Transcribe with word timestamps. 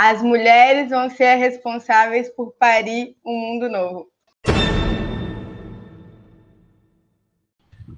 As 0.00 0.22
mulheres 0.22 0.90
vão 0.90 1.10
ser 1.10 1.34
responsáveis 1.34 2.28
por 2.28 2.52
parir 2.52 3.16
um 3.26 3.36
mundo 3.36 3.68
novo. 3.68 4.08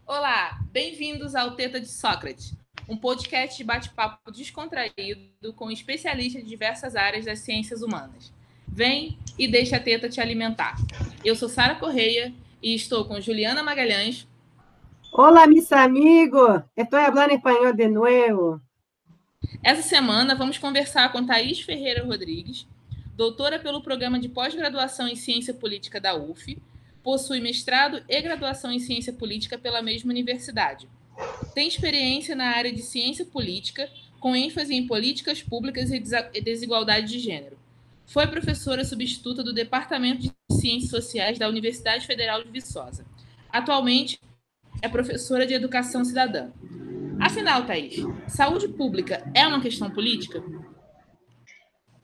Olá, 0.06 0.58
bem-vindos 0.72 1.34
ao 1.34 1.54
Teta 1.56 1.78
de 1.78 1.88
Sócrates, 1.88 2.54
um 2.88 2.96
podcast 2.96 3.58
de 3.58 3.64
bate-papo 3.64 4.32
descontraído 4.32 5.52
com 5.54 5.70
especialistas 5.70 6.42
de 6.42 6.48
diversas 6.48 6.96
áreas 6.96 7.26
das 7.26 7.40
ciências 7.40 7.82
humanas. 7.82 8.32
Vem 8.66 9.18
e 9.38 9.46
deixa 9.46 9.76
a 9.76 9.80
teta 9.80 10.08
te 10.08 10.22
alimentar. 10.22 10.76
Eu 11.22 11.36
sou 11.36 11.50
Sara 11.50 11.74
Correia 11.74 12.32
e 12.62 12.74
estou 12.74 13.04
com 13.04 13.20
Juliana 13.20 13.62
Magalhães. 13.62 14.26
Olá, 15.12 15.46
mis 15.46 15.70
amigos. 15.70 16.62
Estou 16.74 16.98
falando 16.98 17.32
espanhol 17.32 17.74
de 17.74 17.88
novo. 17.88 18.69
Essa 19.62 19.82
semana 19.82 20.34
vamos 20.34 20.58
conversar 20.58 21.12
com 21.12 21.24
Thaís 21.24 21.60
Ferreira 21.60 22.04
Rodrigues, 22.04 22.66
doutora 23.16 23.58
pelo 23.58 23.82
programa 23.82 24.18
de 24.18 24.28
pós-graduação 24.28 25.08
em 25.08 25.16
Ciência 25.16 25.52
Política 25.52 26.00
da 26.00 26.14
UF, 26.14 26.56
possui 27.02 27.40
mestrado 27.40 28.02
e 28.08 28.20
graduação 28.20 28.70
em 28.70 28.78
Ciência 28.78 29.12
Política 29.12 29.58
pela 29.58 29.82
mesma 29.82 30.10
universidade. 30.10 30.88
Tem 31.54 31.68
experiência 31.68 32.34
na 32.34 32.48
área 32.48 32.72
de 32.72 32.82
ciência 32.82 33.24
política, 33.24 33.90
com 34.18 34.36
ênfase 34.36 34.74
em 34.74 34.86
políticas 34.86 35.42
públicas 35.42 35.90
e 35.90 36.40
desigualdade 36.40 37.08
de 37.08 37.18
gênero. 37.18 37.58
Foi 38.06 38.26
professora 38.26 38.84
substituta 38.84 39.42
do 39.42 39.52
Departamento 39.52 40.22
de 40.22 40.32
Ciências 40.52 40.90
Sociais 40.90 41.38
da 41.38 41.48
Universidade 41.48 42.06
Federal 42.06 42.42
de 42.42 42.50
Viçosa. 42.50 43.06
Atualmente 43.50 44.20
é 44.82 44.88
professora 44.88 45.46
de 45.46 45.54
Educação 45.54 46.04
Cidadã. 46.04 46.50
Afinal, 47.20 47.66
Thaís, 47.66 47.96
saúde 48.28 48.66
pública 48.66 49.30
é 49.34 49.46
uma 49.46 49.60
questão 49.60 49.90
política? 49.90 50.42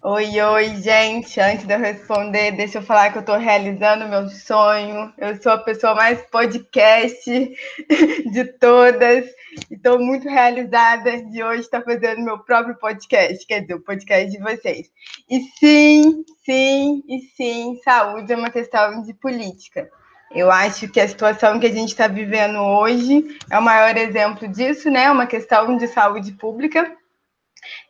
Oi, 0.05 0.41
oi, 0.41 0.83
gente. 0.83 1.41
Antes 1.41 1.67
de 1.67 1.75
eu 1.75 1.81
responder, 1.81 2.53
deixa 2.53 2.79
eu 2.79 2.83
falar 2.83 3.11
que 3.11 3.19
eu 3.19 3.21
estou 3.21 3.39
realizando 3.39 4.09
meu 4.09 4.29
sonho. 4.29 5.13
Eu 5.17 5.41
sou 5.43 5.53
a 5.53 5.59
pessoa 5.59 5.95
mais 5.95 6.21
podcast 6.31 7.25
de 8.31 8.45
todas. 8.61 9.27
Estou 9.71 9.99
muito 9.99 10.29
realizada 10.29 11.23
de 11.25 11.43
hoje 11.43 11.63
estar 11.63 11.83
fazendo 11.83 12.23
meu 12.23 12.39
próprio 12.41 12.77
podcast, 12.79 13.45
quer 13.47 13.63
dizer, 13.63 13.75
o 13.75 13.83
podcast 13.83 14.31
de 14.31 14.39
vocês. 14.39 14.87
E 15.31 15.41
sim, 15.59 16.25
sim, 16.45 17.03
e 17.09 17.21
sim, 17.35 17.81
saúde 17.83 18.33
é 18.33 18.37
uma 18.37 18.51
questão 18.51 19.03
de 19.03 19.15
política. 19.15 19.91
Eu 20.35 20.51
acho 20.51 20.89
que 20.89 21.01
a 21.01 21.09
situação 21.09 21.59
que 21.61 21.67
a 21.67 21.73
gente 21.73 21.91
está 21.91 22.09
vivendo 22.09 22.59
hoje 22.59 23.39
é 23.51 23.59
o 23.59 23.63
maior 23.63 23.97
exemplo 23.97 24.49
disso, 24.49 24.91
né? 24.91 25.11
Uma 25.11 25.27
questão 25.27 25.77
de 25.77 25.87
saúde 25.87 26.33
pública 26.33 26.97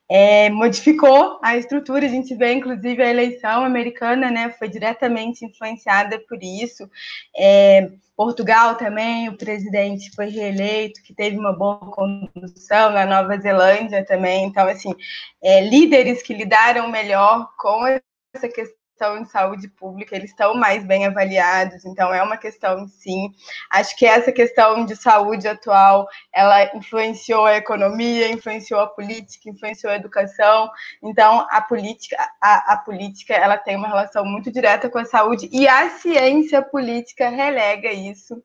é, 0.09 0.48
modificou 0.51 1.39
a 1.42 1.57
estrutura. 1.57 2.07
A 2.07 2.09
gente 2.09 2.34
vê, 2.34 2.53
inclusive, 2.53 3.03
a 3.03 3.11
eleição 3.11 3.64
americana 3.64 4.31
né, 4.31 4.51
foi 4.59 4.69
diretamente 4.69 5.45
influenciada 5.45 6.19
por 6.29 6.39
isso. 6.42 6.89
É, 7.37 7.91
Portugal 8.17 8.77
também, 8.77 9.29
o 9.29 9.37
presidente 9.37 10.14
foi 10.14 10.29
reeleito, 10.29 11.03
que 11.03 11.14
teve 11.14 11.37
uma 11.37 11.53
boa 11.53 11.79
condução, 11.79 12.91
na 12.91 13.05
Nova 13.05 13.37
Zelândia 13.39 14.05
também. 14.05 14.45
Então, 14.45 14.67
assim, 14.69 14.95
é, 15.42 15.62
líderes 15.69 16.23
que 16.23 16.33
lidaram 16.33 16.89
melhor 16.89 17.51
com 17.59 17.87
essa 17.87 18.48
questão 18.48 18.86
questão 18.97 19.22
de 19.22 19.30
saúde 19.30 19.69
pública, 19.69 20.16
eles 20.16 20.30
estão 20.30 20.55
mais 20.55 20.83
bem 20.83 21.05
avaliados, 21.05 21.84
então 21.84 22.12
é 22.14 22.22
uma 22.22 22.39
questão, 22.39 22.89
sim. 22.89 23.30
Acho 23.70 23.94
que 23.94 24.06
essa 24.06 24.33
questão 24.33 24.86
de 24.86 24.97
saúde 24.97 25.47
atual, 25.47 26.08
ela 26.33 26.75
influenciou 26.75 27.44
a 27.44 27.56
economia, 27.56 28.33
influenciou 28.33 28.80
a 28.80 28.86
política, 28.86 29.50
influenciou 29.50 29.92
a 29.92 29.97
educação, 29.97 30.70
então 31.02 31.47
a 31.50 31.61
política, 31.61 32.17
a, 32.42 32.73
a 32.73 32.77
política, 32.79 33.35
ela 33.35 33.58
tem 33.58 33.77
uma 33.77 33.89
relação 33.89 34.24
muito 34.24 34.51
direta 34.51 34.89
com 34.89 34.98
a 34.98 35.05
saúde, 35.05 35.46
e 35.52 35.68
a 35.68 35.90
ciência 35.90 36.62
política 36.62 37.29
relega 37.29 37.92
isso, 37.92 38.42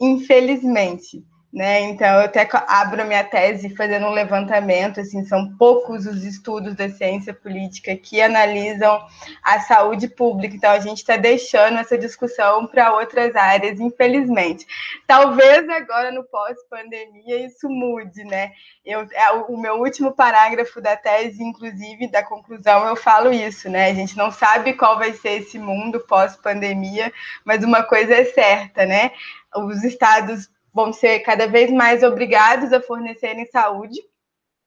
infelizmente 0.00 1.24
né? 1.58 1.80
Então, 1.80 2.06
eu 2.06 2.20
até 2.26 2.48
abro 2.68 3.04
minha 3.04 3.24
tese 3.24 3.74
fazendo 3.74 4.06
um 4.06 4.12
levantamento, 4.12 5.00
assim, 5.00 5.24
são 5.24 5.56
poucos 5.56 6.06
os 6.06 6.22
estudos 6.22 6.76
da 6.76 6.88
ciência 6.88 7.34
política 7.34 7.96
que 7.96 8.22
analisam 8.22 9.04
a 9.42 9.58
saúde 9.58 10.06
pública, 10.06 10.54
então 10.54 10.70
a 10.70 10.78
gente 10.78 10.98
está 10.98 11.16
deixando 11.16 11.78
essa 11.78 11.98
discussão 11.98 12.64
para 12.68 12.94
outras 12.94 13.34
áreas, 13.34 13.80
infelizmente. 13.80 14.64
Talvez 15.04 15.68
agora, 15.68 16.12
no 16.12 16.22
pós-pandemia, 16.22 17.44
isso 17.44 17.68
mude, 17.68 18.22
né? 18.22 18.52
Eu, 18.84 19.00
é, 19.10 19.32
o 19.32 19.56
meu 19.56 19.80
último 19.80 20.12
parágrafo 20.12 20.80
da 20.80 20.96
tese, 20.96 21.42
inclusive, 21.42 22.06
da 22.06 22.22
conclusão, 22.22 22.86
eu 22.86 22.94
falo 22.94 23.32
isso, 23.32 23.68
né? 23.68 23.90
A 23.90 23.94
gente 23.94 24.16
não 24.16 24.30
sabe 24.30 24.74
qual 24.74 24.96
vai 24.96 25.12
ser 25.12 25.42
esse 25.42 25.58
mundo 25.58 25.98
pós-pandemia, 25.98 27.12
mas 27.44 27.64
uma 27.64 27.82
coisa 27.82 28.14
é 28.14 28.26
certa, 28.26 28.86
né? 28.86 29.10
Os 29.56 29.82
estados 29.82 30.48
vão 30.72 30.92
ser 30.92 31.20
cada 31.20 31.46
vez 31.46 31.70
mais 31.70 32.02
obrigados 32.02 32.72
a 32.72 32.80
fornecerem 32.80 33.46
saúde 33.46 34.00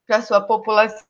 para 0.08 0.18
a 0.18 0.22
sua 0.22 0.42
população, 0.42 1.06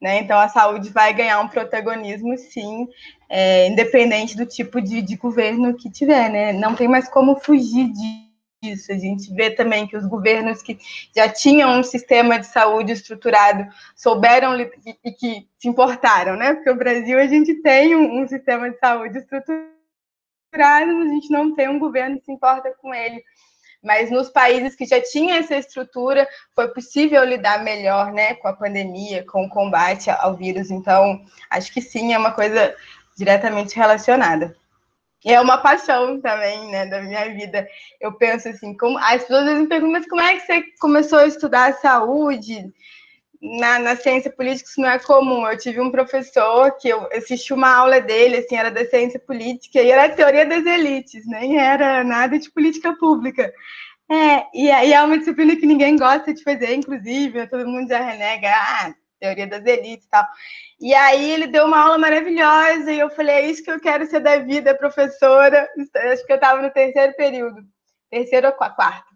né? 0.00 0.18
Então 0.18 0.38
a 0.38 0.48
saúde 0.48 0.90
vai 0.90 1.12
ganhar 1.12 1.40
um 1.40 1.48
protagonismo, 1.48 2.36
sim, 2.38 2.88
é, 3.28 3.68
independente 3.68 4.36
do 4.36 4.46
tipo 4.46 4.80
de, 4.80 5.02
de 5.02 5.16
governo 5.16 5.76
que 5.76 5.90
tiver, 5.90 6.30
né? 6.30 6.52
Não 6.52 6.74
tem 6.74 6.88
mais 6.88 7.08
como 7.08 7.36
fugir 7.40 7.92
disso. 7.92 8.92
A 8.92 8.96
gente 8.96 9.34
vê 9.34 9.50
também 9.50 9.86
que 9.88 9.96
os 9.96 10.06
governos 10.06 10.62
que 10.62 10.78
já 11.14 11.28
tinham 11.28 11.80
um 11.80 11.82
sistema 11.82 12.38
de 12.38 12.46
saúde 12.46 12.92
estruturado 12.92 13.66
souberam 13.96 14.58
e, 14.58 14.70
e 15.04 15.12
que 15.12 15.48
se 15.58 15.68
importaram, 15.68 16.36
né? 16.36 16.54
Porque 16.54 16.70
o 16.70 16.76
Brasil 16.76 17.18
a 17.18 17.26
gente 17.26 17.54
tem 17.56 17.96
um, 17.96 18.22
um 18.22 18.28
sistema 18.28 18.70
de 18.70 18.78
saúde 18.78 19.18
estruturado, 19.18 19.72
a 20.54 21.06
gente 21.06 21.30
não 21.30 21.54
tem 21.54 21.68
um 21.68 21.78
governo 21.78 22.18
que 22.18 22.26
se 22.26 22.32
importa 22.32 22.72
com 22.80 22.94
ele 22.94 23.22
mas 23.82 24.10
nos 24.10 24.28
países 24.28 24.76
que 24.76 24.86
já 24.86 25.00
tinham 25.00 25.36
essa 25.36 25.56
estrutura, 25.56 26.28
foi 26.54 26.68
possível 26.68 27.24
lidar 27.24 27.64
melhor 27.64 28.12
né, 28.12 28.34
com 28.34 28.48
a 28.48 28.52
pandemia, 28.52 29.24
com 29.24 29.44
o 29.44 29.48
combate 29.48 30.08
ao 30.08 30.34
vírus. 30.34 30.70
Então, 30.70 31.20
acho 31.50 31.72
que 31.72 31.80
sim, 31.80 32.12
é 32.14 32.18
uma 32.18 32.32
coisa 32.32 32.74
diretamente 33.16 33.74
relacionada. 33.74 34.56
E 35.24 35.32
é 35.32 35.40
uma 35.40 35.58
paixão 35.58 36.20
também, 36.20 36.70
né, 36.70 36.86
da 36.86 37.00
minha 37.00 37.32
vida. 37.32 37.66
Eu 38.00 38.12
penso 38.12 38.48
assim, 38.48 38.76
como 38.76 38.98
as 38.98 39.22
pessoas 39.22 39.40
às 39.40 39.46
vezes 39.46 39.62
me 39.62 39.68
perguntam, 39.68 39.92
mas 39.92 40.08
como 40.08 40.20
é 40.20 40.34
que 40.34 40.46
você 40.46 40.62
começou 40.80 41.18
a 41.18 41.26
estudar 41.26 41.74
saúde? 41.74 42.72
Na, 43.42 43.78
na, 43.80 43.96
ciência 43.96 44.30
política 44.30 44.68
isso 44.68 44.80
não 44.80 44.88
é 44.88 44.98
comum. 45.00 45.46
Eu 45.46 45.58
tive 45.58 45.80
um 45.80 45.90
professor 45.90 46.70
que 46.78 46.88
eu 46.88 47.08
assisti 47.12 47.52
uma 47.52 47.74
aula 47.74 48.00
dele, 48.00 48.36
assim, 48.36 48.56
era 48.56 48.70
da 48.70 48.84
ciência 48.84 49.18
política, 49.18 49.82
e 49.82 49.90
era 49.90 50.04
a 50.04 50.14
teoria 50.14 50.46
das 50.46 50.64
elites, 50.64 51.26
nem 51.26 51.58
era 51.58 52.04
nada 52.04 52.38
de 52.38 52.50
política 52.50 52.94
pública. 52.96 53.52
É, 54.10 54.46
e, 54.54 54.66
e 54.66 54.92
é 54.92 55.02
uma 55.02 55.18
disciplina 55.18 55.56
que 55.56 55.66
ninguém 55.66 55.96
gosta 55.96 56.32
de 56.32 56.42
fazer, 56.42 56.74
inclusive, 56.74 57.46
todo 57.48 57.66
mundo 57.66 57.88
já 57.88 58.00
renega, 58.00 58.48
ah, 58.48 58.94
teoria 59.18 59.46
das 59.46 59.64
elites 59.64 60.06
e 60.06 60.10
tal. 60.10 60.26
E 60.80 60.94
aí 60.94 61.30
ele 61.30 61.46
deu 61.46 61.66
uma 61.66 61.80
aula 61.80 61.98
maravilhosa, 61.98 62.92
e 62.92 63.00
eu 63.00 63.10
falei, 63.10 63.36
é 63.36 63.46
isso 63.50 63.64
que 63.64 63.70
eu 63.70 63.80
quero 63.80 64.06
ser 64.06 64.20
da 64.20 64.38
vida, 64.38 64.76
professora. 64.76 65.68
Acho 66.12 66.26
que 66.26 66.32
eu 66.32 66.36
estava 66.36 66.62
no 66.62 66.70
terceiro 66.70 67.14
período, 67.16 67.62
terceiro 68.10 68.48
ou 68.48 68.52
quarto. 68.52 69.11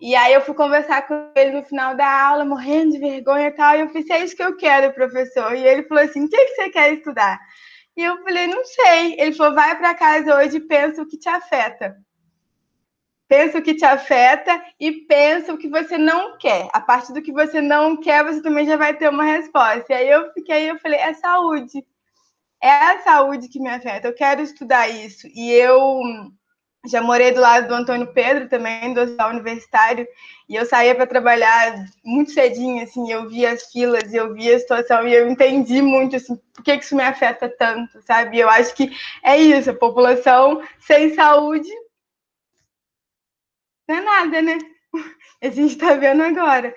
E 0.00 0.14
aí 0.14 0.34
eu 0.34 0.42
fui 0.42 0.54
conversar 0.54 1.06
com 1.06 1.30
ele 1.34 1.52
no 1.52 1.64
final 1.64 1.94
da 1.96 2.06
aula, 2.28 2.44
morrendo 2.44 2.92
de 2.92 2.98
vergonha 2.98 3.48
e 3.48 3.52
tal, 3.52 3.76
e 3.76 3.80
eu 3.80 3.88
falei, 3.88 4.06
é 4.10 4.24
isso 4.24 4.36
que 4.36 4.42
eu 4.42 4.56
quero, 4.56 4.92
professor. 4.92 5.54
E 5.54 5.66
ele 5.66 5.84
falou 5.84 6.04
assim, 6.04 6.24
o 6.24 6.28
que, 6.28 6.36
que 6.36 6.54
você 6.54 6.70
quer 6.70 6.92
estudar? 6.92 7.38
E 7.96 8.02
eu 8.04 8.22
falei, 8.22 8.46
não 8.46 8.62
sei. 8.64 9.18
Ele 9.18 9.32
falou, 9.32 9.54
vai 9.54 9.76
para 9.78 9.94
casa 9.94 10.36
hoje 10.36 10.58
e 10.58 10.60
pensa 10.60 11.02
o 11.02 11.06
que 11.06 11.18
te 11.18 11.28
afeta. 11.28 11.96
Pensa 13.26 13.58
o 13.58 13.62
que 13.62 13.74
te 13.74 13.84
afeta 13.84 14.62
e 14.78 14.92
pensa 14.92 15.52
o 15.52 15.58
que 15.58 15.68
você 15.68 15.96
não 15.96 16.36
quer. 16.36 16.68
A 16.72 16.80
partir 16.80 17.12
do 17.14 17.22
que 17.22 17.32
você 17.32 17.60
não 17.60 17.96
quer, 17.96 18.22
você 18.22 18.42
também 18.42 18.66
já 18.66 18.76
vai 18.76 18.94
ter 18.94 19.08
uma 19.08 19.24
resposta. 19.24 19.86
E 19.88 19.94
aí 19.94 20.10
eu 20.10 20.30
fiquei, 20.34 20.70
eu 20.70 20.78
falei, 20.78 21.00
é 21.00 21.14
saúde. 21.14 21.84
É 22.62 22.70
a 22.70 23.00
saúde 23.00 23.48
que 23.48 23.58
me 23.58 23.70
afeta. 23.70 24.08
Eu 24.08 24.14
quero 24.14 24.42
estudar 24.42 24.88
isso. 24.88 25.26
E 25.34 25.50
eu 25.52 26.02
já 26.86 27.02
morei 27.02 27.32
do 27.32 27.40
lado 27.40 27.68
do 27.68 27.74
Antônio 27.74 28.06
Pedro 28.12 28.48
também, 28.48 28.94
do 28.94 29.00
hospital 29.00 29.30
universitário, 29.30 30.06
e 30.48 30.54
eu 30.54 30.64
saía 30.64 30.94
para 30.94 31.06
trabalhar 31.06 31.84
muito 32.04 32.30
cedinho, 32.30 32.82
assim, 32.82 33.10
eu 33.10 33.28
via 33.28 33.52
as 33.52 33.70
filas, 33.70 34.12
eu 34.14 34.32
via 34.34 34.56
a 34.56 34.58
situação, 34.58 35.06
e 35.06 35.14
eu 35.14 35.28
entendi 35.28 35.82
muito, 35.82 36.16
assim, 36.16 36.36
por 36.54 36.62
que 36.62 36.74
isso 36.74 36.96
me 36.96 37.02
afeta 37.02 37.48
tanto, 37.48 38.00
sabe? 38.02 38.38
Eu 38.38 38.48
acho 38.48 38.74
que 38.74 38.90
é 39.24 39.36
isso, 39.36 39.70
a 39.70 39.74
população 39.74 40.62
sem 40.80 41.14
saúde 41.14 41.68
não 43.88 43.96
é 43.96 44.00
nada, 44.00 44.42
né? 44.42 44.58
A 45.42 45.48
gente 45.48 45.72
está 45.72 45.94
vendo 45.94 46.22
agora. 46.22 46.74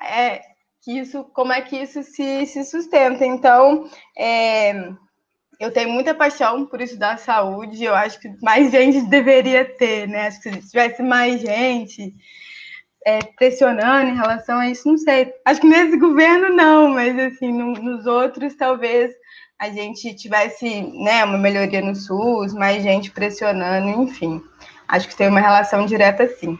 É, 0.00 0.42
que 0.82 0.98
isso, 0.98 1.24
como 1.32 1.52
é 1.52 1.60
que 1.60 1.76
isso 1.76 2.02
se, 2.02 2.46
se 2.46 2.64
sustenta. 2.64 3.24
Então, 3.24 3.88
é, 4.16 4.92
eu 5.62 5.70
tenho 5.70 5.90
muita 5.90 6.12
paixão 6.12 6.66
por 6.66 6.80
estudar 6.80 7.20
saúde, 7.20 7.84
eu 7.84 7.94
acho 7.94 8.18
que 8.18 8.28
mais 8.42 8.72
gente 8.72 9.02
deveria 9.02 9.64
ter, 9.64 10.08
né? 10.08 10.26
Acho 10.26 10.40
que 10.42 10.50
se 10.50 10.70
tivesse 10.70 11.00
mais 11.04 11.40
gente, 11.40 12.12
é, 13.06 13.20
pressionando 13.38 14.10
em 14.10 14.16
relação 14.16 14.58
a 14.58 14.68
isso, 14.68 14.88
não 14.88 14.98
sei. 14.98 15.32
Acho 15.44 15.60
que 15.60 15.68
nesse 15.68 15.96
governo 15.96 16.48
não, 16.48 16.88
mas 16.88 17.16
assim, 17.16 17.52
no, 17.52 17.74
nos 17.74 18.06
outros 18.06 18.56
talvez 18.56 19.12
a 19.56 19.70
gente 19.70 20.12
tivesse 20.16 20.82
né, 21.04 21.24
uma 21.24 21.38
melhoria 21.38 21.80
no 21.80 21.94
SUS, 21.94 22.52
mais 22.52 22.82
gente 22.82 23.12
pressionando, 23.12 24.02
enfim. 24.02 24.42
Acho 24.88 25.06
que 25.06 25.16
tem 25.16 25.28
uma 25.28 25.38
relação 25.38 25.86
direta 25.86 26.26
sim. 26.26 26.58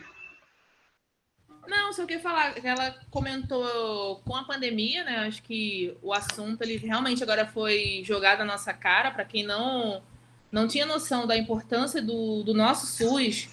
Não, 1.67 1.93
só 1.93 2.05
queria 2.05 2.23
falar 2.23 2.55
ela 2.65 2.97
comentou 3.11 4.21
com 4.25 4.37
a 4.37 4.45
pandemia, 4.45 5.05
né? 5.05 5.19
Acho 5.19 5.43
que 5.43 5.97
o 6.03 6.13
assunto 6.13 6.63
ele 6.63 6.77
realmente 6.77 7.23
agora 7.23 7.47
foi 7.47 8.03
jogado 8.05 8.41
na 8.41 8.47
nossa 8.47 8.73
cara 8.73 9.11
para 9.11 9.25
quem 9.25 9.45
não 9.45 10.03
não 10.51 10.69
tinha 10.69 10.85
noção 10.85 11.27
da 11.27 11.35
importância 11.35 12.03
do, 12.03 12.43
do 12.43 12.53
nosso 12.53 12.87
SUS, 12.87 13.49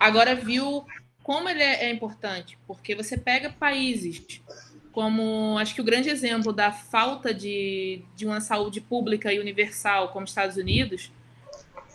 agora 0.00 0.34
viu 0.34 0.84
como 1.22 1.48
ele 1.48 1.62
é, 1.62 1.84
é 1.84 1.92
importante, 1.92 2.58
porque 2.66 2.92
você 2.92 3.16
pega 3.16 3.50
países 3.50 4.42
como 4.98 5.56
acho 5.58 5.76
que 5.76 5.80
o 5.80 5.84
grande 5.84 6.10
exemplo 6.10 6.52
da 6.52 6.72
falta 6.72 7.32
de, 7.32 8.02
de 8.16 8.26
uma 8.26 8.40
saúde 8.40 8.80
pública 8.80 9.32
e 9.32 9.38
universal, 9.38 10.08
como 10.08 10.24
Estados 10.24 10.56
Unidos, 10.56 11.12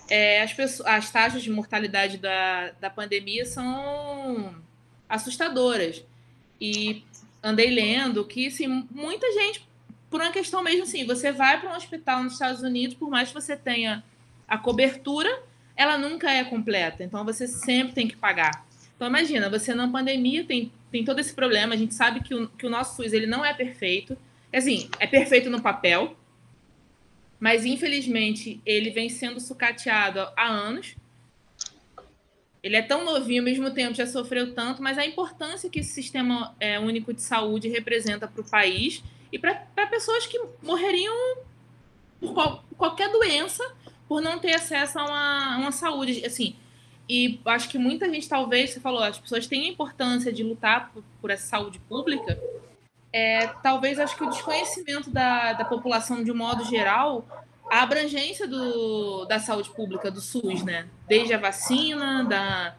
é, 0.10 0.42
as, 0.42 0.54
pessoas, 0.54 0.88
as 0.88 1.12
taxas 1.12 1.44
de 1.44 1.52
mortalidade 1.52 2.18
da, 2.18 2.72
da 2.80 2.90
pandemia 2.90 3.46
são 3.46 4.56
assustadoras. 5.14 6.04
E 6.60 7.04
andei 7.42 7.70
lendo 7.70 8.26
que 8.26 8.48
assim, 8.48 8.88
muita 8.90 9.32
gente, 9.32 9.68
por 10.10 10.20
uma 10.20 10.32
questão 10.32 10.64
mesmo 10.64 10.84
assim, 10.84 11.06
você 11.06 11.32
vai 11.32 11.60
para 11.60 11.72
um 11.72 11.76
hospital 11.76 12.24
nos 12.24 12.34
Estados 12.34 12.62
Unidos, 12.62 12.96
por 12.96 13.10
mais 13.10 13.30
que 13.30 13.36
você 13.36 13.56
tenha 13.56 14.04
a 14.48 14.58
cobertura, 14.58 15.30
ela 15.76 15.98
nunca 15.98 16.32
é 16.32 16.44
completa. 16.44 17.04
Então 17.04 17.24
você 17.24 17.48
sempre 17.48 17.94
tem 17.94 18.08
que 18.08 18.16
pagar. 18.16 18.66
Então 18.96 19.08
imagina, 19.08 19.50
você 19.50 19.74
na 19.74 19.88
pandemia 19.88 20.44
tem, 20.44 20.72
tem 20.92 21.04
todo 21.04 21.20
esse 21.20 21.34
problema, 21.34 21.74
a 21.74 21.78
gente 21.78 21.94
sabe 21.94 22.22
que 22.22 22.34
o, 22.34 22.48
que 22.48 22.66
o 22.66 22.70
nosso 22.70 22.96
SUS 22.96 23.14
ele 23.14 23.28
não 23.28 23.46
é 23.46 23.54
perfeito. 23.54 24.18
Assim, 24.52 24.90
é 25.00 25.08
perfeito 25.08 25.50
no 25.50 25.62
papel, 25.62 26.16
mas 27.40 27.66
infelizmente 27.66 28.62
ele 28.66 28.90
vem 28.90 29.10
sendo 29.10 29.40
sucateado 29.40 30.20
há 30.38 30.48
anos. 30.48 30.96
Ele 32.64 32.78
é 32.78 32.82
tão 32.82 33.04
novinho, 33.04 33.42
ao 33.42 33.46
mesmo 33.46 33.72
tempo 33.72 33.94
já 33.94 34.08
sofreu 34.08 34.56
tanto, 34.56 34.82
mas 34.82 34.98
a 34.98 35.06
importância 35.06 35.70
que 35.70 35.80
esse 35.80 35.92
sistema 35.94 36.56
é, 36.60 36.80
único 36.80 37.14
de 37.14 37.22
saúde 37.22 37.68
representa 37.68 38.26
para 38.26 38.42
o 38.42 38.50
país 38.50 39.04
e 39.34 39.38
para 39.38 39.54
pessoas 39.88 40.26
que 40.26 40.40
morreriam 40.62 41.14
por, 42.22 42.34
qual, 42.34 42.64
qualquer 42.78 43.12
doença 43.12 43.64
por 44.08 44.22
não 44.22 44.40
ter 44.40 44.54
acesso 44.54 44.98
a 44.98 45.06
uma, 45.06 45.58
uma 45.58 45.72
saúde. 45.74 46.26
Assim, 46.26 46.56
e 47.10 47.42
acho 47.46 47.68
que 47.68 47.78
muita 47.78 48.10
gente, 48.10 48.30
talvez, 48.30 48.70
você 48.70 48.80
falou, 48.80 49.04
as 49.04 49.20
pessoas 49.20 49.46
têm 49.46 49.66
a 49.66 49.70
importância 49.70 50.32
de 50.32 50.42
lutar 50.42 50.90
por, 50.94 51.04
por 51.20 51.32
essa 51.32 51.48
saúde 51.48 51.80
pública. 51.80 52.40
É, 53.12 53.48
talvez 53.62 54.00
acho 54.00 54.16
que 54.16 54.24
o 54.24 54.30
desconhecimento 54.30 55.10
da, 55.10 55.54
da 55.54 55.66
população 55.66 56.24
de 56.24 56.32
um 56.32 56.36
modo 56.36 56.64
geral 56.66 57.28
a 57.70 57.82
abrangência 57.82 58.48
do, 58.48 59.26
da 59.26 59.40
saúde 59.40 59.70
pública 59.70 60.12
do 60.12 60.22
SUS, 60.22 60.64
né? 60.64 60.88
Desde 61.08 61.34
a 61.34 61.38
vacina, 61.38 62.24
da, 62.24 62.76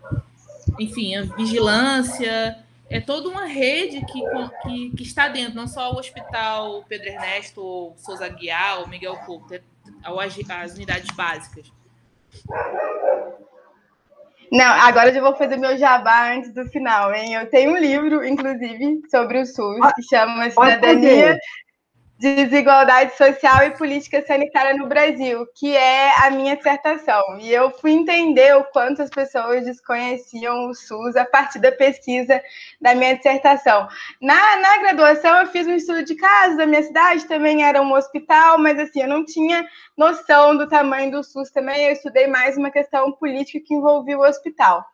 enfim, 0.79 1.17
a 1.17 1.23
vigilância, 1.23 2.59
é 2.89 3.01
toda 3.01 3.29
uma 3.29 3.47
rede 3.47 4.05
que, 4.07 4.21
que, 4.63 4.97
que 4.97 5.03
está 5.03 5.29
dentro, 5.29 5.55
não 5.55 5.67
só 5.67 5.93
o 5.93 5.99
Hospital 5.99 6.85
Pedro 6.89 7.09
Ernesto, 7.09 7.61
ou 7.61 7.95
Souza 7.97 8.29
Guiar, 8.29 8.81
ou 8.81 8.89
Miguel 8.89 9.17
Couto, 9.27 9.55
é, 9.55 9.63
as 10.05 10.75
unidades 10.75 11.11
básicas. 11.15 11.73
Não, 14.53 14.67
agora 14.67 15.09
eu 15.09 15.15
já 15.15 15.21
vou 15.21 15.35
fazer 15.35 15.57
meu 15.57 15.77
jabá 15.77 16.33
antes 16.33 16.53
do 16.53 16.65
final, 16.67 17.13
hein? 17.13 17.35
Eu 17.35 17.51
tenho 17.51 17.73
um 17.73 17.77
livro, 17.77 18.25
inclusive, 18.25 19.03
sobre 19.11 19.41
o 19.41 19.47
SUS, 19.47 19.93
que 19.97 20.03
chama 20.03 20.51
Cidadania, 20.51 21.39
Desigualdade 22.17 23.17
Social 23.17 23.65
e 23.65 23.73
Política 23.73 24.25
Sanitária 24.25 24.77
no 24.77 24.87
Brasil, 24.87 25.45
que 25.53 25.77
é 25.77 26.13
a 26.25 26.31
minha 26.31 26.57
dissertação. 26.57 27.23
E 27.41 27.53
eu 27.53 27.71
fui 27.71 27.91
entender 27.91 28.57
o 28.57 28.63
quanto 28.65 29.03
as 29.03 29.11
pessoas 29.11 29.65
desconheciam 29.65 30.69
o 30.69 30.75
SUS 30.75 31.17
a 31.17 31.25
partir 31.25 31.59
da 31.59 31.73
pesquisa 31.73 32.41
da 32.81 32.95
minha 32.95 33.17
dissertação. 33.17 33.89
Na, 34.23 34.57
na 34.57 34.79
graduação, 34.79 35.39
eu 35.39 35.47
fiz 35.49 35.67
um 35.67 35.75
estudo 35.75 36.05
de 36.05 36.15
caso 36.15 36.57
da 36.57 36.67
minha 36.67 36.85
cidade, 36.85 37.27
também 37.27 37.65
era 37.65 37.83
um 37.83 37.93
hospital, 37.93 38.59
mas 38.59 38.79
assim, 38.79 39.03
eu 39.03 39.09
não 39.09 39.25
tinha 39.25 39.67
noção 39.97 40.57
do 40.57 40.69
tamanho 40.69 41.11
do 41.11 41.25
SUS 41.25 41.51
também, 41.51 41.87
eu 41.87 41.93
estudei 41.93 42.29
mais 42.29 42.57
uma 42.57 42.71
questão 42.71 43.11
política 43.11 43.65
que 43.67 43.75
envolvia 43.75 44.17
o 44.17 44.23
hospital. 44.23 44.85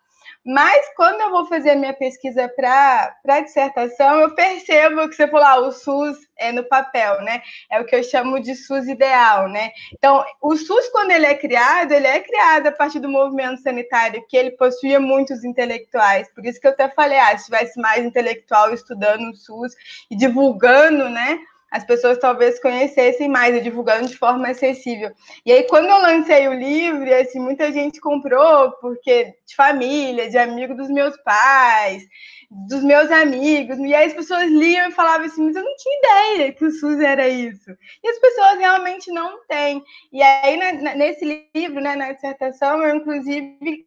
Mas 0.45 0.81
quando 0.97 1.21
eu 1.21 1.31
vou 1.31 1.47
fazer 1.47 1.71
a 1.71 1.77
minha 1.77 1.93
pesquisa 1.93 2.49
para 2.49 3.15
a 3.29 3.41
dissertação, 3.41 4.21
eu 4.21 4.35
percebo 4.35 5.07
que 5.09 5.15
você 5.15 5.29
falou, 5.29 5.47
ah, 5.47 5.61
o 5.69 5.73
SUS 5.73 6.17
é 6.37 6.51
no 6.51 6.65
papel, 6.65 7.21
né? 7.23 7.43
É 7.71 7.79
o 7.79 7.85
que 7.85 7.95
eu 7.95 8.03
chamo 8.03 8.41
de 8.41 8.55
SUS 8.55 8.89
ideal, 8.89 9.51
né? 9.51 9.71
Então, 9.93 10.25
o 10.41 10.57
SUS, 10.57 10.89
quando 10.89 11.11
ele 11.11 11.27
é 11.27 11.35
criado, 11.35 11.93
ele 11.93 12.07
é 12.07 12.21
criado 12.21 12.69
a 12.69 12.73
partir 12.73 13.01
do 13.01 13.09
movimento 13.09 13.61
sanitário, 13.61 14.25
que 14.29 14.37
ele 14.37 14.53
possuía 14.53 14.99
muitos 14.99 15.45
intelectuais. 15.45 16.33
Por 16.35 16.47
isso 16.47 16.59
que 16.59 16.67
eu 16.67 16.73
até 16.73 16.89
falei, 16.89 17.19
ah, 17.19 17.37
se 17.37 17.45
tivesse 17.45 17.79
mais 17.79 18.03
intelectual 18.03 18.73
estudando 18.73 19.31
o 19.31 19.37
SUS 19.37 19.75
e 20.11 20.17
divulgando, 20.17 21.11
né? 21.11 21.39
As 21.71 21.85
pessoas 21.85 22.19
talvez 22.19 22.61
conhecessem 22.61 23.29
mais 23.29 23.55
e 23.55 23.61
divulgando 23.61 24.09
de 24.09 24.17
forma 24.17 24.49
acessível. 24.49 25.13
E 25.47 25.53
aí, 25.53 25.63
quando 25.65 25.87
eu 25.87 26.03
lancei 26.03 26.49
o 26.49 26.53
livro, 26.53 27.15
assim, 27.15 27.39
muita 27.39 27.71
gente 27.73 28.01
comprou, 28.01 28.73
porque 28.81 29.35
de 29.47 29.55
família, 29.55 30.29
de 30.29 30.37
amigo 30.37 30.75
dos 30.75 30.89
meus 30.91 31.17
pais, 31.23 32.03
dos 32.51 32.83
meus 32.83 33.11
amigos, 33.11 33.79
e 33.79 33.95
aí 33.95 34.09
as 34.09 34.15
pessoas 34.15 34.51
liam 34.51 34.89
e 34.89 34.93
falavam 34.93 35.27
assim, 35.27 35.45
mas 35.45 35.55
eu 35.55 35.63
não 35.63 35.77
tinha 35.77 35.99
ideia 35.99 36.53
que 36.53 36.65
o 36.65 36.73
SUS 36.73 36.99
era 36.99 37.29
isso. 37.29 37.71
E 38.03 38.09
as 38.09 38.19
pessoas 38.19 38.59
realmente 38.59 39.13
não 39.13 39.47
têm. 39.47 39.85
E 40.13 40.21
aí, 40.21 40.57
nesse 40.97 41.49
livro, 41.55 41.81
né, 41.81 41.95
na 41.95 42.13
dissertação, 42.13 42.83
eu, 42.83 42.97
inclusive, 42.97 43.87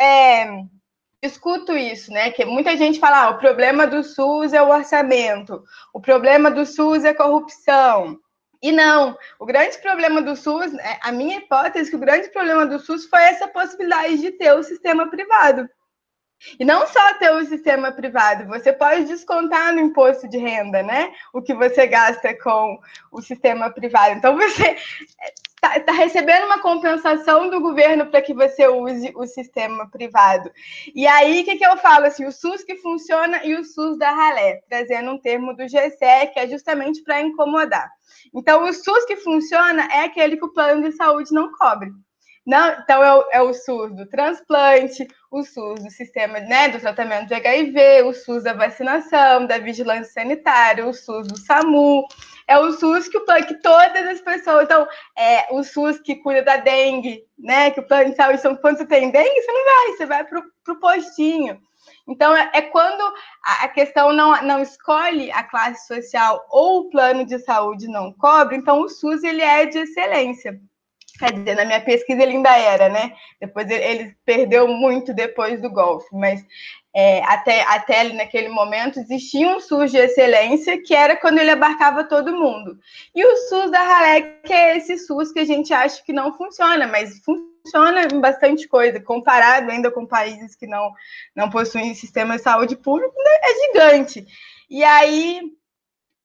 é, 0.00 0.46
escuto 1.22 1.76
isso, 1.76 2.12
né? 2.12 2.30
Que 2.32 2.44
muita 2.44 2.76
gente 2.76 2.98
fala: 2.98 3.24
ah, 3.24 3.30
o 3.30 3.38
problema 3.38 3.86
do 3.86 4.02
SUS 4.02 4.52
é 4.52 4.60
o 4.60 4.70
orçamento, 4.70 5.62
o 5.94 6.00
problema 6.00 6.50
do 6.50 6.66
SUS 6.66 7.04
é 7.04 7.14
corrupção. 7.14 8.18
E 8.60 8.70
não, 8.70 9.16
o 9.40 9.46
grande 9.46 9.78
problema 9.78 10.22
do 10.22 10.36
SUS, 10.36 10.72
né, 10.72 10.98
a 11.02 11.10
minha 11.10 11.38
hipótese 11.38 11.88
é 11.88 11.90
que 11.90 11.96
o 11.96 12.00
grande 12.00 12.28
problema 12.28 12.64
do 12.64 12.78
SUS 12.78 13.06
foi 13.06 13.20
essa 13.20 13.48
possibilidade 13.48 14.18
de 14.18 14.30
ter 14.32 14.52
o 14.52 14.62
sistema 14.62 15.08
privado. 15.10 15.68
E 16.58 16.64
não 16.64 16.86
só 16.86 17.14
ter 17.14 17.32
o 17.32 17.44
sistema 17.44 17.92
privado, 17.92 18.46
você 18.46 18.72
pode 18.72 19.04
descontar 19.04 19.72
no 19.72 19.80
imposto 19.80 20.28
de 20.28 20.38
renda, 20.38 20.82
né? 20.82 21.12
O 21.32 21.42
que 21.42 21.54
você 21.54 21.86
gasta 21.86 22.36
com 22.40 22.78
o 23.10 23.20
sistema 23.20 23.70
privado. 23.70 24.16
Então, 24.16 24.36
você 24.36 24.76
está 25.64 25.78
tá 25.78 25.92
recebendo 25.92 26.46
uma 26.46 26.60
compensação 26.60 27.48
do 27.48 27.60
governo 27.60 28.06
para 28.06 28.20
que 28.20 28.34
você 28.34 28.66
use 28.66 29.12
o 29.14 29.24
sistema 29.26 29.88
privado. 29.88 30.50
E 30.92 31.06
aí, 31.06 31.40
o 31.40 31.44
que, 31.44 31.56
que 31.56 31.64
eu 31.64 31.76
falo? 31.76 32.06
Assim, 32.06 32.24
o 32.24 32.32
SUS 32.32 32.64
que 32.64 32.76
funciona 32.76 33.44
e 33.44 33.54
o 33.54 33.64
SUS 33.64 33.96
da 33.96 34.10
ralé, 34.10 34.60
trazendo 34.68 35.12
um 35.12 35.18
termo 35.18 35.54
do 35.54 35.64
GCE, 35.64 36.32
que 36.32 36.40
é 36.40 36.48
justamente 36.48 37.02
para 37.02 37.22
incomodar. 37.22 37.88
Então, 38.34 38.64
o 38.64 38.72
SUS 38.72 39.04
que 39.04 39.16
funciona 39.16 39.86
é 39.92 40.04
aquele 40.04 40.36
que 40.36 40.44
o 40.44 40.52
plano 40.52 40.82
de 40.82 40.92
saúde 40.96 41.32
não 41.32 41.52
cobre. 41.52 41.92
Não, 42.44 42.72
então 42.72 43.02
é 43.02 43.14
o, 43.14 43.24
é 43.34 43.42
o, 43.42 43.54
SUS 43.54 43.94
do 43.94 44.04
transplante, 44.08 45.06
o 45.30 45.44
SUS 45.44 45.80
do 45.80 45.90
sistema 45.90 46.40
né, 46.40 46.68
do 46.68 46.80
tratamento 46.80 47.28
de 47.28 47.34
HIV, 47.34 48.02
o 48.02 48.12
SUS 48.12 48.42
da 48.42 48.52
vacinação, 48.52 49.46
da 49.46 49.58
vigilância 49.58 50.12
sanitária, 50.12 50.84
o 50.84 50.92
SUS 50.92 51.28
do 51.28 51.38
SAMU. 51.38 52.04
É 52.48 52.58
o 52.58 52.72
SUS 52.72 53.06
que, 53.06 53.16
o, 53.16 53.24
que 53.46 53.54
todas 53.62 54.08
as 54.08 54.20
pessoas. 54.20 54.64
Então, 54.64 54.88
é 55.16 55.46
o 55.54 55.62
SUS 55.62 56.00
que 56.00 56.16
cuida 56.16 56.42
da 56.42 56.56
dengue, 56.56 57.24
né? 57.38 57.70
Que 57.70 57.78
o 57.78 57.86
plano 57.86 58.10
de 58.10 58.16
saúde, 58.16 58.40
então, 58.40 58.56
quando 58.56 58.78
você 58.78 58.86
tem 58.86 59.12
dengue, 59.12 59.40
você 59.40 59.52
não 59.52 59.64
vai, 59.64 59.96
você 59.96 60.06
vai 60.06 60.24
para 60.24 60.40
o 60.74 60.80
postinho. 60.80 61.60
Então, 62.08 62.36
é, 62.36 62.50
é 62.54 62.62
quando 62.62 63.00
a, 63.44 63.64
a 63.64 63.68
questão 63.68 64.12
não, 64.12 64.42
não 64.42 64.60
escolhe 64.60 65.30
a 65.30 65.44
classe 65.44 65.86
social 65.86 66.44
ou 66.50 66.80
o 66.80 66.90
plano 66.90 67.24
de 67.24 67.38
saúde 67.38 67.86
não 67.86 68.12
cobre, 68.12 68.56
então 68.56 68.80
o 68.80 68.88
SUS 68.88 69.22
ele 69.22 69.42
é 69.42 69.66
de 69.66 69.78
excelência. 69.78 70.60
Quer 71.18 71.32
dizer, 71.32 71.54
na 71.54 71.64
minha 71.64 71.80
pesquisa 71.80 72.22
ele 72.22 72.32
ainda 72.32 72.56
era, 72.56 72.88
né? 72.88 73.12
Depois 73.40 73.70
ele, 73.70 74.16
perdeu 74.24 74.66
muito 74.68 75.12
depois 75.12 75.60
do 75.60 75.70
golfe, 75.70 76.08
mas 76.12 76.44
é, 76.94 77.22
até, 77.24 77.62
até 77.62 78.04
naquele 78.12 78.48
momento 78.48 78.98
existia 78.98 79.48
um 79.48 79.60
SUS 79.60 79.90
de 79.90 79.98
excelência 79.98 80.82
que 80.82 80.94
era 80.94 81.16
quando 81.16 81.38
ele 81.38 81.50
abarcava 81.50 82.04
todo 82.04 82.36
mundo. 82.36 82.78
E 83.14 83.24
o 83.24 83.36
SUS 83.48 83.70
da 83.70 83.80
Halec 83.80 84.52
é 84.52 84.76
esse 84.76 84.98
SUS 84.98 85.32
que 85.32 85.40
a 85.40 85.44
gente 85.44 85.72
acha 85.72 86.02
que 86.04 86.12
não 86.12 86.32
funciona, 86.34 86.86
mas 86.86 87.20
funciona 87.24 88.02
em 88.12 88.20
bastante 88.20 88.66
coisa, 88.68 89.00
comparado 89.00 89.70
ainda 89.70 89.90
com 89.90 90.06
países 90.06 90.54
que 90.56 90.66
não, 90.66 90.92
não 91.34 91.48
possuem 91.48 91.94
sistema 91.94 92.36
de 92.36 92.42
saúde 92.42 92.76
público, 92.76 93.14
né? 93.16 93.30
é 93.42 93.66
gigante. 93.66 94.26
E 94.68 94.82
aí 94.82 95.40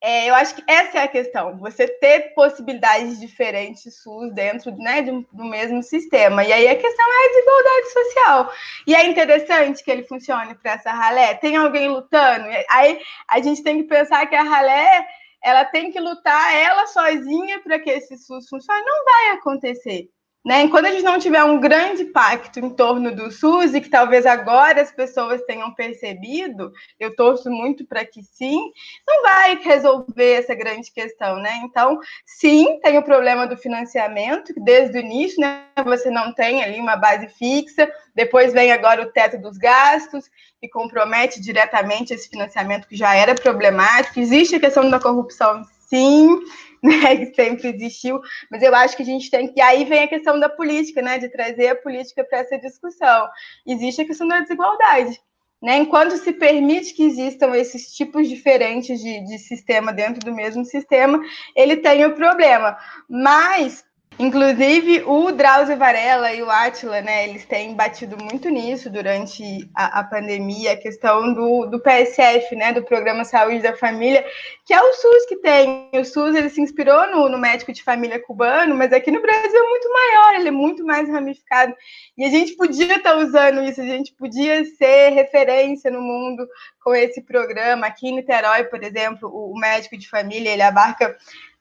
é, 0.01 0.29
eu 0.29 0.35
acho 0.35 0.55
que 0.55 0.63
essa 0.67 0.99
é 0.99 1.03
a 1.03 1.07
questão, 1.07 1.57
você 1.57 1.87
ter 1.87 2.33
possibilidades 2.35 3.19
diferentes 3.19 4.01
SUS 4.01 4.31
dentro 4.33 4.71
né, 4.77 5.01
de 5.01 5.11
um, 5.11 5.25
do 5.33 5.43
mesmo 5.43 5.81
sistema. 5.81 6.43
E 6.43 6.53
aí 6.53 6.67
a 6.67 6.75
questão 6.75 7.05
é 7.05 7.25
a 7.25 7.29
desigualdade 7.29 7.93
social. 7.93 8.53
E 8.85 8.95
é 8.95 9.05
interessante 9.07 9.83
que 9.83 9.89
ele 9.89 10.03
funcione 10.03 10.53
para 10.55 10.73
essa 10.73 10.91
ralé. 10.91 11.33
Tem 11.35 11.55
alguém 11.55 11.89
lutando? 11.89 12.47
Aí 12.69 13.01
a 13.27 13.41
gente 13.41 13.63
tem 13.63 13.77
que 13.81 13.89
pensar 13.89 14.27
que 14.27 14.35
a 14.35 14.43
ralé 14.43 15.07
ela 15.43 15.65
tem 15.65 15.91
que 15.91 15.99
lutar 15.99 16.53
ela 16.55 16.85
sozinha 16.87 17.59
para 17.61 17.79
que 17.79 17.89
esse 17.89 18.17
SUS 18.17 18.47
funcione. 18.47 18.85
Não 18.85 19.03
vai 19.03 19.29
acontecer. 19.31 20.09
Né? 20.45 20.61
Enquanto 20.61 20.85
a 20.85 20.91
gente 20.91 21.03
não 21.03 21.19
tiver 21.19 21.43
um 21.43 21.59
grande 21.59 22.05
pacto 22.05 22.59
em 22.59 22.69
torno 22.69 23.13
do 23.13 23.29
SUS, 23.29 23.73
e 23.73 23.81
que 23.81 23.89
talvez 23.89 24.25
agora 24.25 24.81
as 24.81 24.91
pessoas 24.91 25.41
tenham 25.41 25.73
percebido, 25.73 26.71
eu 26.97 27.13
torço 27.15 27.49
muito 27.51 27.85
para 27.85 28.05
que 28.05 28.23
sim, 28.23 28.71
não 29.05 29.23
vai 29.23 29.55
resolver 29.57 30.33
essa 30.33 30.55
grande 30.55 30.89
questão. 30.91 31.37
Né? 31.37 31.59
Então, 31.63 31.99
sim, 32.25 32.79
tem 32.81 32.97
o 32.97 33.03
problema 33.03 33.45
do 33.45 33.57
financiamento, 33.57 34.53
que 34.53 34.61
desde 34.61 34.97
o 34.97 35.01
início 35.01 35.41
né, 35.41 35.65
você 35.83 36.09
não 36.09 36.33
tem 36.33 36.63
ali 36.63 36.79
uma 36.79 36.95
base 36.95 37.27
fixa, 37.27 37.91
depois 38.15 38.53
vem 38.53 38.71
agora 38.71 39.01
o 39.01 39.11
teto 39.11 39.37
dos 39.37 39.57
gastos, 39.57 40.29
que 40.61 40.69
compromete 40.69 41.41
diretamente 41.41 42.13
esse 42.13 42.29
financiamento 42.29 42.87
que 42.87 42.95
já 42.95 43.13
era 43.13 43.35
problemático. 43.35 44.19
Existe 44.19 44.55
a 44.55 44.59
questão 44.59 44.89
da 44.89 44.99
corrupção, 44.99 45.61
sim, 45.87 46.39
né, 46.83 47.17
que 47.17 47.33
sempre 47.33 47.69
existiu, 47.69 48.19
mas 48.51 48.61
eu 48.61 48.73
acho 48.75 48.95
que 48.95 49.03
a 49.03 49.05
gente 49.05 49.29
tem 49.29 49.51
que. 49.51 49.61
Aí 49.61 49.85
vem 49.85 50.03
a 50.03 50.07
questão 50.07 50.39
da 50.39 50.49
política, 50.49 51.01
né, 51.01 51.17
de 51.17 51.29
trazer 51.29 51.69
a 51.69 51.75
política 51.75 52.23
para 52.23 52.39
essa 52.39 52.57
discussão. 52.57 53.27
Existe 53.65 54.01
a 54.01 54.05
questão 54.05 54.27
da 54.27 54.41
desigualdade. 54.41 55.19
Né? 55.61 55.77
Enquanto 55.77 56.15
se 56.17 56.31
permite 56.33 56.93
que 56.93 57.03
existam 57.03 57.55
esses 57.55 57.91
tipos 57.95 58.29
diferentes 58.29 58.99
de, 58.99 59.25
de 59.25 59.39
sistema 59.39 59.91
dentro 59.91 60.19
do 60.19 60.33
mesmo 60.33 60.63
sistema, 60.63 61.19
ele 61.55 61.77
tem 61.77 62.05
o 62.05 62.13
problema. 62.13 62.77
Mas 63.09 63.83
Inclusive, 64.19 65.03
o 65.05 65.31
Drauzio 65.31 65.77
Varela 65.77 66.33
e 66.33 66.41
o 66.41 66.49
Atila, 66.49 67.01
né, 67.01 67.29
eles 67.29 67.45
têm 67.45 67.75
batido 67.75 68.17
muito 68.17 68.49
nisso 68.49 68.89
durante 68.89 69.69
a, 69.75 69.99
a, 69.99 70.03
pandemia, 70.03 70.71
a 70.71 70.77
questão 70.77 71.31
do, 71.35 71.67
do 71.67 71.79
PSF, 71.79 72.55
né, 72.55 72.73
do 72.73 72.81
Programa 72.81 73.23
Saúde 73.23 73.59
da 73.59 73.77
Família, 73.77 74.25
que 74.65 74.73
é 74.73 74.81
o 74.81 74.93
SUS 74.93 75.25
que 75.27 75.35
tem. 75.35 75.91
O 75.93 76.03
SUS 76.03 76.33
ele 76.33 76.49
se 76.49 76.59
inspirou 76.59 77.11
no, 77.11 77.29
no 77.29 77.37
médico 77.37 77.71
de 77.71 77.83
família 77.83 78.19
cubano, 78.19 78.73
mas 78.73 78.91
aqui 78.91 79.11
no 79.11 79.21
Brasil 79.21 79.63
é 79.63 79.69
muito 79.69 79.93
maior, 79.93 80.35
ele 80.39 80.47
é 80.47 80.51
muito 80.51 80.83
mais 80.83 81.07
ramificado. 81.07 81.75
E 82.17 82.25
a 82.25 82.29
gente 82.29 82.55
podia 82.55 82.95
estar 82.95 83.11
tá 83.11 83.17
usando 83.17 83.61
isso, 83.61 83.81
a 83.81 83.85
gente 83.85 84.13
podia 84.13 84.65
ser 84.65 85.09
referência 85.09 85.91
no 85.91 86.01
mundo 86.01 86.47
com 86.83 86.95
esse 86.95 87.21
programa. 87.21 87.85
Aqui 87.85 88.07
em 88.07 88.15
Niterói, 88.15 88.63
por 88.63 88.83
exemplo, 88.83 89.29
o, 89.29 89.53
o 89.53 89.59
médico 89.59 89.95
de 89.95 90.09
família, 90.09 90.49
ele 90.49 90.63
abarca 90.63 91.15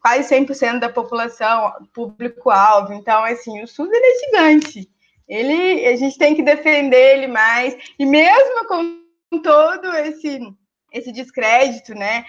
quase 0.06 0.32
100% 0.32 0.78
da 0.78 0.88
população, 0.88 1.72
público-alvo. 1.92 2.92
Então, 2.92 3.24
assim, 3.24 3.60
o 3.60 3.66
SUS 3.66 3.88
ele 3.90 4.06
é 4.06 4.24
gigante. 4.24 4.88
Ele, 5.26 5.84
a 5.84 5.96
gente 5.96 6.16
tem 6.16 6.32
que 6.32 6.44
defender 6.44 7.16
ele 7.16 7.26
mais. 7.26 7.76
E 7.98 8.06
mesmo 8.06 8.68
com 8.68 9.00
todo 9.42 9.92
esse, 9.96 10.38
esse 10.92 11.10
descrédito, 11.10 11.92
né? 11.92 12.24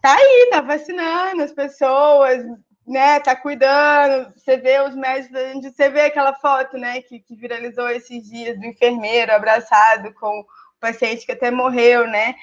Tá 0.00 0.16
aí, 0.16 0.48
tá 0.50 0.62
vacinando 0.62 1.42
as 1.42 1.52
pessoas, 1.52 2.42
né? 2.86 3.20
Tá 3.20 3.36
cuidando. 3.36 4.32
Você 4.34 4.56
vê 4.56 4.80
os 4.80 4.94
médicos, 4.94 5.38
você 5.62 5.90
vê 5.90 6.02
aquela 6.02 6.32
foto, 6.32 6.78
né? 6.78 7.02
Que, 7.02 7.20
que 7.20 7.36
viralizou 7.36 7.90
esses 7.90 8.26
dias 8.26 8.58
do 8.58 8.64
enfermeiro 8.64 9.32
abraçado 9.32 10.14
com 10.14 10.40
o 10.40 10.46
paciente 10.80 11.26
que 11.26 11.32
até 11.32 11.50
morreu, 11.50 12.06
né? 12.06 12.34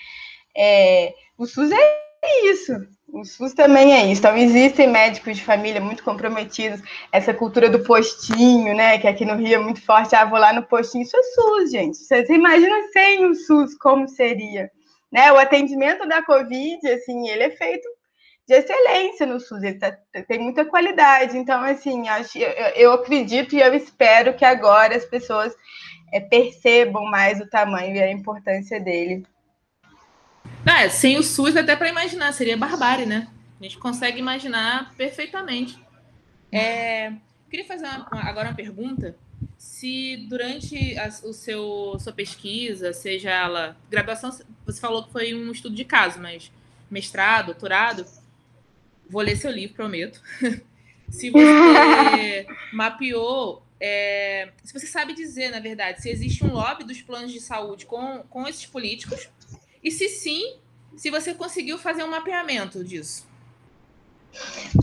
É, 0.56 1.12
o 1.40 1.48
SUS 1.48 1.72
é 1.72 2.46
isso. 2.52 2.95
O 3.08 3.24
SUS 3.24 3.54
também 3.54 3.94
é 3.94 4.06
isso. 4.08 4.20
Então, 4.20 4.36
existem 4.36 4.88
médicos 4.88 5.38
de 5.38 5.44
família 5.44 5.80
muito 5.80 6.04
comprometidos. 6.04 6.82
Essa 7.12 7.34
cultura 7.34 7.70
do 7.70 7.84
postinho, 7.84 8.76
né? 8.76 8.98
Que 8.98 9.08
aqui 9.08 9.24
no 9.24 9.36
Rio 9.36 9.56
é 9.56 9.60
muito 9.60 9.82
forte. 9.82 10.16
Ah, 10.16 10.26
vou 10.26 10.40
lá 10.40 10.52
no 10.52 10.64
postinho. 10.64 11.04
Isso 11.04 11.16
é 11.16 11.24
SUS, 11.24 11.72
gente. 11.72 11.98
Você 11.98 12.26
imagina 12.34 12.76
sem 12.92 13.26
o 13.26 13.36
SUS 13.36 13.78
como 13.78 14.08
seria. 14.08 14.72
Né? 15.12 15.32
O 15.32 15.38
atendimento 15.38 16.08
da 16.08 16.24
Covid, 16.24 16.86
assim, 16.88 17.30
ele 17.30 17.44
é 17.44 17.52
feito 17.52 17.88
de 18.48 18.56
excelência 18.56 19.26
no 19.26 19.40
SUS. 19.40 19.64
Ele 19.64 19.78
tá, 19.78 19.96
tem 20.28 20.40
muita 20.40 20.66
qualidade. 20.66 21.38
Então, 21.38 21.62
assim, 21.64 22.10
acho, 22.10 22.38
eu, 22.38 22.50
eu 22.76 22.94
acredito 22.94 23.56
e 23.56 23.62
eu 23.62 23.74
espero 23.74 24.34
que 24.34 24.44
agora 24.44 24.96
as 24.96 25.06
pessoas 25.06 25.56
é, 26.12 26.20
percebam 26.20 27.06
mais 27.06 27.40
o 27.40 27.48
tamanho 27.48 27.96
e 27.96 28.02
a 28.02 28.12
importância 28.12 28.80
dele 28.80 29.24
é, 30.66 30.90
sem 30.90 31.18
o 31.18 31.24
SUS, 31.24 31.56
até 31.56 31.76
para 31.76 31.90
imaginar, 31.90 32.32
seria 32.34 32.58
barbárie, 32.58 33.06
né? 33.06 33.28
A 33.60 33.64
gente 33.64 33.78
consegue 33.78 34.20
imaginar 34.20 34.94
perfeitamente. 34.96 35.78
É, 36.52 37.14
queria 37.50 37.66
fazer 37.66 37.86
uma, 37.86 38.08
agora 38.28 38.50
uma 38.50 38.56
pergunta. 38.56 39.16
Se 39.58 40.18
durante 40.28 40.98
a, 40.98 41.08
o 41.24 41.34
seu 41.34 41.98
sua 42.00 42.14
pesquisa, 42.14 42.94
seja 42.94 43.30
ela 43.30 43.78
graduação, 43.90 44.32
você 44.66 44.80
falou 44.80 45.04
que 45.04 45.12
foi 45.12 45.34
um 45.34 45.52
estudo 45.52 45.76
de 45.76 45.86
caso, 45.86 46.20
mas 46.20 46.52
mestrado, 46.90 47.48
doutorado, 47.48 48.06
vou 49.10 49.22
ler 49.22 49.36
seu 49.36 49.52
livro, 49.52 49.76
prometo. 49.76 50.22
se 51.10 51.30
você 51.30 52.48
mapeou, 52.74 53.64
é, 53.80 54.50
se 54.64 54.74
você 54.74 54.88
sabe 54.88 55.14
dizer, 55.14 55.50
na 55.52 55.60
verdade, 55.60 56.02
se 56.02 56.10
existe 56.10 56.44
um 56.44 56.52
lobby 56.52 56.84
dos 56.84 57.02
planos 57.02 57.32
de 57.32 57.40
saúde 57.40 57.86
com, 57.86 58.24
com 58.30 58.48
esses 58.48 58.66
políticos 58.66 59.30
e 59.86 59.92
se 59.92 60.10
sim, 60.10 60.58
se 60.98 61.12
você 61.12 61.36
conseguiu 61.36 61.78
fazer 61.78 62.04
um 62.04 62.10
mapeamento 62.10 62.84
disso. 62.84 63.28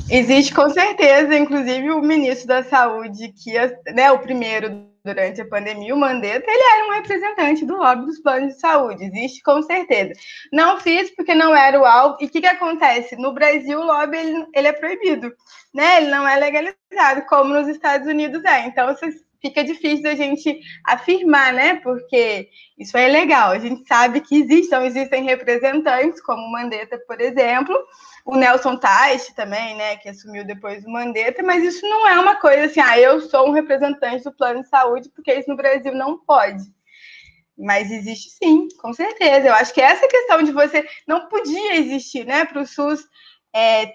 Existe 0.09 0.55
com 0.55 0.71
certeza, 0.71 1.37
inclusive 1.37 1.91
o 1.91 2.01
ministro 2.01 2.47
da 2.47 2.63
Saúde, 2.63 3.33
que 3.33 3.57
é 3.57 3.77
né, 3.93 4.13
o 4.13 4.21
primeiro 4.21 4.91
durante 5.05 5.41
a 5.41 5.49
pandemia, 5.49 5.93
o 5.93 5.99
Mandetta, 5.99 6.47
ele 6.49 6.63
era 6.63 6.87
um 6.87 6.93
representante 6.93 7.67
do 7.67 7.77
lobby 7.77 8.07
dos 8.07 8.21
planos 8.21 8.55
de 8.55 8.61
saúde, 8.61 9.05
existe 9.05 9.43
com 9.43 9.61
certeza. 9.61 10.13
Não 10.53 10.79
fiz 10.79 11.11
porque 11.11 11.35
não 11.35 11.55
era 11.55 11.79
o 11.79 11.85
alvo, 11.85 12.19
e 12.21 12.27
o 12.27 12.29
que, 12.31 12.41
que 12.41 12.47
acontece? 12.47 13.17
No 13.17 13.35
Brasil, 13.35 13.81
o 13.81 13.85
lobby 13.85 14.17
ele, 14.17 14.47
ele 14.55 14.69
é 14.69 14.73
proibido, 14.73 15.35
né? 15.75 15.97
ele 15.97 16.11
não 16.11 16.27
é 16.27 16.37
legalizado, 16.37 17.27
como 17.29 17.53
nos 17.53 17.67
Estados 17.67 18.07
Unidos 18.07 18.45
é. 18.45 18.67
Então, 18.69 18.87
vocês 18.87 19.17
fica 19.43 19.65
difícil 19.65 20.05
da 20.05 20.15
gente 20.15 20.61
afirmar, 20.87 21.53
né? 21.53 21.75
Porque 21.83 22.49
isso 22.79 22.97
é 22.97 23.09
legal. 23.09 23.51
A 23.51 23.59
gente 23.59 23.87
sabe 23.87 24.21
que 24.21 24.37
existem, 24.37 25.25
representantes, 25.25 26.23
como 26.23 26.41
o 26.41 26.53
Mandetta, 26.53 26.97
por 27.07 27.21
exemplo, 27.21 27.77
o 28.25 28.37
Nelson 28.37 28.77
Teich 28.77 29.35
também, 29.35 29.77
né? 29.77 29.97
Que 29.97 30.09
assumiu 30.09 30.47
depois 30.47 30.85
o 30.85 30.91
Mandetta, 30.91 31.43
mas 31.43 31.63
isso 31.65 31.87
não 31.87 32.09
é 32.09 32.19
uma 32.19 32.37
coisa 32.37 32.67
assim, 32.67 32.81
ah, 32.81 32.99
eu 32.99 33.21
sou 33.21 33.49
um 33.49 33.53
representante 33.53 34.23
do 34.23 34.33
plano 34.33 34.63
de 34.63 34.69
saúde, 34.69 35.11
porque 35.11 35.35
isso 35.35 35.51
no 35.51 35.57
Brasil 35.57 35.93
não 35.93 36.19
pode. 36.19 36.63
Mas 37.59 37.91
existe 37.91 38.31
sim, 38.31 38.69
com 38.81 38.93
certeza. 38.95 39.49
Eu 39.49 39.55
acho 39.55 39.75
que 39.75 39.81
essa 39.81 40.07
questão 40.09 40.43
de 40.43 40.53
você 40.53 40.87
não 41.07 41.29
podia 41.29 41.77
existir, 41.77 42.25
né, 42.25 42.45
para 42.45 42.63
o 42.63 42.67
SUS 42.67 43.05
é, 43.55 43.93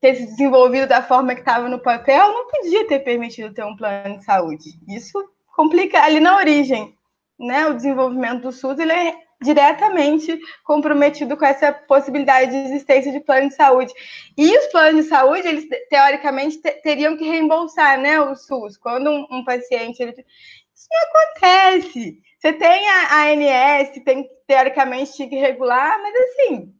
ter 0.00 0.14
se 0.14 0.26
desenvolvido 0.26 0.86
da 0.86 1.02
forma 1.02 1.34
que 1.34 1.40
estava 1.40 1.68
no 1.68 1.78
papel, 1.78 2.32
não 2.32 2.46
podia 2.48 2.86
ter 2.86 3.00
permitido 3.00 3.52
ter 3.52 3.64
um 3.64 3.76
plano 3.76 4.18
de 4.18 4.24
saúde. 4.24 4.70
Isso 4.88 5.18
complica 5.54 6.02
ali 6.02 6.20
na 6.20 6.36
origem, 6.36 6.94
né? 7.38 7.66
O 7.66 7.74
desenvolvimento 7.74 8.42
do 8.42 8.52
SUS 8.52 8.78
ele 8.78 8.92
é 8.92 9.14
diretamente 9.42 10.38
comprometido 10.64 11.36
com 11.36 11.44
essa 11.44 11.72
possibilidade 11.72 12.50
de 12.50 12.56
existência 12.68 13.10
de 13.10 13.20
plano 13.20 13.48
de 13.48 13.54
saúde. 13.54 13.92
E 14.36 14.56
os 14.56 14.66
planos 14.66 15.02
de 15.02 15.08
saúde, 15.08 15.48
eles 15.48 15.66
teoricamente 15.88 16.58
teriam 16.82 17.16
que 17.16 17.24
reembolsar, 17.24 17.98
né, 17.98 18.20
o 18.20 18.34
SUS. 18.34 18.76
Quando 18.76 19.10
um, 19.10 19.26
um 19.30 19.44
paciente 19.44 20.02
ele... 20.02 20.12
isso 20.12 20.88
não 20.90 21.22
acontece. 21.22 22.18
Você 22.38 22.52
tem 22.54 22.88
a 22.88 23.24
ANS, 23.24 23.90
tem 24.04 24.28
teoricamente 24.46 25.26
que 25.26 25.36
regular, 25.36 26.00
mas 26.02 26.14
assim, 26.14 26.74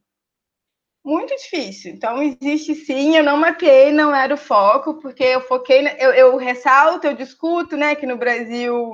muito 1.04 1.34
difícil. 1.36 1.92
Então, 1.92 2.22
existe 2.22 2.74
sim, 2.74 3.16
eu 3.16 3.24
não 3.24 3.36
mapeei, 3.36 3.92
não 3.92 4.14
era 4.14 4.34
o 4.34 4.38
foco, 4.38 4.94
porque 5.00 5.24
eu 5.24 5.40
foquei, 5.40 5.86
eu, 5.98 6.12
eu 6.12 6.36
ressalto, 6.36 7.06
eu 7.06 7.14
discuto, 7.14 7.76
né, 7.76 7.94
que 7.94 8.06
no 8.06 8.16
Brasil 8.16 8.92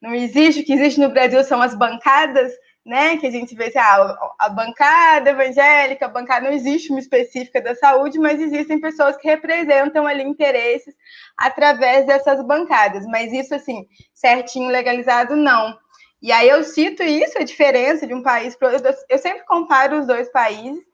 não 0.00 0.14
existe, 0.14 0.62
o 0.62 0.64
que 0.64 0.72
existe 0.72 0.98
no 0.98 1.10
Brasil 1.10 1.44
são 1.44 1.60
as 1.60 1.74
bancadas, 1.74 2.52
né, 2.84 3.18
que 3.18 3.26
a 3.26 3.30
gente 3.30 3.54
vê 3.54 3.66
assim, 3.66 3.78
ah, 3.78 4.18
a 4.38 4.48
bancada 4.48 5.30
evangélica, 5.30 6.06
a 6.06 6.08
bancada 6.08 6.46
não 6.46 6.54
existe 6.54 6.90
uma 6.90 6.98
específica 6.98 7.60
da 7.60 7.74
saúde, 7.74 8.18
mas 8.18 8.40
existem 8.40 8.80
pessoas 8.80 9.16
que 9.18 9.28
representam 9.28 10.06
ali 10.06 10.22
interesses 10.22 10.94
através 11.36 12.06
dessas 12.06 12.44
bancadas, 12.46 13.04
mas 13.06 13.32
isso, 13.32 13.54
assim, 13.54 13.86
certinho, 14.14 14.70
legalizado, 14.70 15.36
não. 15.36 15.78
E 16.22 16.30
aí 16.32 16.48
eu 16.48 16.62
cito 16.64 17.02
isso, 17.02 17.38
a 17.38 17.44
diferença 17.44 18.06
de 18.06 18.14
um 18.14 18.22
país 18.22 18.54
para 18.54 18.72
outro. 18.72 18.94
Eu 19.08 19.18
sempre 19.18 19.44
comparo 19.46 20.00
os 20.00 20.06
dois 20.06 20.30
países, 20.30 20.84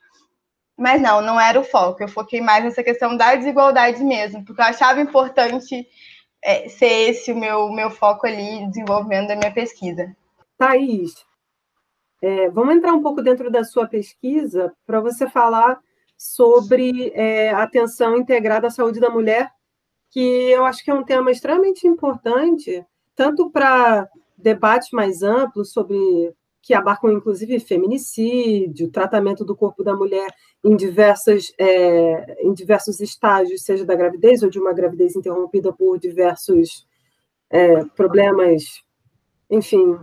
mas 0.79 1.01
não, 1.03 1.21
não 1.21 1.41
era 1.41 1.59
o 1.59 1.65
foco. 1.65 2.03
Eu 2.03 2.09
foquei 2.09 2.41
mais 2.41 2.65
nessa 2.65 2.83
questão 2.83 3.17
da 3.17 3.35
desigualdade 3.35 4.03
mesmo, 4.05 4.45
porque 4.45 4.61
eu 4.61 4.67
achava 4.67 5.01
importante 5.01 5.87
é, 6.43 6.69
ser 6.69 7.11
esse 7.11 7.33
o 7.33 7.37
meu, 7.37 7.71
meu 7.71 7.91
foco 7.91 8.27
ali, 8.27 8.67
desenvolvimento 8.69 9.29
da 9.29 9.37
minha 9.37 9.53
pesquisa. 9.53 10.15
Thaís, 10.57 11.25
É, 12.23 12.49
vamos 12.51 12.75
entrar 12.77 12.93
um 12.95 13.03
pouco 13.03 13.21
dentro 13.23 13.51
da 13.51 13.63
sua 13.63 13.87
pesquisa 13.87 14.73
para 14.87 15.01
você 15.01 15.29
falar 15.29 15.79
sobre 16.17 17.13
é, 17.15 17.51
atenção 17.51 18.17
integrada 18.17 18.69
à 18.69 18.71
saúde 18.71 18.99
da 19.01 19.11
mulher, 19.11 19.51
que 20.11 20.21
eu 20.51 20.65
acho 20.65 20.83
que 20.83 20.91
é 20.91 20.95
um 20.95 21.05
tema 21.05 21.31
extremamente 21.31 21.87
importante, 21.87 22.85
tanto 23.15 23.51
para 23.51 24.09
debates 24.37 24.91
mais 24.93 25.23
amplos 25.23 25.73
sobre 25.73 26.35
que 26.63 26.75
abarcam 26.75 27.13
inclusive 27.13 27.61
feminicídio, 27.61 28.91
tratamento 28.91 29.45
do 29.45 29.55
corpo 29.55 29.85
da 29.85 29.95
mulher 29.95 30.35
em, 30.65 30.75
diversas, 30.75 31.53
é, 31.59 32.43
em 32.43 32.53
diversos 32.53 33.01
estágios, 33.01 33.63
seja 33.63 33.85
da 33.85 33.95
gravidez 33.95 34.43
ou 34.43 34.51
de 34.51 34.59
uma 34.59 34.73
gravidez 34.73 35.15
interrompida 35.15 35.73
por 35.73 35.97
diversos 35.97 36.85
é, 37.49 37.85
problemas, 37.85 38.83
enfim, 39.49 39.97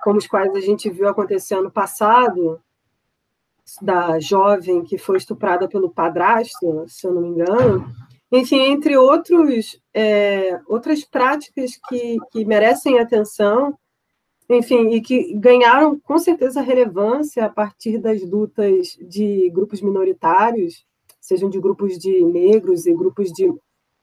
como 0.00 0.16
os 0.18 0.26
quais 0.26 0.54
a 0.54 0.60
gente 0.60 0.88
viu 0.88 1.08
acontecer 1.08 1.56
ano 1.56 1.70
passado, 1.70 2.58
da 3.82 4.18
jovem 4.18 4.82
que 4.82 4.96
foi 4.96 5.18
estuprada 5.18 5.68
pelo 5.68 5.90
padrasto, 5.90 6.84
se 6.86 7.06
eu 7.06 7.12
não 7.12 7.20
me 7.20 7.28
engano. 7.28 7.86
Enfim, 8.30 8.60
entre 8.60 8.96
outros, 8.96 9.80
é, 9.94 10.60
outras 10.66 11.04
práticas 11.04 11.72
que, 11.88 12.16
que 12.30 12.44
merecem 12.44 12.98
atenção 12.98 13.76
enfim, 14.48 14.92
e 14.92 15.00
que 15.02 15.34
ganharam 15.34 15.98
com 16.00 16.18
certeza 16.18 16.62
relevância 16.62 17.44
a 17.44 17.50
partir 17.50 17.98
das 17.98 18.22
lutas 18.22 18.96
de 19.00 19.50
grupos 19.50 19.82
minoritários, 19.82 20.86
sejam 21.20 21.50
de 21.50 21.60
grupos 21.60 21.98
de 21.98 22.24
negros 22.24 22.86
e 22.86 22.94
grupos 22.94 23.30
de, 23.30 23.52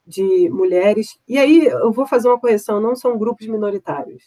de 0.05 0.49
mulheres. 0.49 1.17
E 1.27 1.39
aí 1.39 1.65
eu 1.65 1.91
vou 1.91 2.05
fazer 2.05 2.27
uma 2.27 2.39
correção: 2.39 2.79
não 2.79 2.95
são 2.95 3.17
grupos 3.17 3.47
minoritários. 3.47 4.23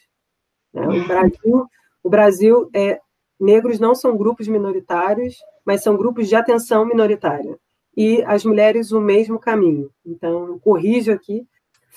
Né? 0.72 0.88
O 0.88 1.06
Brasil, 1.06 1.66
o 2.02 2.10
Brasil 2.10 2.68
é 2.74 3.00
negros 3.38 3.78
não 3.78 3.94
são 3.94 4.16
grupos 4.16 4.48
minoritários, 4.48 5.36
mas 5.64 5.82
são 5.82 5.96
grupos 5.96 6.26
de 6.26 6.34
atenção 6.34 6.84
minoritária. 6.84 7.56
E 7.98 8.22
as 8.22 8.44
mulheres 8.44 8.92
o 8.92 9.00
mesmo 9.00 9.38
caminho. 9.38 9.90
Então, 10.06 10.58
corrijo 10.60 11.10
aqui, 11.10 11.44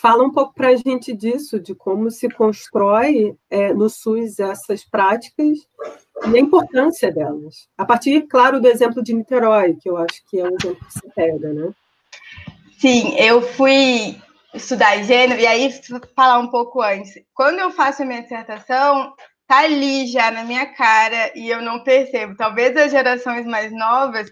Fala 0.02 0.24
um 0.24 0.32
pouco 0.32 0.56
para 0.56 0.70
a 0.70 0.76
gente 0.76 1.14
disso, 1.14 1.60
de 1.60 1.76
como 1.76 2.10
se 2.10 2.28
constrói 2.28 3.36
é, 3.52 3.72
no 3.72 3.88
SUS 3.88 4.40
essas 4.40 4.84
práticas 4.84 5.60
e 6.26 6.36
a 6.36 6.40
importância 6.40 7.12
delas. 7.12 7.68
A 7.78 7.86
partir, 7.86 8.24
claro, 8.24 8.60
do 8.60 8.68
exemplo 8.68 9.04
de 9.04 9.14
Niterói, 9.14 9.78
que 9.80 9.88
eu 9.88 9.98
acho 9.98 10.24
que 10.28 10.40
é 10.40 10.44
um 10.44 10.56
exemplo 10.60 10.84
que 10.88 10.94
se 10.94 11.08
pega, 11.14 11.54
né? 11.54 11.72
Sim, 12.80 13.16
eu 13.16 13.44
fui 13.44 14.18
estudar 14.56 15.04
gênero, 15.04 15.40
e 15.40 15.46
aí, 15.46 15.70
falar 16.16 16.40
um 16.40 16.48
pouco 16.48 16.82
antes. 16.82 17.14
Quando 17.32 17.60
eu 17.60 17.70
faço 17.70 18.02
a 18.02 18.06
minha 18.06 18.24
dissertação, 18.24 19.14
tá 19.46 19.60
ali 19.60 20.08
já 20.08 20.32
na 20.32 20.44
minha 20.44 20.66
cara 20.66 21.32
e 21.36 21.48
eu 21.48 21.62
não 21.62 21.84
percebo. 21.84 22.36
Talvez 22.36 22.76
as 22.76 22.90
gerações 22.90 23.46
mais 23.46 23.72
novas 23.72 24.32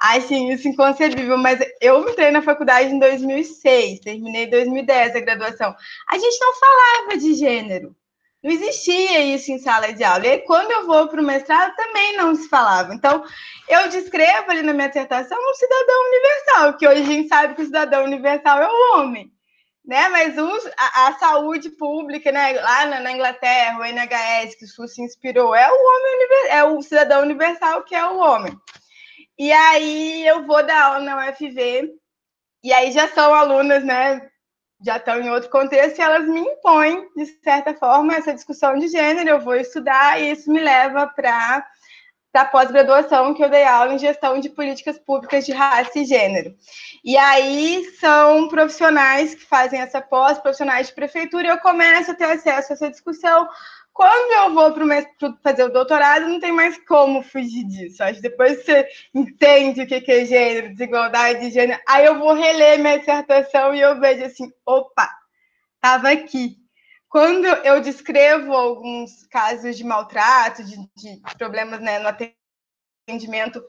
Assim, 0.00 0.50
isso 0.50 0.68
inconcebível, 0.68 1.38
mas 1.38 1.58
eu 1.80 2.08
entrei 2.08 2.30
na 2.30 2.42
faculdade 2.42 2.90
em 2.90 2.98
2006, 2.98 4.00
terminei 4.00 4.44
em 4.44 4.50
2010 4.50 5.16
a 5.16 5.20
graduação. 5.20 5.74
A 6.08 6.18
gente 6.18 6.38
não 6.38 6.54
falava 6.54 7.16
de 7.18 7.34
gênero. 7.34 7.96
Não 8.46 8.52
existia 8.52 9.20
isso 9.20 9.50
em 9.50 9.58
sala 9.58 9.92
de 9.92 10.04
aula. 10.04 10.26
E 10.26 10.30
aí, 10.30 10.38
quando 10.40 10.70
eu 10.70 10.86
vou 10.86 11.08
para 11.08 11.20
o 11.20 11.24
mestrado, 11.24 11.74
também 11.74 12.16
não 12.16 12.34
se 12.34 12.48
falava. 12.48 12.94
Então, 12.94 13.24
eu 13.68 13.88
descrevo 13.88 14.50
ali 14.50 14.62
na 14.62 14.72
minha 14.72 14.86
dissertação 14.86 15.36
um 15.36 15.54
cidadão 15.54 16.06
universal, 16.06 16.76
que 16.76 16.86
hoje 16.86 17.02
a 17.02 17.06
gente 17.06 17.28
sabe 17.28 17.54
que 17.54 17.62
o 17.62 17.64
cidadão 17.64 18.04
universal 18.04 18.62
é 18.62 18.68
o 18.68 18.98
homem. 18.98 19.32
Né? 19.84 20.08
Mas 20.10 20.38
os, 20.38 20.66
a, 20.76 21.08
a, 21.08 21.18
saúde 21.18 21.70
pública, 21.70 22.30
né? 22.30 22.52
lá 22.60 22.86
na, 22.86 23.00
na, 23.00 23.12
Inglaterra, 23.12 23.80
o 23.80 23.84
NHS, 23.84 24.54
que 24.56 24.64
o 24.64 24.68
SUS 24.68 24.94
se 24.94 25.02
inspirou, 25.02 25.54
é 25.54 25.66
o 25.68 25.74
homem 25.74 26.48
é 26.50 26.64
o 26.64 26.82
cidadão 26.82 27.22
universal 27.22 27.82
que 27.82 27.94
é 27.94 28.06
o 28.06 28.18
homem. 28.18 28.56
E 29.38 29.52
aí 29.52 30.26
eu 30.26 30.46
vou 30.46 30.64
dar 30.64 30.82
aula 30.82 31.00
na 31.00 31.28
UFV, 31.28 31.92
e 32.64 32.72
aí 32.72 32.90
já 32.90 33.06
são 33.08 33.34
alunas, 33.34 33.84
né? 33.84 34.28
Já 34.84 34.96
estão 34.96 35.20
em 35.20 35.30
outro 35.30 35.50
contexto, 35.50 35.98
e 35.98 36.02
elas 36.02 36.26
me 36.26 36.40
impõem, 36.40 37.08
de 37.16 37.26
certa 37.42 37.74
forma, 37.74 38.14
essa 38.14 38.34
discussão 38.34 38.78
de 38.78 38.88
gênero, 38.88 39.28
eu 39.28 39.40
vou 39.40 39.54
estudar, 39.54 40.20
e 40.20 40.30
isso 40.30 40.50
me 40.50 40.60
leva 40.60 41.06
para 41.06 41.66
a 42.34 42.44
pós-graduação, 42.44 43.32
que 43.32 43.42
eu 43.42 43.48
dei 43.48 43.64
aula 43.64 43.94
em 43.94 43.98
gestão 43.98 44.38
de 44.38 44.50
políticas 44.50 44.98
públicas 44.98 45.46
de 45.46 45.52
raça 45.52 45.98
e 45.98 46.04
gênero. 46.04 46.54
E 47.02 47.16
aí 47.16 47.84
são 47.98 48.48
profissionais 48.48 49.34
que 49.34 49.44
fazem 49.44 49.80
essa 49.80 50.02
pós, 50.02 50.38
profissionais 50.38 50.88
de 50.88 50.94
prefeitura, 50.94 51.46
e 51.46 51.50
eu 51.50 51.58
começo 51.58 52.10
a 52.10 52.14
ter 52.14 52.24
acesso 52.24 52.72
a 52.72 52.74
essa 52.74 52.90
discussão 52.90 53.48
quando 53.96 54.32
eu 54.32 54.54
vou 54.54 54.72
para 54.74 55.32
fazer 55.42 55.64
o 55.64 55.72
doutorado, 55.72 56.28
não 56.28 56.38
tem 56.38 56.52
mais 56.52 56.76
como 56.86 57.22
fugir 57.22 57.64
disso. 57.64 58.02
Acho 58.02 58.16
que 58.16 58.28
depois 58.28 58.62
você 58.62 58.86
entende 59.14 59.80
o 59.80 59.86
que 59.86 60.12
é 60.12 60.24
gênero, 60.26 60.68
desigualdade 60.68 61.40
de 61.40 61.50
gênero, 61.50 61.80
aí 61.88 62.04
eu 62.04 62.18
vou 62.18 62.34
reler 62.34 62.78
minha 62.78 62.98
dissertação 62.98 63.74
e 63.74 63.80
eu 63.80 63.98
vejo 63.98 64.22
assim, 64.22 64.52
opa, 64.66 65.10
estava 65.76 66.10
aqui. 66.10 66.58
Quando 67.08 67.46
eu 67.46 67.80
descrevo 67.80 68.52
alguns 68.52 69.26
casos 69.28 69.78
de 69.78 69.82
maltrato, 69.82 70.62
de, 70.62 70.76
de 70.94 71.18
problemas 71.38 71.80
né, 71.80 71.98
no 71.98 72.08
atendimento 73.08 73.64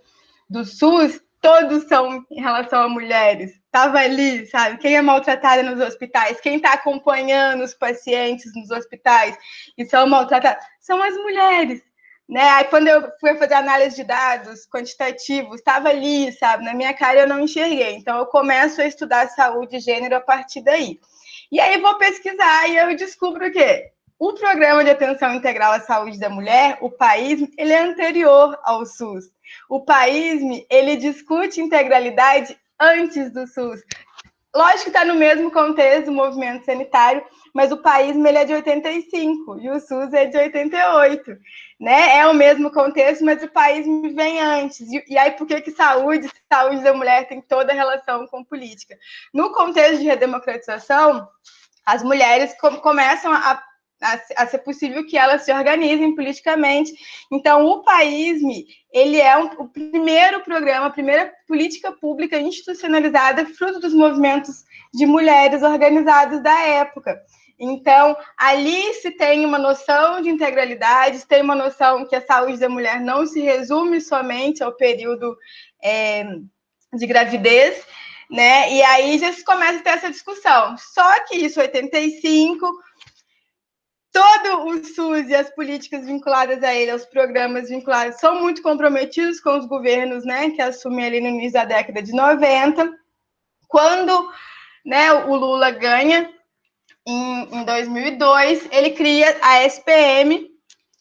do 0.50 0.66
SUS, 0.66 1.22
todos 1.40 1.88
são 1.88 2.26
em 2.30 2.42
relação 2.42 2.82
a 2.82 2.90
mulheres. 2.90 3.54
Estava 3.78 4.00
ali, 4.00 4.44
sabe? 4.48 4.80
Quem 4.80 4.96
é 4.96 5.02
maltratada 5.04 5.62
nos 5.62 5.80
hospitais, 5.80 6.42
quem 6.42 6.56
está 6.56 6.74
acompanhando 6.74 7.64
os 7.64 7.76
pacientes 7.76 8.52
nos 8.56 8.72
hospitais 8.72 9.38
e 9.78 9.86
são 9.86 10.08
maltratados, 10.08 10.66
são 10.80 11.00
as 11.04 11.14
mulheres. 11.14 11.84
Né? 12.28 12.42
Aí, 12.42 12.64
quando 12.64 12.88
eu 12.88 13.08
fui 13.20 13.36
fazer 13.36 13.54
análise 13.54 13.96
de 13.96 14.04
dados 14.04 14.68
quantitativos, 14.68 15.58
estava 15.58 15.90
ali, 15.90 16.32
sabe? 16.32 16.66
Na 16.66 16.74
minha 16.74 16.92
cara 16.96 17.20
eu 17.20 17.28
não 17.28 17.40
enxerguei. 17.40 17.94
Então, 17.94 18.18
eu 18.18 18.26
começo 18.26 18.82
a 18.82 18.88
estudar 18.88 19.30
saúde 19.30 19.76
e 19.76 19.80
gênero 19.80 20.16
a 20.16 20.22
partir 20.22 20.62
daí. 20.62 21.00
E 21.52 21.60
aí, 21.60 21.80
vou 21.80 22.00
pesquisar 22.00 22.68
e 22.68 22.78
eu 22.78 22.96
descubro 22.96 23.46
o 23.46 23.52
quê? 23.52 23.92
O 24.18 24.34
Programa 24.34 24.84
de 24.84 24.90
Atenção 24.90 25.36
Integral 25.36 25.74
à 25.74 25.82
Saúde 25.82 26.20
da 26.20 26.32
Mulher, 26.32 26.80
o 26.82 26.90
país, 26.90 27.48
ele 27.56 27.74
é 27.74 27.80
anterior 27.84 28.58
ao 28.64 28.88
SUS. 28.88 29.26
O 29.70 29.86
PAISME, 29.86 30.66
ele 30.68 30.96
discute 30.96 31.62
integralidade 31.62 32.58
antes 32.80 33.32
do 33.32 33.48
SUS. 33.48 33.82
Lógico 34.56 34.86
que 34.86 34.90
está 34.90 35.06
no 35.06 35.14
mesmo 35.16 35.52
contexto 35.52 36.12
movimento 36.12 36.66
sanitário, 36.66 37.24
mas 37.54 37.72
o 37.72 37.78
PAISME 37.78 38.28
ele 38.28 38.38
é 38.40 38.46
de 38.46 38.54
85 38.54 39.60
e 39.60 39.70
o 39.70 39.80
SUS 39.80 40.12
é 40.14 40.26
de 40.26 40.36
88. 40.36 41.38
Né? 41.80 42.18
É 42.18 42.28
o 42.28 42.34
mesmo 42.34 42.72
contexto, 42.72 43.24
mas 43.24 43.44
o 43.44 43.50
PAISME 43.50 44.14
vem 44.14 44.40
antes. 44.40 44.92
E, 44.92 45.04
e 45.10 45.18
aí, 45.18 45.32
por 45.32 45.46
que, 45.46 45.62
que 45.62 45.72
saúde, 45.72 46.28
saúde 46.52 46.82
da 46.82 46.94
mulher 46.94 47.28
tem 47.28 47.40
toda 47.40 47.72
relação 47.72 48.26
com 48.26 48.44
política? 48.44 48.98
No 49.32 49.52
contexto 49.52 50.00
de 50.00 50.06
redemocratização, 50.06 51.28
as 51.86 52.02
mulheres 52.02 52.56
começam 52.82 53.32
a 53.32 53.64
a, 54.02 54.48
ser 54.48 54.60
possível 54.60 55.06
que 55.06 55.18
elas 55.18 55.44
se 55.44 55.54
organizem 55.54 56.16
politicamente. 56.16 56.94
Então, 57.32 57.66
o 57.66 57.84
PAISME, 57.84 58.66
ele 58.92 59.20
é 59.20 59.38
um, 59.38 59.46
o 59.60 59.68
primeiro 59.68 60.42
programa, 60.42 60.88
a 60.88 60.92
primeira 60.92 61.34
política 61.48 61.92
pública 61.92 62.40
institucionalizada 62.40 63.46
fruto 63.46 63.80
dos 63.80 63.94
movimentos 63.94 64.64
de 64.94 65.06
mulheres 65.06 65.64
organizados 65.64 66.42
da 66.42 66.60
época. 66.62 67.20
Então, 67.60 68.16
ali 68.38 68.94
se 68.96 69.12
tem 69.12 69.44
uma 69.44 69.58
noção 69.58 70.22
de 70.22 70.30
integralidade, 70.30 71.20
se 71.20 71.28
tem 71.28 71.42
uma 71.42 71.56
noção 71.56 72.06
que 72.06 72.16
a 72.16 72.26
saúde 72.26 72.60
da 72.60 72.70
mulher 72.70 73.02
não 73.02 73.26
se 73.26 73.42
resume 73.42 74.00
somente 74.00 74.64
ao 74.64 74.74
período 74.74 75.36
é, 75.84 76.24
de 76.94 77.08
gravidez, 77.08 77.84
né? 78.30 78.72
E 78.74 78.84
aí 78.84 79.18
já 79.18 79.34
se 79.34 79.44
começa 79.44 79.80
a 79.80 79.82
ter 79.82 79.90
essa 79.90 80.12
discussão. 80.12 80.76
Só 80.78 81.26
que 81.26 81.36
isso, 81.36 81.60
85, 81.60 82.72
todo 84.12 84.66
o 84.66 84.84
SUS 84.84 85.30
e 85.30 85.36
as 85.36 85.50
políticas 85.50 86.06
vinculadas 86.06 86.64
a 86.64 86.74
ele, 86.74 86.94
os 86.94 87.06
programas 87.06 87.70
vinculados, 87.70 88.20
são 88.20 88.42
muito 88.42 88.62
comprometidos 88.62 89.40
com 89.40 89.58
os 89.58 89.66
governos, 89.66 90.26
né, 90.26 90.50
que 90.52 90.62
assumem 90.62 91.06
ali 91.06 91.22
no 91.22 91.28
início 91.28 91.54
da 91.54 91.66
década 91.66 92.02
de 92.02 92.14
90. 92.14 92.92
Quando 93.68 94.32
né, 94.86 95.12
o 95.12 95.36
Lula 95.36 95.72
ganha, 95.72 96.34
em, 97.06 97.60
em 97.60 97.64
2002, 97.64 98.68
ele 98.72 98.92
cria 98.92 99.38
a 99.42 99.64
SPM, 99.64 100.50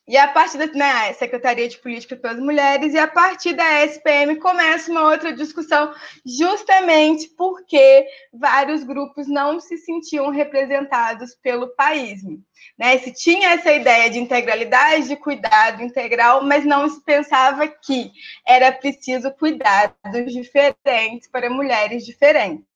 e 0.09 0.17
a 0.17 0.29
partir 0.29 0.59
da 0.59 0.67
né, 0.67 1.13
Secretaria 1.15 1.69
de 1.69 1.79
Política 1.79 2.15
pelas 2.15 2.39
Mulheres, 2.39 2.95
e 2.95 2.99
a 2.99 3.09
partir 3.09 3.55
da 3.55 3.85
SPM 3.85 4.37
começa 4.37 4.91
uma 4.91 5.03
outra 5.03 5.33
discussão, 5.33 5.93
justamente 6.25 7.29
porque 7.37 8.07
vários 8.33 8.85
grupos 8.85 9.27
não 9.27 9.59
se 9.59 9.77
sentiam 9.79 10.31
representados 10.31 11.35
pelo 11.43 11.75
país. 11.75 12.23
Né? 12.79 12.99
Se 12.99 13.13
tinha 13.13 13.51
essa 13.51 13.73
ideia 13.73 14.09
de 14.09 14.19
integralidade, 14.19 15.09
de 15.09 15.17
cuidado 15.17 15.83
integral, 15.83 16.45
mas 16.45 16.65
não 16.65 16.89
se 16.89 17.03
pensava 17.03 17.67
que 17.67 18.13
era 18.47 18.71
preciso 18.71 19.33
cuidados 19.33 20.33
diferentes 20.33 21.29
para 21.29 21.51
mulheres 21.51 22.07
diferentes. 22.07 22.76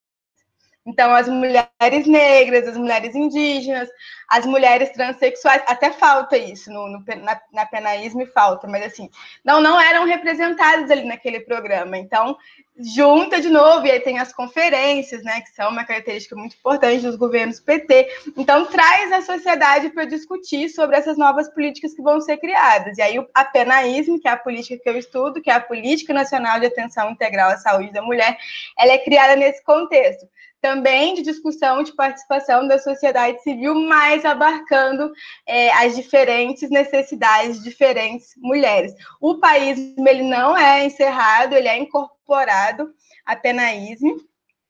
Então, 0.90 1.14
as 1.14 1.28
mulheres 1.28 2.06
negras, 2.06 2.66
as 2.66 2.76
mulheres 2.76 3.14
indígenas, 3.14 3.88
as 4.28 4.44
mulheres 4.44 4.90
transexuais, 4.90 5.62
até 5.66 5.92
falta 5.92 6.36
isso 6.36 6.68
no, 6.72 6.88
no 6.88 7.04
na, 7.22 7.40
na 7.52 7.64
penaísmo 7.64 8.26
falta, 8.26 8.66
mas 8.66 8.86
assim, 8.86 9.08
não, 9.44 9.60
não 9.60 9.80
eram 9.80 10.04
representadas 10.04 10.90
ali 10.90 11.04
naquele 11.04 11.40
programa. 11.40 11.96
Então, 11.96 12.36
junta 12.76 13.40
de 13.40 13.48
novo, 13.48 13.86
e 13.86 13.90
aí 13.92 14.00
tem 14.00 14.18
as 14.18 14.32
conferências, 14.32 15.22
né, 15.22 15.40
que 15.42 15.50
são 15.50 15.70
uma 15.70 15.84
característica 15.84 16.34
muito 16.34 16.56
importante 16.56 17.02
dos 17.02 17.14
governos 17.14 17.60
PT. 17.60 18.08
Então, 18.36 18.66
traz 18.66 19.12
a 19.12 19.22
sociedade 19.22 19.90
para 19.90 20.04
discutir 20.06 20.70
sobre 20.70 20.96
essas 20.96 21.16
novas 21.16 21.48
políticas 21.48 21.94
que 21.94 22.02
vão 22.02 22.20
ser 22.20 22.38
criadas. 22.38 22.98
E 22.98 23.02
aí, 23.02 23.24
a 23.32 23.44
penaísmo, 23.44 24.20
que 24.20 24.26
é 24.26 24.32
a 24.32 24.36
política 24.36 24.82
que 24.82 24.88
eu 24.88 24.98
estudo, 24.98 25.40
que 25.40 25.50
é 25.50 25.54
a 25.54 25.60
Política 25.60 26.12
Nacional 26.12 26.58
de 26.58 26.66
Atenção 26.66 27.10
Integral 27.10 27.50
à 27.50 27.58
Saúde 27.58 27.92
da 27.92 28.02
Mulher, 28.02 28.36
ela 28.76 28.92
é 28.92 28.98
criada 28.98 29.36
nesse 29.36 29.62
contexto 29.62 30.26
também 30.60 31.14
de 31.14 31.22
discussão, 31.22 31.82
de 31.82 31.94
participação 31.94 32.68
da 32.68 32.78
sociedade 32.78 33.42
civil, 33.42 33.74
mas 33.74 34.24
abarcando 34.24 35.10
é, 35.46 35.72
as 35.72 35.96
diferentes 35.96 36.68
necessidades 36.70 37.58
de 37.58 37.64
diferentes 37.64 38.34
mulheres. 38.36 38.92
O 39.20 39.38
país 39.38 39.78
ele 39.98 40.22
não 40.22 40.56
é 40.56 40.84
encerrado, 40.84 41.54
ele 41.54 41.68
é 41.68 41.78
incorporado 41.78 42.92
a 43.24 43.34
penaísmo. 43.34 44.16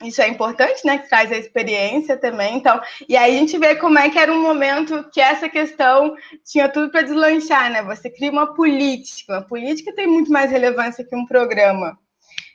Isso 0.02 0.22
é 0.22 0.28
importante, 0.28 0.84
né? 0.86 0.96
Que 0.96 1.10
traz 1.10 1.30
a 1.30 1.36
experiência 1.36 2.16
também. 2.16 2.56
Então, 2.56 2.80
e 3.06 3.16
aí 3.16 3.36
a 3.36 3.38
gente 3.38 3.58
vê 3.58 3.74
como 3.76 3.98
é 3.98 4.08
que 4.08 4.18
era 4.18 4.32
um 4.32 4.40
momento 4.40 5.04
que 5.12 5.20
essa 5.20 5.46
questão 5.46 6.16
tinha 6.42 6.70
tudo 6.70 6.90
para 6.90 7.02
deslanchar, 7.02 7.70
né? 7.70 7.82
Você 7.82 8.08
cria 8.08 8.30
uma 8.30 8.54
política. 8.54 9.38
A 9.38 9.42
política 9.42 9.94
tem 9.94 10.06
muito 10.06 10.32
mais 10.32 10.50
relevância 10.50 11.04
que 11.04 11.14
um 11.14 11.26
programa, 11.26 11.98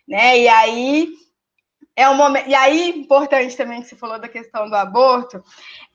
né? 0.08 0.40
E 0.40 0.48
aí 0.48 1.14
é 1.96 2.10
um 2.10 2.16
momento. 2.16 2.50
E 2.50 2.56
aí, 2.56 2.90
importante 2.90 3.56
também 3.56 3.82
que 3.82 3.88
você 3.88 3.96
falou 3.96 4.20
da 4.20 4.28
questão 4.28 4.70
do 4.70 4.76
aborto, 4.76 5.44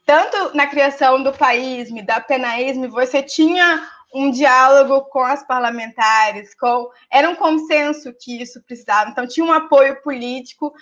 tanto 0.06 0.56
na 0.56 0.66
criação 0.66 1.22
do 1.22 1.32
paísmo, 1.32 2.04
da 2.04 2.20
penaísmo, 2.20 2.88
você 2.88 3.22
tinha 3.22 3.86
um 4.12 4.30
diálogo 4.30 5.02
com 5.02 5.22
as 5.22 5.46
parlamentares, 5.46 6.54
com 6.54 6.90
era 7.10 7.28
um 7.28 7.36
consenso 7.36 8.12
que 8.18 8.42
isso 8.42 8.60
precisava. 8.62 9.10
Então 9.10 9.26
tinha 9.26 9.46
um 9.46 9.52
apoio 9.52 10.02
político, 10.02 10.72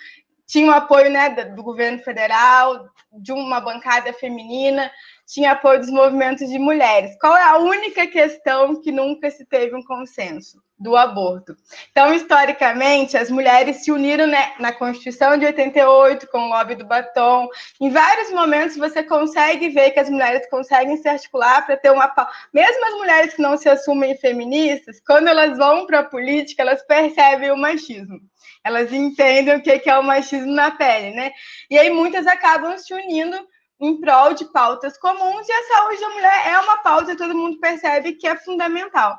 tinha 0.47 0.65
um 0.65 0.73
apoio 0.73 1.11
né, 1.11 1.29
do 1.29 1.61
governo 1.61 1.99
federal, 1.99 2.89
de 3.11 3.31
uma 3.31 3.59
bancada 3.59 4.11
feminina, 4.13 4.91
tinha 5.29 5.51
apoio 5.51 5.79
dos 5.79 5.91
movimentos 5.91 6.49
de 6.49 6.57
mulheres. 6.57 7.15
Qual 7.21 7.37
é 7.37 7.43
a 7.43 7.57
única 7.57 8.07
questão 8.07 8.81
que 8.81 8.91
nunca 8.91 9.29
se 9.29 9.45
teve 9.45 9.75
um 9.75 9.83
consenso? 9.83 10.61
Do 10.77 10.95
aborto. 10.95 11.57
Então, 11.91 12.13
historicamente, 12.13 13.17
as 13.17 13.29
mulheres 13.29 13.83
se 13.83 13.91
uniram 13.91 14.25
né, 14.25 14.53
na 14.59 14.71
Constituição 14.71 15.37
de 15.37 15.45
88, 15.45 16.25
com 16.27 16.39
o 16.39 16.47
lobby 16.47 16.73
do 16.73 16.85
batom. 16.85 17.49
Em 17.81 17.89
vários 17.89 18.31
momentos, 18.31 18.77
você 18.77 19.03
consegue 19.03 19.67
ver 19.69 19.91
que 19.91 19.99
as 19.99 20.09
mulheres 20.09 20.49
conseguem 20.49 20.95
se 20.95 21.07
articular 21.09 21.65
para 21.65 21.75
ter 21.75 21.91
uma. 21.91 22.09
Mesmo 22.53 22.85
as 22.85 22.93
mulheres 22.93 23.33
que 23.33 23.41
não 23.41 23.57
se 23.57 23.67
assumem 23.67 24.15
feministas, 24.15 25.01
quando 25.05 25.27
elas 25.27 25.57
vão 25.57 25.85
para 25.85 25.99
a 25.99 26.05
política, 26.05 26.61
elas 26.61 26.81
percebem 26.83 27.51
o 27.51 27.57
machismo 27.57 28.21
elas 28.61 28.91
entendem 28.91 29.55
o 29.55 29.61
que 29.61 29.89
é 29.89 29.97
o 29.97 30.03
machismo 30.03 30.51
na 30.51 30.69
pele, 30.69 31.15
né? 31.15 31.31
E 31.69 31.79
aí 31.79 31.89
muitas 31.89 32.27
acabam 32.27 32.77
se 32.77 32.93
unindo 32.93 33.37
em 33.79 33.99
prol 33.99 34.33
de 34.33 34.45
pautas 34.45 34.97
comuns 34.97 35.47
e 35.47 35.51
a 35.51 35.63
saúde 35.63 36.01
da 36.01 36.09
mulher 36.09 36.47
é 36.47 36.59
uma 36.59 36.77
pauta 36.79 37.15
todo 37.15 37.37
mundo 37.37 37.59
percebe 37.59 38.13
que 38.13 38.27
é 38.27 38.35
fundamental. 38.35 39.17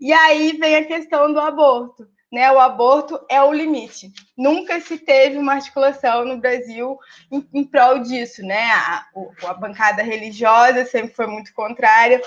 E 0.00 0.12
aí 0.12 0.56
vem 0.58 0.76
a 0.76 0.84
questão 0.84 1.32
do 1.32 1.40
aborto. 1.40 2.06
Né, 2.30 2.50
o 2.50 2.58
aborto 2.58 3.20
é 3.28 3.42
o 3.42 3.52
limite. 3.52 4.10
Nunca 4.38 4.80
se 4.80 4.96
teve 4.96 5.36
uma 5.36 5.52
articulação 5.52 6.24
no 6.24 6.38
Brasil 6.38 6.98
em, 7.30 7.46
em 7.52 7.62
prol 7.62 7.98
disso, 7.98 8.42
né? 8.42 8.70
A, 8.70 9.04
a, 9.48 9.52
bancada 9.52 10.02
religiosa 10.02 10.86
sempre 10.86 11.14
foi 11.14 11.26
muito 11.26 11.52
contrária. 11.52 12.22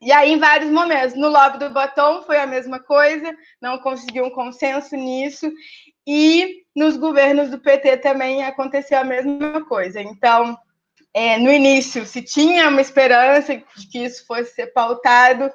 E 0.00 0.10
aí, 0.10 0.32
em 0.32 0.38
vários 0.40 0.68
momentos, 0.68 1.14
no 1.14 1.28
lobby 1.28 1.58
do 1.58 1.70
batom 1.70 2.22
foi 2.22 2.38
a 2.38 2.46
mesma 2.46 2.80
coisa, 2.80 3.32
não 3.62 3.78
conseguiu 3.78 4.24
um 4.24 4.30
consenso 4.30 4.96
nisso. 4.96 5.48
E 6.04 6.64
nos 6.74 6.96
governos 6.96 7.48
do 7.48 7.60
PT 7.60 7.98
também 7.98 8.42
aconteceu 8.44 8.98
a 8.98 9.04
mesma 9.04 9.64
coisa. 9.64 10.00
Então, 10.00 10.58
é, 11.16 11.38
no 11.38 11.50
início 11.50 12.04
se 12.04 12.20
tinha 12.20 12.68
uma 12.68 12.82
esperança 12.82 13.56
de 13.56 13.86
que 13.88 14.04
isso 14.04 14.26
fosse 14.26 14.52
ser 14.52 14.66
pautado. 14.66 15.50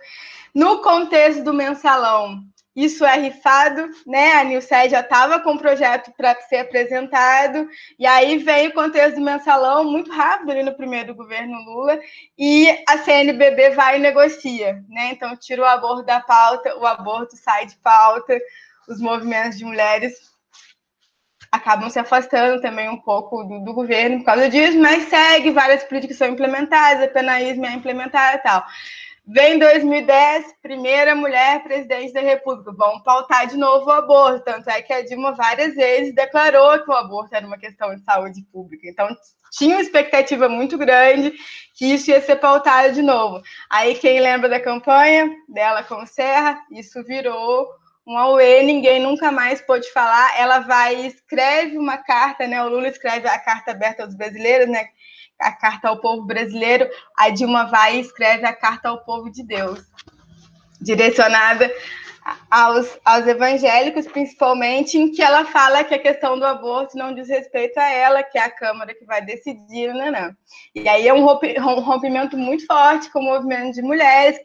No 0.55 0.81
contexto 0.81 1.43
do 1.43 1.53
mensalão, 1.53 2.41
isso 2.75 3.05
é 3.05 3.15
rifado, 3.15 3.87
né? 4.07 4.33
A 4.33 4.43
Nilce 4.43 4.89
já 4.89 5.01
estava 5.01 5.39
com 5.39 5.53
o 5.53 5.59
projeto 5.59 6.11
para 6.17 6.35
ser 6.41 6.61
apresentado, 6.61 7.69
e 7.99 8.07
aí 8.07 8.39
vem 8.39 8.69
o 8.69 8.73
contexto 8.73 9.17
do 9.17 9.21
mensalão 9.21 9.83
muito 9.83 10.11
rápido 10.11 10.49
ali 10.49 10.63
no 10.63 10.75
primeiro 10.75 11.13
governo 11.13 11.55
Lula, 11.63 11.99
e 12.35 12.67
a 12.89 12.97
CNBB 12.97 13.69
vai 13.75 13.97
e 13.97 13.99
negocia, 13.99 14.83
né? 14.89 15.11
Então 15.11 15.37
tira 15.37 15.61
o 15.61 15.65
aborto 15.65 16.03
da 16.03 16.21
pauta, 16.21 16.75
o 16.79 16.87
aborto 16.87 17.37
sai 17.37 17.67
de 17.67 17.75
pauta, 17.75 18.35
os 18.89 18.99
movimentos 18.99 19.59
de 19.59 19.63
mulheres 19.63 20.31
acabam 21.51 21.89
se 21.89 21.99
afastando 21.99 22.61
também 22.61 22.87
um 22.89 22.97
pouco 22.97 23.43
do, 23.43 23.59
do, 23.59 23.73
governo 23.73 24.19
por 24.19 24.25
causa 24.25 24.49
disso, 24.49 24.79
mas 24.79 25.09
segue, 25.09 25.51
várias 25.51 25.83
políticas 25.83 26.17
são 26.17 26.29
implementadas, 26.29 27.03
a 27.03 27.07
penaísmo 27.07 27.65
é 27.65 27.73
implementada 27.73 28.37
e 28.37 28.41
tal. 28.41 28.65
Vem 29.27 29.59
2010, 29.59 30.55
primeira 30.61 31.13
mulher 31.13 31.63
presidente 31.63 32.11
da 32.11 32.21
República. 32.21 32.71
Vão 32.73 33.01
pautar 33.03 33.47
de 33.47 33.55
novo 33.55 33.85
o 33.85 33.91
aborto. 33.91 34.43
Tanto 34.43 34.69
é 34.69 34.81
que 34.81 34.91
a 34.91 35.03
Dilma 35.05 35.33
várias 35.33 35.75
vezes 35.75 36.15
declarou 36.15 36.83
que 36.83 36.89
o 36.89 36.93
aborto 36.93 37.35
era 37.35 37.45
uma 37.45 37.57
questão 37.57 37.95
de 37.95 38.03
saúde 38.03 38.41
pública. 38.51 38.89
Então, 38.89 39.07
tinha 39.51 39.75
uma 39.75 39.81
expectativa 39.81 40.49
muito 40.49 40.77
grande 40.77 41.33
que 41.75 41.85
isso 41.85 42.09
ia 42.09 42.19
ser 42.19 42.37
pautado 42.37 42.93
de 42.93 43.01
novo. 43.01 43.41
Aí, 43.69 43.93
quem 43.95 44.19
lembra 44.19 44.49
da 44.49 44.59
campanha 44.59 45.29
dela 45.47 45.83
com 45.83 46.01
o 46.01 46.07
Serra, 46.07 46.59
isso 46.71 47.03
virou 47.03 47.67
um 48.05 48.17
auê, 48.17 48.63
ninguém 48.63 48.99
nunca 48.99 49.31
mais 49.31 49.61
pôde 49.61 49.91
falar. 49.91 50.39
Ela 50.39 50.59
vai 50.59 51.05
escreve 51.05 51.77
uma 51.77 51.97
carta, 51.97 52.47
né? 52.47 52.63
O 52.63 52.69
Lula 52.69 52.87
escreve 52.87 53.27
a 53.27 53.39
carta 53.39 53.71
aberta 53.71 54.03
aos 54.03 54.15
brasileiros, 54.15 54.67
né? 54.67 54.87
A 55.39 55.51
carta 55.51 55.87
ao 55.87 55.99
povo 55.99 56.25
brasileiro. 56.25 56.89
A 57.17 57.29
Dilma 57.29 57.65
vai 57.65 57.97
e 57.97 58.01
escreve 58.01 58.45
a 58.45 58.53
carta 58.53 58.89
ao 58.89 59.03
povo 59.03 59.31
de 59.31 59.43
Deus, 59.43 59.79
direcionada 60.79 61.71
aos, 62.49 62.99
aos 63.03 63.27
evangélicos, 63.27 64.07
principalmente, 64.07 64.97
em 64.97 65.11
que 65.11 65.21
ela 65.21 65.45
fala 65.45 65.83
que 65.83 65.93
a 65.93 65.99
questão 65.99 66.37
do 66.37 66.45
aborto 66.45 66.97
não 66.97 67.13
diz 67.13 67.27
respeito 67.27 67.79
a 67.79 67.89
ela, 67.89 68.23
que 68.23 68.37
é 68.37 68.41
a 68.41 68.49
Câmara 68.49 68.93
que 68.93 69.05
vai 69.05 69.23
decidir, 69.23 69.93
né? 69.93 70.11
Não. 70.11 70.35
E 70.75 70.87
aí 70.87 71.07
é 71.07 71.13
um 71.13 71.25
rompimento 71.25 72.37
muito 72.37 72.65
forte 72.65 73.09
com 73.11 73.19
o 73.19 73.23
movimento 73.23 73.73
de 73.75 73.81
mulheres, 73.81 74.39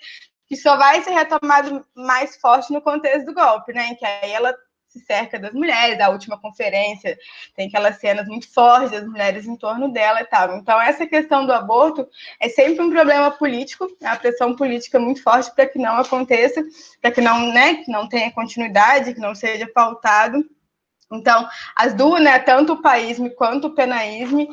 que 0.47 0.57
só 0.57 0.77
vai 0.77 1.03
ser 1.03 1.11
retomado 1.11 1.85
mais 1.95 2.37
forte 2.37 2.73
no 2.73 2.81
contexto 2.81 3.27
do 3.27 3.35
golpe, 3.35 3.73
né? 3.73 3.89
Em 3.89 3.95
que 3.95 4.05
aí 4.05 4.33
ela 4.33 4.55
se 4.89 5.01
cerca 5.01 5.39
das 5.39 5.53
mulheres, 5.53 6.01
a 6.01 6.09
última 6.09 6.41
conferência 6.41 7.19
tem 7.55 7.69
aquelas 7.69 7.99
cenas 7.99 8.27
muito 8.27 8.53
fortes 8.53 8.91
das 8.91 9.07
mulheres 9.07 9.47
em 9.47 9.57
torno 9.57 9.93
dela 9.93 10.21
e 10.21 10.25
tal. 10.25 10.57
Então, 10.57 10.81
essa 10.81 11.07
questão 11.07 11.45
do 11.45 11.53
aborto 11.53 12.09
é 12.41 12.49
sempre 12.49 12.83
um 12.83 12.91
problema 12.91 13.31
político, 13.31 13.87
é 14.01 14.07
a 14.07 14.17
pressão 14.17 14.57
política 14.57 14.99
muito 14.99 15.23
forte 15.23 15.55
para 15.55 15.67
que 15.67 15.79
não 15.79 15.99
aconteça, 15.99 16.63
para 17.01 17.11
que 17.11 17.21
não, 17.21 17.53
né, 17.53 17.77
que 17.77 17.91
não 17.91 18.09
tenha 18.09 18.33
continuidade, 18.33 19.13
que 19.13 19.21
não 19.21 19.35
seja 19.35 19.67
pautado. 19.67 20.45
Então, 21.13 21.47
as 21.77 21.95
duas, 21.95 22.23
né, 22.23 22.39
tanto 22.39 22.73
o 22.75 22.83
paísmo 22.83 23.31
quanto 23.31 23.69
o 23.69 23.75
penaísmo, 23.75 24.49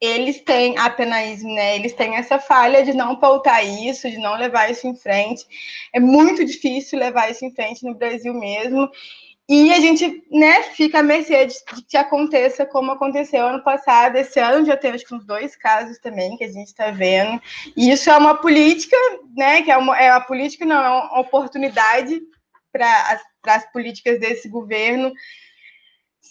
eles 0.00 0.40
têm 0.42 0.78
a 0.78 0.88
penaísmo, 0.88 1.52
né? 1.52 1.76
Eles 1.76 1.92
têm 1.92 2.16
essa 2.16 2.38
falha 2.38 2.84
de 2.84 2.92
não 2.92 3.16
pautar 3.16 3.66
isso, 3.66 4.08
de 4.08 4.18
não 4.18 4.36
levar 4.36 4.70
isso 4.70 4.86
em 4.86 4.94
frente. 4.94 5.44
É 5.92 5.98
muito 5.98 6.44
difícil 6.44 6.98
levar 6.98 7.30
isso 7.30 7.44
em 7.44 7.52
frente 7.52 7.84
no 7.84 7.94
Brasil 7.94 8.32
mesmo. 8.32 8.88
E 9.48 9.72
a 9.72 9.80
gente, 9.80 10.22
né, 10.30 10.62
fica 10.74 10.98
à 10.98 11.02
mercê 11.02 11.46
de, 11.46 11.54
que 11.88 11.96
aconteça 11.96 12.66
como 12.66 12.92
aconteceu 12.92 13.46
ano 13.46 13.64
passado. 13.64 14.16
Esse 14.16 14.38
ano 14.38 14.66
já 14.66 14.76
que 14.76 15.14
uns 15.14 15.24
dois 15.24 15.56
casos 15.56 15.98
também 15.98 16.36
que 16.36 16.44
a 16.44 16.52
gente 16.52 16.68
está 16.68 16.90
vendo. 16.90 17.40
E 17.76 17.90
isso 17.90 18.08
é 18.10 18.16
uma 18.16 18.36
política, 18.36 18.96
né? 19.36 19.62
Que 19.62 19.70
é 19.70 19.76
uma, 19.76 19.98
é 19.98 20.12
uma 20.12 20.20
política, 20.20 20.64
não, 20.64 20.84
é 20.84 20.88
uma 20.88 21.20
oportunidade 21.20 22.20
para 22.70 23.20
as 23.46 23.72
políticas 23.72 24.20
desse 24.20 24.48
governo 24.48 25.12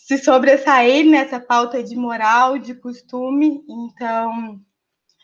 se 0.07 0.17
sobressair 0.19 1.05
nessa 1.05 1.37
pauta 1.37 1.83
de 1.83 1.93
moral, 1.93 2.57
de 2.57 2.73
costume. 2.73 3.61
Então, 3.67 4.57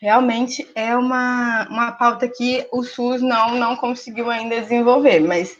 realmente 0.02 0.68
é 0.76 0.94
uma, 0.94 1.66
uma 1.70 1.92
pauta 1.94 2.28
que 2.28 2.68
o 2.70 2.84
SUS 2.84 3.22
não, 3.22 3.56
não 3.56 3.78
conseguiu 3.78 4.30
ainda 4.30 4.60
desenvolver, 4.60 5.22
mas 5.22 5.58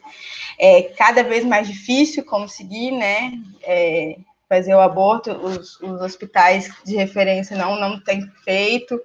é 0.60 0.84
cada 0.98 1.24
vez 1.24 1.46
mais 1.46 1.70
difícil 1.70 2.26
conseguir, 2.26 2.92
né? 2.92 3.32
É, 3.64 4.18
fazer 4.50 4.76
o 4.76 4.82
aborto, 4.82 5.32
os, 5.32 5.80
os, 5.80 6.02
hospitais 6.02 6.70
de 6.84 6.98
referência 6.98 7.58
não, 7.58 7.80
não 7.80 8.02
têm 8.02 8.30
feito. 8.44 9.00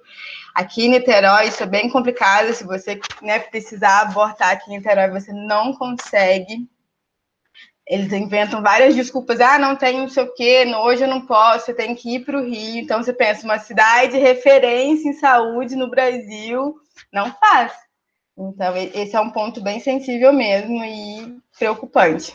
Aqui 0.53 0.85
em 0.85 0.89
Niterói, 0.89 1.47
isso 1.47 1.63
é 1.63 1.65
bem 1.65 1.89
complicado. 1.89 2.53
Se 2.53 2.65
você 2.65 2.99
né, 3.21 3.39
precisar 3.39 4.01
abortar 4.01 4.51
aqui 4.51 4.69
em 4.69 4.77
Niterói, 4.77 5.09
você 5.09 5.31
não 5.31 5.73
consegue 5.73 6.67
eles 7.89 8.13
inventam 8.13 8.61
várias 8.61 8.95
desculpas. 8.95 9.41
Ah, 9.41 9.57
não 9.57 9.75
tem 9.75 9.97
não 9.97 10.07
sei 10.07 10.23
o 10.23 10.33
quê, 10.35 10.63
hoje 10.77 11.03
eu 11.03 11.07
não 11.07 11.25
posso, 11.25 11.65
você 11.65 11.73
tem 11.73 11.95
que 11.95 12.15
ir 12.15 12.19
para 12.19 12.37
o 12.37 12.45
Rio. 12.45 12.83
Então, 12.83 13.01
você 13.01 13.11
pensa, 13.11 13.43
uma 13.43 13.57
cidade 13.57 14.15
referência 14.15 15.09
em 15.09 15.13
saúde 15.13 15.75
no 15.75 15.89
Brasil, 15.89 16.75
não 17.11 17.33
faz. 17.33 17.73
Então, 18.37 18.77
esse 18.93 19.15
é 19.15 19.19
um 19.19 19.31
ponto 19.31 19.59
bem 19.59 19.79
sensível 19.79 20.31
mesmo 20.31 20.85
e 20.85 21.35
preocupante. 21.57 22.31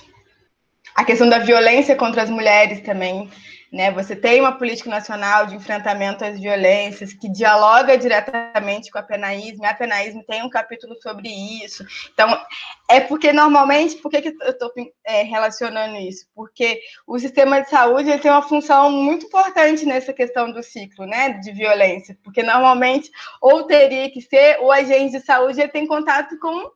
A 0.92 1.04
questão 1.04 1.28
da 1.28 1.38
violência 1.38 1.94
contra 1.94 2.22
as 2.22 2.30
mulheres 2.30 2.80
também 2.80 3.30
né? 3.74 3.90
Você 3.90 4.14
tem 4.14 4.40
uma 4.40 4.56
política 4.56 4.88
nacional 4.88 5.46
de 5.46 5.56
enfrentamento 5.56 6.24
às 6.24 6.38
violências 6.38 7.12
que 7.12 7.28
dialoga 7.28 7.98
diretamente 7.98 8.88
com 8.88 8.98
a 8.98 9.02
penaísmo, 9.02 9.66
a 9.66 9.74
penaísmo 9.74 10.22
tem 10.22 10.44
um 10.44 10.48
capítulo 10.48 10.94
sobre 11.02 11.28
isso. 11.28 11.84
Então, 12.12 12.40
é 12.88 13.00
porque 13.00 13.32
normalmente, 13.32 13.96
por 13.96 14.12
que, 14.12 14.22
que 14.22 14.28
eu 14.28 14.50
estou 14.50 14.70
é, 15.04 15.22
relacionando 15.22 15.96
isso? 15.96 16.24
Porque 16.36 16.80
o 17.04 17.18
sistema 17.18 17.62
de 17.62 17.68
saúde 17.68 18.10
ele 18.10 18.20
tem 18.20 18.30
uma 18.30 18.42
função 18.42 18.92
muito 18.92 19.26
importante 19.26 19.84
nessa 19.84 20.12
questão 20.12 20.52
do 20.52 20.62
ciclo 20.62 21.04
né, 21.04 21.30
de 21.30 21.50
violência, 21.50 22.16
porque 22.22 22.44
normalmente 22.44 23.10
ou 23.40 23.64
teria 23.64 24.08
que 24.08 24.20
ser 24.20 24.60
o 24.60 24.70
agente 24.70 25.18
de 25.18 25.26
saúde 25.26 25.60
ele 25.60 25.72
tem 25.72 25.84
contato 25.84 26.38
com 26.38 26.70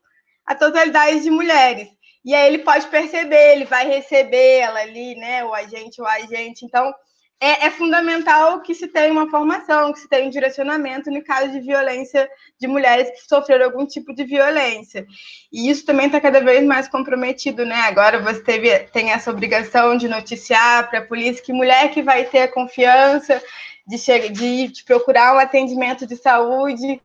a 0.44 0.54
totalidade 0.54 1.20
de 1.20 1.30
mulheres. 1.30 1.88
E 2.28 2.34
aí 2.34 2.46
ele 2.46 2.58
pode 2.58 2.86
perceber, 2.88 3.52
ele 3.52 3.64
vai 3.64 3.88
receber 3.88 4.58
ela 4.58 4.80
ali, 4.80 5.14
né? 5.14 5.42
O 5.46 5.54
agente, 5.54 5.98
o 5.98 6.04
agente. 6.04 6.62
Então, 6.62 6.94
é, 7.40 7.64
é, 7.64 7.70
fundamental 7.70 8.60
que 8.60 8.74
se 8.74 8.86
tenha 8.86 9.10
uma 9.10 9.30
formação, 9.30 9.94
que 9.94 10.00
se 10.00 10.06
tenha 10.06 10.26
um 10.26 10.30
direcionamento 10.30 11.10
no 11.10 11.24
caso 11.24 11.50
de 11.50 11.60
violência 11.60 12.28
de 12.60 12.66
mulheres 12.66 13.10
que 13.12 13.26
sofreram 13.26 13.64
algum 13.64 13.86
tipo 13.86 14.14
de 14.14 14.24
violência. 14.24 15.06
E 15.50 15.70
isso 15.70 15.86
também 15.86 16.04
está 16.04 16.20
cada 16.20 16.42
vez 16.42 16.62
mais 16.66 16.86
comprometido, 16.86 17.64
né? 17.64 17.76
Agora 17.76 18.20
você 18.20 18.42
teve, 18.42 18.78
tem 18.90 19.10
essa 19.10 19.30
obrigação 19.30 19.96
de 19.96 20.06
noticiar 20.06 20.90
para 20.90 20.98
a 20.98 21.06
polícia 21.06 21.42
que 21.42 21.50
mulher 21.50 21.90
que 21.92 22.02
vai 22.02 22.26
ter 22.26 22.42
a 22.42 22.52
confiança 22.52 23.42
de, 23.86 23.96
chegar, 23.96 24.28
de, 24.30 24.68
de 24.68 24.84
procurar 24.84 25.34
um 25.34 25.38
atendimento 25.38 26.06
de 26.06 26.14
saúde, 26.14 27.00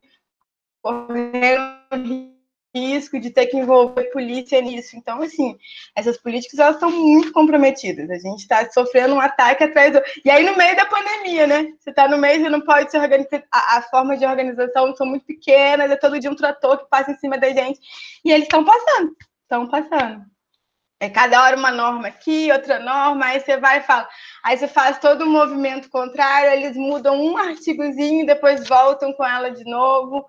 correndo 0.82 2.33
risco 2.74 3.20
de 3.20 3.30
ter 3.30 3.46
que 3.48 3.58
envolver 3.58 4.06
polícia 4.06 4.60
nisso. 4.60 4.96
Então, 4.98 5.22
assim, 5.22 5.58
essas 5.96 6.18
políticas 6.18 6.60
elas 6.60 6.76
estão 6.76 6.90
muito 6.90 7.32
comprometidas. 7.32 8.10
A 8.10 8.18
gente 8.18 8.40
está 8.40 8.70
sofrendo 8.72 9.14
um 9.14 9.20
ataque 9.20 9.64
atrás 9.64 9.94
do. 9.94 10.02
E 10.26 10.30
aí, 10.30 10.44
no 10.44 10.58
meio 10.58 10.76
da 10.76 10.86
pandemia, 10.86 11.46
né? 11.46 11.74
Você 11.80 11.92
está 11.92 12.08
no 12.08 12.18
meio, 12.18 12.42
você 12.42 12.50
não 12.50 12.62
pode 12.62 12.90
se 12.90 12.98
organizar. 12.98 13.44
A, 13.52 13.78
a 13.78 13.82
forma 13.84 14.18
de 14.18 14.26
organização 14.26 14.96
são 14.96 15.06
muito 15.06 15.26
pequenas, 15.26 15.92
é 15.92 15.96
todo 15.96 16.20
dia 16.20 16.32
um 16.32 16.36
trator 16.36 16.80
que 16.80 16.90
passa 16.90 17.12
em 17.12 17.18
cima 17.18 17.38
da 17.38 17.50
gente. 17.50 17.80
E 18.26 18.32
eles 18.32 18.44
estão 18.44 18.66
passando, 18.66 19.16
estão 19.44 19.68
passando. 19.68 20.34
É 21.00 21.10
cada 21.10 21.44
hora 21.44 21.58
uma 21.58 21.70
norma 21.70 22.08
aqui, 22.08 22.50
outra 22.50 22.80
norma, 22.80 23.26
aí 23.26 23.40
você 23.42 23.58
vai 23.58 23.80
e 23.80 23.82
fala. 23.82 24.08
Aí 24.42 24.58
você 24.58 24.70
faz 24.70 24.98
todo 25.00 25.26
um 25.26 25.30
movimento 25.30 25.90
contrário, 25.90 26.52
eles 26.52 26.78
mudam 26.78 27.22
um 27.22 27.36
artigozinho, 27.38 28.26
depois 28.26 28.66
voltam 28.70 29.12
com 29.12 29.26
ela 29.26 29.52
de 29.52 29.66
novo 29.66 30.26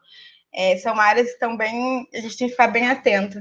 é, 0.54 0.76
são 0.76 0.98
áreas 0.98 1.26
que 1.26 1.32
estão 1.32 1.56
bem. 1.56 2.08
A 2.14 2.20
gente 2.20 2.36
tem 2.36 2.46
que 2.46 2.52
ficar 2.52 2.68
bem 2.68 2.88
atento. 2.88 3.40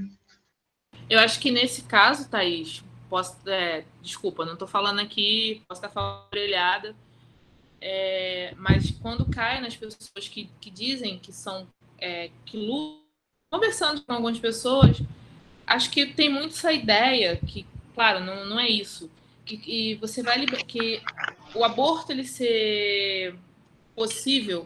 Eu 1.08 1.20
acho 1.20 1.40
que 1.40 1.52
nesse 1.52 1.84
caso, 1.84 2.28
Thaís, 2.28 2.84
posso. 3.10 3.38
É, 3.48 3.86
desculpa, 4.02 4.44
não 4.46 4.54
estou 4.54 4.68
falando 4.68 5.00
aqui, 5.00 5.62
posso 5.68 5.80
estar 5.80 5.90
falando 5.90 6.26
orelhada, 6.32 6.96
é, 7.80 8.54
mas 8.58 8.90
quando 8.92 9.30
cai 9.30 9.62
nas 9.62 9.76
pessoas 9.76 10.28
que, 10.28 10.50
que 10.60 10.72
dizem 10.72 11.20
que 11.20 11.32
são. 11.32 11.68
É, 12.00 12.32
que 12.46 12.58
lutam, 12.58 13.04
conversando 13.52 14.02
com 14.02 14.14
algumas 14.14 14.40
pessoas, 14.40 14.98
acho 15.68 15.92
que 15.92 16.08
tem 16.08 16.28
muito 16.28 16.56
essa 16.56 16.74
ideia 16.74 17.38
que, 17.38 17.66
claro, 17.94 18.20
não, 18.20 18.46
não 18.46 18.60
é 18.60 18.68
isso. 18.68 19.10
Que, 19.46 19.58
que 19.58 19.96
você 19.96 20.24
vai 20.24 20.46
que 20.46 21.02
o 21.54 21.64
aborto 21.64 22.12
ele 22.12 22.26
ser 22.26 23.36
possível 23.96 24.66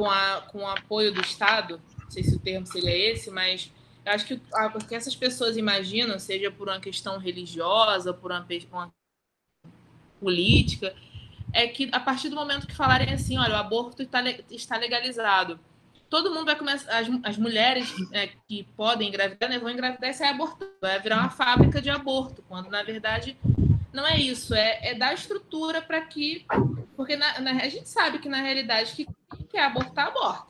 com, 0.00 0.10
a, 0.10 0.40
com 0.48 0.60
o 0.60 0.66
apoio 0.66 1.12
do 1.12 1.20
Estado, 1.20 1.78
não 2.02 2.10
sei 2.10 2.24
se 2.24 2.34
o 2.34 2.38
termo 2.38 2.66
seria 2.66 3.12
esse, 3.12 3.30
mas 3.30 3.70
acho 4.06 4.24
que 4.24 4.34
o 4.34 4.86
que 4.86 4.94
essas 4.94 5.14
pessoas 5.14 5.58
imaginam, 5.58 6.18
seja 6.18 6.50
por 6.50 6.68
uma 6.68 6.80
questão 6.80 7.18
religiosa, 7.18 8.14
por 8.14 8.32
uma, 8.32 8.46
uma 8.72 8.90
política, 10.18 10.94
é 11.52 11.66
que 11.66 11.90
a 11.92 12.00
partir 12.00 12.30
do 12.30 12.34
momento 12.34 12.66
que 12.66 12.74
falarem 12.74 13.12
assim, 13.12 13.36
olha, 13.36 13.52
o 13.52 13.58
aborto 13.58 14.02
está, 14.02 14.78
legalizado, 14.78 15.60
todo 16.08 16.30
mundo 16.30 16.46
vai 16.46 16.56
começar, 16.56 16.98
as, 16.98 17.06
as 17.22 17.36
mulheres 17.36 17.92
é, 18.12 18.30
que 18.48 18.64
podem 18.74 19.08
engravidar, 19.08 19.50
né, 19.50 19.58
vão 19.58 19.68
engravidar 19.68 20.08
e 20.08 20.14
sair 20.14 20.30
abortando, 20.30 20.72
vai 20.80 20.98
virar 20.98 21.18
uma 21.18 21.30
fábrica 21.30 21.82
de 21.82 21.90
aborto, 21.90 22.42
quando 22.48 22.70
na 22.70 22.82
verdade 22.82 23.36
não 23.92 24.06
é 24.06 24.18
isso, 24.18 24.54
é, 24.54 24.90
é 24.90 24.94
dar 24.94 25.14
estrutura 25.14 25.82
para 25.82 26.00
que, 26.00 26.46
porque 26.96 27.16
na, 27.16 27.40
na, 27.40 27.50
a 27.52 27.68
gente 27.68 27.88
sabe 27.88 28.18
que 28.18 28.28
na 28.28 28.40
realidade 28.40 28.92
que 28.92 29.06
quer 29.48 29.64
abortar, 29.64 30.08
aborta. 30.08 30.46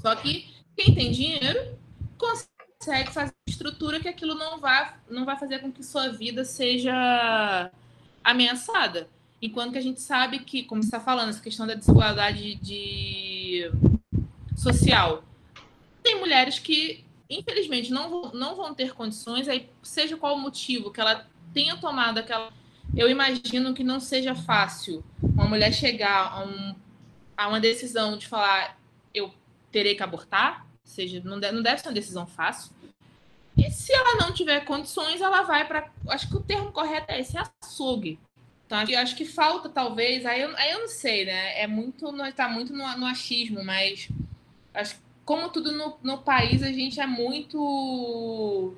Só 0.00 0.14
que 0.16 0.52
quem 0.76 0.94
tem 0.94 1.12
dinheiro 1.12 1.78
consegue 2.18 3.12
fazer 3.12 3.32
estrutura 3.48 4.00
que 4.00 4.08
aquilo 4.08 4.34
não 4.34 4.58
vai, 4.58 4.94
não 5.08 5.24
vai 5.24 5.38
fazer 5.38 5.60
com 5.60 5.70
que 5.70 5.82
sua 5.82 6.08
vida 6.08 6.44
seja 6.44 7.70
ameaçada. 8.22 9.08
Enquanto 9.40 9.72
que 9.72 9.78
a 9.78 9.82
gente 9.82 10.00
sabe 10.00 10.40
que, 10.40 10.64
como 10.64 10.80
está 10.80 10.98
falando, 10.98 11.28
essa 11.28 11.40
questão 11.42 11.66
da 11.66 11.74
desigualdade 11.74 12.56
de 12.56 13.70
social, 14.56 15.22
tem 16.02 16.18
mulheres 16.18 16.58
que, 16.58 17.04
infelizmente, 17.28 17.92
não 17.92 18.32
não 18.32 18.56
vão 18.56 18.74
ter 18.74 18.94
condições, 18.94 19.48
aí, 19.48 19.68
seja 19.82 20.16
qual 20.16 20.34
o 20.34 20.40
motivo 20.40 20.90
que 20.90 21.00
ela 21.00 21.26
tenha 21.56 21.74
tomado 21.78 22.18
aquela. 22.18 22.52
Eu 22.94 23.08
imagino 23.08 23.72
que 23.72 23.82
não 23.82 23.98
seja 23.98 24.34
fácil 24.34 25.02
uma 25.22 25.46
mulher 25.48 25.72
chegar 25.72 26.30
a 26.30 26.44
um 26.44 26.76
a 27.34 27.48
uma 27.48 27.58
decisão 27.58 28.18
de 28.18 28.26
falar 28.26 28.78
eu 29.14 29.32
terei 29.72 29.94
que 29.94 30.02
abortar, 30.02 30.66
ou 30.66 30.90
seja, 30.90 31.22
não 31.24 31.40
deve, 31.40 31.54
não 31.54 31.62
deve 31.62 31.80
ser 31.80 31.88
uma 31.88 31.94
decisão 31.94 32.26
fácil. 32.26 32.72
E 33.56 33.70
se 33.70 33.90
ela 33.90 34.16
não 34.16 34.34
tiver 34.34 34.66
condições, 34.66 35.22
ela 35.22 35.42
vai 35.42 35.66
para. 35.66 35.90
Acho 36.10 36.28
que 36.28 36.36
o 36.36 36.42
termo 36.42 36.70
correto 36.72 37.10
é 37.10 37.20
esse 37.20 37.38
açougue. 37.38 38.20
Então, 38.66 38.76
acho, 38.78 38.94
acho 38.94 39.16
que 39.16 39.24
falta, 39.24 39.70
talvez. 39.70 40.26
Aí 40.26 40.42
eu, 40.42 40.54
aí 40.58 40.72
eu 40.72 40.80
não 40.80 40.88
sei, 40.88 41.24
né? 41.24 41.58
É 41.62 41.66
muito. 41.66 42.06
Está 42.26 42.50
muito 42.50 42.74
no, 42.74 42.98
no 42.98 43.06
achismo, 43.06 43.64
mas 43.64 44.10
acho 44.74 44.96
que, 44.96 45.00
como 45.24 45.48
tudo 45.48 45.72
no, 45.72 45.96
no 46.02 46.18
país, 46.18 46.62
a 46.62 46.70
gente 46.70 47.00
é 47.00 47.06
muito. 47.06 48.74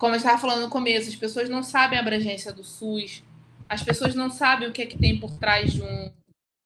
Como 0.00 0.14
eu 0.14 0.16
estava 0.16 0.38
falando 0.38 0.62
no 0.62 0.70
começo, 0.70 1.10
as 1.10 1.14
pessoas 1.14 1.50
não 1.50 1.62
sabem 1.62 1.98
a 1.98 2.00
abrangência 2.00 2.50
do 2.54 2.64
SUS, 2.64 3.22
as 3.68 3.82
pessoas 3.82 4.14
não 4.14 4.30
sabem 4.30 4.66
o 4.66 4.72
que 4.72 4.80
é 4.80 4.86
que 4.86 4.96
tem 4.96 5.20
por 5.20 5.30
trás 5.36 5.74
de 5.74 5.82
um, 5.82 6.10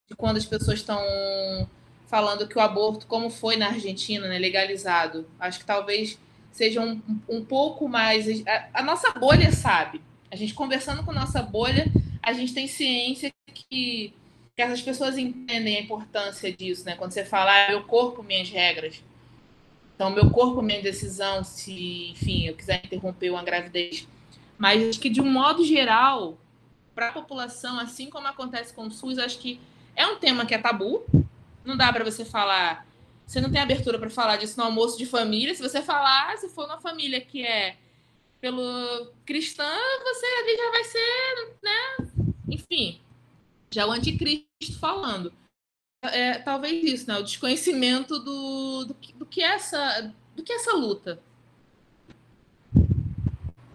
de 0.08 0.14
quando 0.16 0.36
as 0.36 0.46
pessoas 0.46 0.78
estão 0.78 1.02
falando 2.06 2.46
que 2.46 2.56
o 2.56 2.60
aborto, 2.60 3.08
como 3.08 3.28
foi 3.28 3.56
na 3.56 3.70
Argentina, 3.70 4.28
né, 4.28 4.38
legalizado. 4.38 5.28
Acho 5.40 5.58
que 5.58 5.64
talvez 5.64 6.16
seja 6.52 6.80
um, 6.80 7.02
um 7.28 7.44
pouco 7.44 7.88
mais. 7.88 8.28
A, 8.46 8.68
a, 8.74 8.82
nossa 8.84 9.10
bolha 9.10 9.50
sabe. 9.50 10.00
A 10.30 10.36
gente 10.36 10.54
conversando 10.54 11.02
com 11.02 11.12
nossa 11.12 11.42
bolha, 11.42 11.86
a 12.22 12.32
gente 12.32 12.54
tem 12.54 12.68
ciência 12.68 13.32
que, 13.52 14.14
que 14.54 14.62
essas 14.62 14.80
pessoas 14.80 15.18
entendem 15.18 15.78
a 15.78 15.80
importância 15.80 16.52
disso, 16.52 16.84
né? 16.84 16.94
Quando 16.94 17.10
você 17.10 17.24
fala, 17.24 17.66
ah, 17.66 17.70
meu 17.70 17.82
corpo, 17.82 18.22
minhas 18.22 18.48
regras. 18.48 19.02
Então, 19.94 20.10
meu 20.10 20.28
corpo, 20.30 20.60
minha 20.60 20.82
decisão, 20.82 21.44
se, 21.44 22.10
enfim, 22.10 22.46
eu 22.46 22.54
quiser 22.54 22.84
interromper 22.84 23.30
uma 23.30 23.44
gravidez. 23.44 24.08
Mas 24.58 24.88
acho 24.88 25.00
que, 25.00 25.08
de 25.08 25.20
um 25.20 25.30
modo 25.30 25.64
geral, 25.64 26.36
para 26.94 27.08
a 27.08 27.12
população, 27.12 27.78
assim 27.78 28.10
como 28.10 28.26
acontece 28.26 28.72
com 28.72 28.86
o 28.86 28.90
SUS, 28.90 29.18
acho 29.18 29.38
que 29.38 29.60
é 29.94 30.06
um 30.06 30.16
tema 30.16 30.46
que 30.46 30.54
é 30.54 30.58
tabu. 30.58 31.04
Não 31.64 31.76
dá 31.76 31.92
para 31.92 32.04
você 32.04 32.24
falar. 32.24 32.86
Você 33.26 33.40
não 33.40 33.50
tem 33.50 33.60
abertura 33.60 33.98
para 33.98 34.10
falar 34.10 34.36
disso 34.36 34.58
no 34.58 34.64
almoço 34.64 34.98
de 34.98 35.06
família. 35.06 35.54
Se 35.54 35.62
você 35.62 35.80
falar, 35.80 36.36
se 36.38 36.48
for 36.48 36.66
uma 36.66 36.78
família 36.78 37.20
que 37.20 37.44
é 37.44 37.76
pelo 38.40 39.12
cristã, 39.24 39.70
você 40.02 40.26
ali 40.26 40.56
já 40.56 40.70
vai 40.70 40.84
ser, 40.84 41.56
né? 41.62 42.34
Enfim, 42.50 43.00
já 43.70 43.82
é 43.82 43.86
o 43.86 43.92
anticristo 43.92 44.78
falando. 44.78 45.32
É, 46.12 46.38
talvez 46.38 46.82
isso, 46.84 47.08
né? 47.08 47.18
O 47.18 47.22
desconhecimento 47.22 48.18
do, 48.18 48.84
do, 48.84 48.96
do, 49.18 49.26
que 49.26 49.42
é 49.42 49.54
essa, 49.54 50.12
do 50.34 50.42
que 50.42 50.52
é 50.52 50.56
essa 50.56 50.72
luta. 50.72 51.18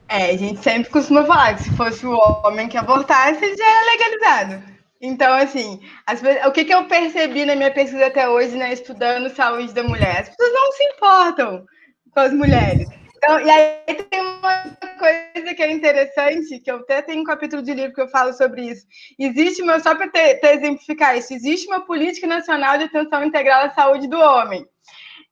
É, 0.08 0.32
a 0.32 0.38
gente 0.38 0.60
sempre 0.60 0.90
costuma 0.90 1.24
falar 1.24 1.56
que 1.56 1.64
se 1.64 1.72
fosse 1.72 2.06
o 2.06 2.14
homem 2.44 2.68
que 2.68 2.78
abortasse, 2.78 3.56
já 3.56 3.66
era 3.66 3.92
legalizado. 3.92 4.80
Então, 5.02 5.34
assim, 5.34 5.80
as, 6.06 6.22
o 6.46 6.52
que, 6.52 6.66
que 6.66 6.74
eu 6.74 6.86
percebi 6.86 7.46
na 7.46 7.56
minha 7.56 7.72
pesquisa 7.72 8.08
até 8.08 8.28
hoje, 8.28 8.58
né, 8.58 8.74
estudando 8.74 9.34
saúde 9.34 9.74
da 9.74 9.84
mulher? 9.84 10.22
As 10.22 10.30
pessoas 10.30 10.54
não 10.54 10.72
se 10.72 10.84
importam 10.84 11.66
com 12.12 12.20
as 12.20 12.34
mulheres. 12.34 12.88
Então, 13.16 13.40
e 13.40 13.50
aí 13.50 13.96
tem 14.10 14.22
uma 14.22 14.64
coisa 15.00 15.56
que 15.56 15.64
é 15.64 15.72
interessante, 15.72 16.60
que 16.60 16.70
eu 16.70 16.78
até 16.78 17.02
tenho 17.02 17.22
um 17.22 17.24
capítulo 17.24 17.64
de 17.64 17.74
livro 17.74 17.96
que 17.96 18.02
eu 18.02 18.10
falo 18.10 18.34
sobre 18.34 18.70
isso. 18.70 18.86
Existe, 19.18 19.62
uma, 19.62 19.80
só 19.80 19.96
para 19.96 20.12
exemplificar 20.54 21.18
isso, 21.18 21.34
existe 21.34 21.68
uma 21.68 21.82
política 21.82 22.28
nacional 22.28 22.78
de 22.78 22.84
atenção 22.84 23.24
integral 23.24 23.66
à 23.66 23.70
saúde 23.72 24.08
do 24.08 24.20
homem. 24.20 24.68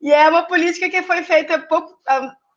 E 0.01 0.12
é 0.12 0.30
uma 0.30 0.43
política 0.43 0.89
que 0.89 1.03
foi 1.03 1.23
feita 1.23 1.60
pouco, 1.60 1.99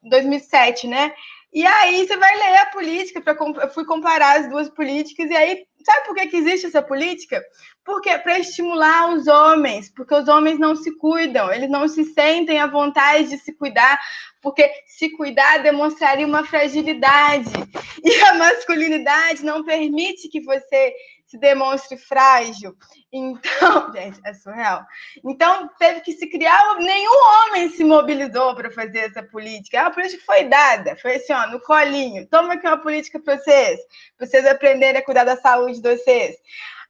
2007, 0.03 0.87
né? 0.87 1.12
E 1.53 1.66
aí 1.66 2.07
você 2.07 2.16
vai 2.16 2.37
ler 2.37 2.59
a 2.59 2.66
política, 2.66 3.20
pra, 3.20 3.37
eu 3.62 3.70
fui 3.70 3.85
comparar 3.85 4.38
as 4.38 4.49
duas 4.49 4.68
políticas, 4.68 5.29
e 5.29 5.35
aí, 5.35 5.66
sabe 5.85 6.07
por 6.07 6.14
que, 6.14 6.29
que 6.29 6.37
existe 6.37 6.66
essa 6.66 6.81
política? 6.81 7.42
Porque 7.85 8.16
para 8.18 8.38
estimular 8.38 9.12
os 9.12 9.27
homens, 9.27 9.92
porque 9.92 10.14
os 10.14 10.29
homens 10.29 10.61
não 10.61 10.77
se 10.77 10.96
cuidam, 10.96 11.53
eles 11.53 11.68
não 11.68 11.88
se 11.88 12.05
sentem 12.05 12.61
à 12.61 12.68
vontade 12.68 13.31
de 13.31 13.38
se 13.38 13.53
cuidar, 13.53 14.01
porque 14.40 14.70
se 14.87 15.11
cuidar 15.11 15.59
demonstraria 15.62 16.26
uma 16.26 16.44
fragilidade. 16.44 17.50
E 18.03 18.18
a 18.22 18.35
masculinidade 18.35 19.44
não 19.44 19.62
permite 19.62 20.29
que 20.29 20.40
você 20.40 20.94
se 21.26 21.38
demonstre 21.38 21.96
frágil. 21.96 22.74
Então, 23.12 23.92
gente, 23.94 24.20
é 24.24 24.35
surreal. 24.35 24.85
Então, 25.24 25.68
teve 25.79 26.00
que 26.00 26.12
se 26.12 26.26
criar. 26.26 26.76
Nenhum 26.79 27.12
homem 27.12 27.68
se 27.70 27.85
mobilizou 27.85 28.55
para 28.55 28.70
fazer 28.70 29.00
essa 29.00 29.22
política. 29.22 29.83
A 29.83 29.90
política 29.90 30.22
foi 30.26 30.44
dada, 30.44 30.96
foi 30.96 31.16
assim, 31.16 31.33
ó, 31.33 31.46
no 31.48 31.61
colinho. 31.61 32.26
Toma 32.26 32.55
aqui 32.55 32.66
uma 32.66 32.79
política 32.79 33.20
para 33.20 33.37
vocês, 33.37 33.79
para 34.16 34.26
vocês 34.26 34.46
aprenderem 34.46 35.00
a 35.00 35.05
cuidar 35.05 35.24
da 35.24 35.37
saúde 35.37 35.81
de 35.81 35.96
vocês. 35.96 36.37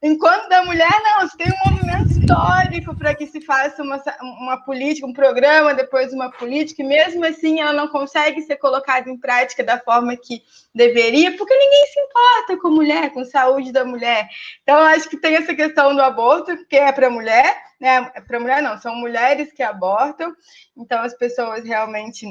Enquanto 0.03 0.49
da 0.49 0.65
mulher, 0.65 0.89
não, 1.03 1.27
você 1.27 1.37
tem 1.37 1.47
um 1.47 1.71
movimento 1.71 2.09
histórico 2.09 2.95
para 2.97 3.13
que 3.13 3.27
se 3.27 3.39
faça 3.39 3.83
uma, 3.83 4.01
uma 4.39 4.57
política, 4.63 5.05
um 5.05 5.13
programa, 5.13 5.75
depois 5.75 6.11
uma 6.11 6.31
política, 6.31 6.81
e 6.81 6.85
mesmo 6.85 7.23
assim 7.23 7.59
ela 7.59 7.73
não 7.73 7.87
consegue 7.87 8.41
ser 8.41 8.55
colocada 8.55 9.09
em 9.09 9.17
prática 9.17 9.63
da 9.63 9.79
forma 9.79 10.17
que 10.17 10.41
deveria, 10.73 11.37
porque 11.37 11.55
ninguém 11.55 11.85
se 11.85 11.99
importa 11.99 12.57
com 12.57 12.69
mulher, 12.71 13.11
com 13.11 13.19
a 13.19 13.25
saúde 13.25 13.71
da 13.71 13.85
mulher. 13.85 14.27
Então, 14.63 14.79
acho 14.79 15.07
que 15.07 15.17
tem 15.17 15.35
essa 15.35 15.53
questão 15.53 15.93
do 15.93 16.01
aborto, 16.01 16.65
que 16.65 16.77
é 16.77 16.91
para 16.91 17.07
mulher, 17.07 17.55
né? 17.79 18.11
É 18.15 18.21
para 18.21 18.39
mulher 18.39 18.63
não, 18.63 18.79
são 18.79 18.95
mulheres 18.95 19.51
que 19.53 19.61
abortam, 19.61 20.33
então 20.75 20.99
as 21.01 21.13
pessoas 21.15 21.63
realmente 21.63 22.25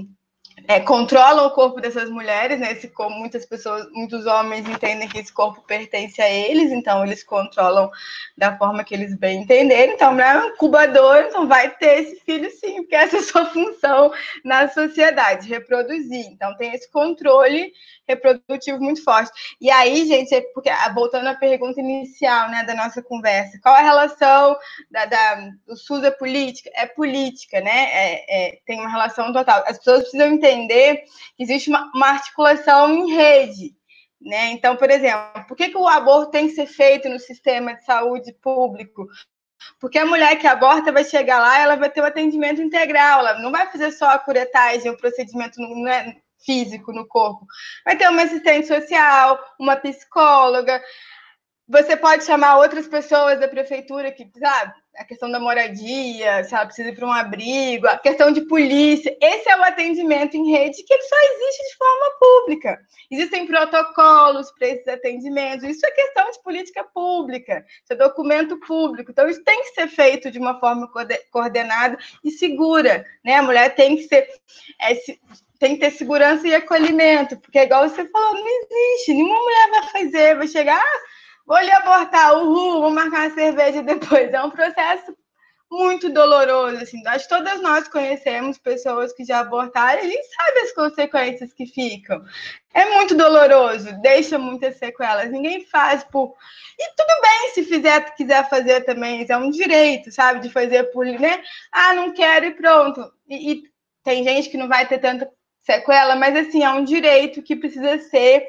é, 0.66 0.80
controlam 0.80 1.46
o 1.46 1.50
corpo 1.50 1.80
dessas 1.80 2.08
mulheres, 2.10 2.60
né? 2.60 2.72
Esse, 2.72 2.88
como 2.88 3.18
muitas 3.18 3.44
pessoas, 3.46 3.86
muitos 3.92 4.26
homens 4.26 4.68
entendem 4.68 5.08
que 5.08 5.18
esse 5.18 5.32
corpo 5.32 5.62
pertence 5.62 6.20
a 6.20 6.28
eles, 6.28 6.72
então 6.72 7.04
eles 7.04 7.22
controlam 7.22 7.90
da 8.36 8.56
forma 8.56 8.84
que 8.84 8.94
eles 8.94 9.14
bem 9.16 9.42
entenderem. 9.42 9.94
Então, 9.94 10.18
é 10.20 10.38
um 10.38 10.48
incubador, 10.48 11.16
então 11.28 11.46
vai 11.46 11.70
ter 11.70 12.02
esse 12.02 12.20
filho 12.20 12.50
sim, 12.50 12.82
porque 12.82 12.94
essa 12.94 13.16
é 13.16 13.20
a 13.20 13.22
sua 13.22 13.46
função 13.50 14.12
na 14.44 14.68
sociedade, 14.68 15.48
reproduzir. 15.48 16.26
Então 16.26 16.56
tem 16.56 16.72
esse 16.72 16.90
controle 16.90 17.72
reprodutivo 18.10 18.80
muito 18.80 19.02
forte. 19.02 19.30
E 19.60 19.70
aí, 19.70 20.06
gente, 20.06 20.34
é 20.34 20.40
porque 20.54 20.68
ah, 20.68 20.92
voltando 20.92 21.26
à 21.28 21.34
pergunta 21.34 21.80
inicial, 21.80 22.50
né, 22.50 22.64
da 22.64 22.74
nossa 22.74 23.02
conversa, 23.02 23.58
qual 23.62 23.74
a 23.74 23.82
relação 23.82 24.56
da, 24.90 25.06
da 25.06 25.50
do 25.66 25.76
SUS 25.76 26.04
é 26.04 26.10
política? 26.10 26.70
É 26.74 26.86
política, 26.86 27.60
né? 27.60 27.88
É, 27.92 28.24
é, 28.28 28.58
tem 28.66 28.80
uma 28.80 28.90
relação 28.90 29.32
total. 29.32 29.64
As 29.66 29.78
pessoas 29.78 30.02
precisam 30.02 30.32
entender 30.32 31.04
que 31.36 31.42
existe 31.42 31.70
uma, 31.70 31.90
uma 31.94 32.08
articulação 32.08 32.92
em 32.92 33.14
rede. 33.14 33.74
Né? 34.20 34.50
Então, 34.50 34.76
por 34.76 34.90
exemplo, 34.90 35.46
por 35.48 35.56
que, 35.56 35.70
que 35.70 35.78
o 35.78 35.88
aborto 35.88 36.30
tem 36.30 36.46
que 36.46 36.54
ser 36.54 36.66
feito 36.66 37.08
no 37.08 37.18
sistema 37.18 37.74
de 37.74 37.84
saúde 37.84 38.32
público? 38.34 39.06
Porque 39.78 39.98
a 39.98 40.06
mulher 40.06 40.38
que 40.38 40.46
aborta 40.46 40.92
vai 40.92 41.04
chegar 41.04 41.40
lá, 41.40 41.58
ela 41.58 41.76
vai 41.76 41.90
ter 41.90 42.02
um 42.02 42.06
atendimento 42.06 42.60
integral, 42.60 43.20
ela 43.20 43.38
não 43.38 43.50
vai 43.50 43.70
fazer 43.70 43.92
só 43.92 44.10
a 44.10 44.18
curetagem, 44.18 44.90
o 44.90 44.96
procedimento 44.96 45.60
não 45.60 45.88
é 45.88 46.16
físico 46.44 46.92
no 46.92 47.06
corpo. 47.06 47.46
Vai 47.84 47.96
ter 47.96 48.08
uma 48.08 48.22
assistente 48.22 48.66
social, 48.66 49.38
uma 49.58 49.76
psicóloga, 49.76 50.82
você 51.70 51.96
pode 51.96 52.24
chamar 52.24 52.56
outras 52.58 52.88
pessoas 52.88 53.38
da 53.38 53.46
prefeitura 53.46 54.10
que, 54.10 54.28
sabe, 54.36 54.74
a 54.96 55.04
questão 55.04 55.30
da 55.30 55.38
moradia, 55.38 56.44
se 56.44 56.54
ela 56.54 56.66
precisa 56.66 56.90
ir 56.90 56.94
para 56.94 57.06
um 57.06 57.12
abrigo, 57.12 57.86
a 57.86 57.96
questão 57.96 58.30
de 58.32 58.42
polícia. 58.42 59.16
Esse 59.20 59.48
é 59.48 59.56
o 59.56 59.62
atendimento 59.62 60.36
em 60.36 60.50
rede 60.50 60.82
que 60.82 61.02
só 61.02 61.16
existe 61.16 61.68
de 61.68 61.76
forma 61.76 62.18
pública. 62.18 62.80
Existem 63.10 63.46
protocolos 63.46 64.50
para 64.52 64.68
esses 64.68 64.88
atendimentos. 64.88 65.68
Isso 65.68 65.86
é 65.86 65.90
questão 65.90 66.30
de 66.30 66.42
política 66.42 66.84
pública, 66.84 67.64
isso 67.82 67.92
é 67.92 67.96
documento 67.96 68.58
público. 68.60 69.10
Então, 69.10 69.28
isso 69.28 69.42
tem 69.44 69.62
que 69.62 69.74
ser 69.74 69.88
feito 69.88 70.30
de 70.30 70.38
uma 70.38 70.58
forma 70.58 70.90
coordenada 71.30 71.98
e 72.24 72.30
segura. 72.30 73.06
Né? 73.24 73.36
A 73.36 73.42
mulher 73.42 73.74
tem 73.74 73.96
que 73.96 74.02
ser. 74.04 74.28
É, 74.80 74.94
tem 75.58 75.74
que 75.74 75.80
ter 75.80 75.90
segurança 75.90 76.48
e 76.48 76.54
acolhimento, 76.54 77.38
porque, 77.38 77.58
igual 77.58 77.86
você 77.86 78.08
falou, 78.08 78.34
não 78.34 78.46
existe. 78.48 79.12
Nenhuma 79.12 79.38
mulher 79.38 79.70
vai 79.70 79.82
fazer, 79.88 80.36
vai 80.36 80.48
chegar. 80.48 80.80
Ah, 80.80 81.00
vou 81.50 81.60
lhe 81.60 81.72
abortar, 81.72 82.32
uhul, 82.36 82.80
vou 82.80 82.90
marcar 82.92 83.26
uma 83.26 83.34
cerveja 83.34 83.82
depois. 83.82 84.32
É 84.32 84.40
um 84.40 84.50
processo 84.50 85.12
muito 85.68 86.08
doloroso, 86.08 86.76
assim. 86.76 87.04
Acho 87.04 87.28
que 87.28 87.34
todas 87.34 87.60
nós 87.60 87.88
conhecemos 87.88 88.56
pessoas 88.56 89.12
que 89.12 89.24
já 89.24 89.40
abortaram 89.40 90.00
a 90.00 90.04
gente 90.04 90.28
sabe 90.28 90.60
as 90.60 90.72
consequências 90.72 91.52
que 91.52 91.66
ficam. 91.66 92.24
É 92.72 92.84
muito 92.94 93.16
doloroso, 93.16 93.92
deixa 94.00 94.38
muitas 94.38 94.76
sequelas. 94.76 95.28
Ninguém 95.32 95.66
faz 95.66 96.04
por. 96.04 96.36
E 96.78 96.88
tudo 96.96 97.20
bem 97.20 97.50
se 97.52 97.64
fizer, 97.64 98.14
quiser 98.14 98.48
fazer 98.48 98.82
também, 98.82 99.26
é 99.28 99.36
um 99.36 99.50
direito, 99.50 100.12
sabe, 100.12 100.38
de 100.38 100.50
fazer 100.50 100.84
por, 100.92 101.04
né? 101.04 101.42
Ah, 101.72 101.94
não 101.94 102.12
quero 102.12 102.46
e 102.46 102.54
pronto. 102.54 103.12
E, 103.28 103.52
e 103.52 103.62
tem 104.04 104.22
gente 104.22 104.50
que 104.50 104.56
não 104.56 104.68
vai 104.68 104.86
ter 104.86 104.98
tanta 104.98 105.28
sequela, 105.62 106.14
mas 106.14 106.36
assim, 106.36 106.62
é 106.62 106.70
um 106.70 106.84
direito 106.84 107.42
que 107.42 107.56
precisa 107.56 107.98
ser 107.98 108.46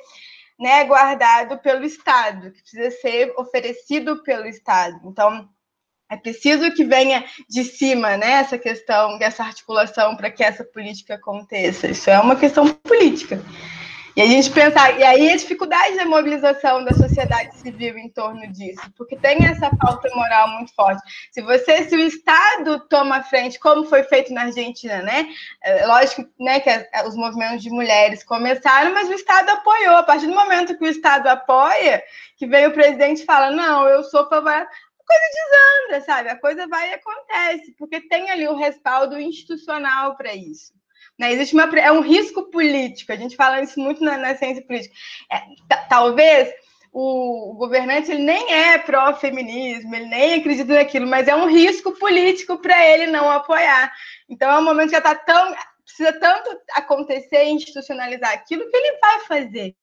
né, 0.62 0.84
guardado 0.84 1.58
pelo 1.58 1.84
Estado, 1.84 2.52
que 2.52 2.62
precisa 2.62 2.92
ser 2.92 3.34
oferecido 3.36 4.22
pelo 4.22 4.46
Estado. 4.46 5.02
Então, 5.06 5.50
é 6.08 6.16
preciso 6.16 6.72
que 6.74 6.84
venha 6.84 7.26
de 7.50 7.64
cima 7.64 8.16
né, 8.16 8.34
essa 8.34 8.60
questão, 8.60 9.18
essa 9.20 9.44
articulação 9.44 10.16
para 10.16 10.30
que 10.30 10.44
essa 10.44 10.64
política 10.64 11.16
aconteça. 11.16 11.88
Isso 11.88 12.12
é 12.12 12.20
uma 12.20 12.36
questão 12.36 12.68
política. 12.68 13.42
E 14.14 14.22
a 14.22 14.26
gente 14.26 14.52
pensar, 14.52 15.00
e 15.00 15.04
aí 15.04 15.30
a 15.30 15.38
dificuldade 15.38 15.96
da 15.96 16.06
mobilização 16.06 16.84
da 16.84 16.94
sociedade 16.94 17.56
civil 17.56 17.98
em 17.98 18.10
torno 18.10 18.46
disso, 18.52 18.82
porque 18.98 19.16
tem 19.16 19.46
essa 19.46 19.70
falta 19.82 20.10
moral 20.14 20.50
muito 20.50 20.76
forte. 20.76 21.02
Se 21.32 21.42
você, 21.42 21.86
se 21.86 21.96
o 21.96 22.00
Estado 22.00 22.86
toma 22.90 23.24
frente, 23.24 23.58
como 23.58 23.86
foi 23.86 24.04
feito 24.04 24.34
na 24.34 24.44
Argentina, 24.44 25.02
né? 25.02 25.30
É, 25.64 25.86
lógico 25.86 26.26
né, 26.38 26.60
que 26.60 26.70
os 27.08 27.16
movimentos 27.16 27.64
de 27.64 27.70
mulheres 27.70 28.22
começaram, 28.22 28.94
mas 28.94 29.08
o 29.08 29.14
Estado 29.14 29.50
apoiou. 29.50 29.96
A 29.96 30.04
partir 30.04 30.28
do 30.28 30.36
momento 30.36 30.78
que 30.78 30.84
o 30.84 30.90
Estado 30.90 31.28
apoia, 31.28 32.04
que 32.36 32.46
vem 32.46 32.68
o 32.68 32.74
presidente 32.74 33.22
e 33.22 33.26
fala, 33.26 33.50
não, 33.50 33.88
eu 33.88 34.04
sou 34.04 34.28
favorável 34.28 34.68
a 34.68 35.12
coisa 35.12 35.90
desanda, 35.90 36.06
sabe? 36.06 36.30
A 36.30 36.40
coisa 36.40 36.68
vai 36.68 36.90
e 36.90 36.94
acontece, 36.94 37.76
porque 37.78 38.02
tem 38.02 38.30
ali 38.30 38.48
o 38.48 38.56
respaldo 38.56 39.20
institucional 39.20 40.16
para 40.16 40.34
isso. 40.34 40.74
Né? 41.22 41.34
Existe 41.34 41.54
uma, 41.54 41.66
é 41.78 41.92
um 41.92 42.02
risco 42.02 42.50
político, 42.50 43.12
a 43.12 43.16
gente 43.16 43.36
fala 43.36 43.62
isso 43.62 43.80
muito 43.80 44.04
na, 44.04 44.18
na 44.18 44.36
ciência 44.36 44.64
política. 44.66 44.96
É, 45.32 45.44
talvez 45.88 46.52
o, 46.92 47.54
governante 47.60 48.10
ele 48.12 48.24
nem 48.24 48.52
é 48.52 48.80
pró-feminismo, 48.80 49.94
ele 49.94 50.08
nem 50.08 50.34
acredita 50.34 50.74
naquilo, 50.74 51.06
mas 51.06 51.28
é 51.28 51.36
um 51.36 51.46
risco 51.48 51.92
político 51.92 52.58
para 52.58 52.88
ele 52.88 53.06
não 53.06 53.30
apoiar. 53.30 53.94
Então 54.28 54.50
é 54.50 54.58
um 54.58 54.64
momento 54.64 54.88
que 54.88 54.94
já 54.94 54.98
está 54.98 55.14
tão. 55.14 55.54
Precisa 55.86 56.12
tanto 56.20 56.58
acontecer 56.74 57.44
e 57.44 57.52
institucionalizar 57.52 58.32
aquilo 58.32 58.68
que 58.68 58.76
ele 58.76 58.98
vai 58.98 59.20
fazer. 59.26 59.76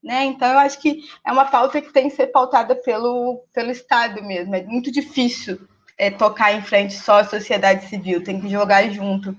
Né? 0.00 0.26
Então, 0.26 0.46
eu 0.52 0.58
acho 0.58 0.80
que 0.80 1.00
é 1.26 1.32
uma 1.32 1.46
pauta 1.46 1.80
que 1.80 1.92
tem 1.92 2.08
que 2.08 2.14
ser 2.14 2.28
pautada 2.28 2.76
pelo, 2.76 3.42
pelo 3.52 3.70
Estado 3.72 4.22
mesmo. 4.22 4.54
É 4.54 4.62
muito 4.62 4.92
difícil 4.92 5.58
é, 5.96 6.10
tocar 6.10 6.52
em 6.52 6.62
frente 6.62 6.94
só 6.94 7.20
a 7.20 7.24
sociedade 7.24 7.88
civil, 7.88 8.22
tem 8.22 8.40
que 8.40 8.48
jogar 8.48 8.88
junto. 8.90 9.34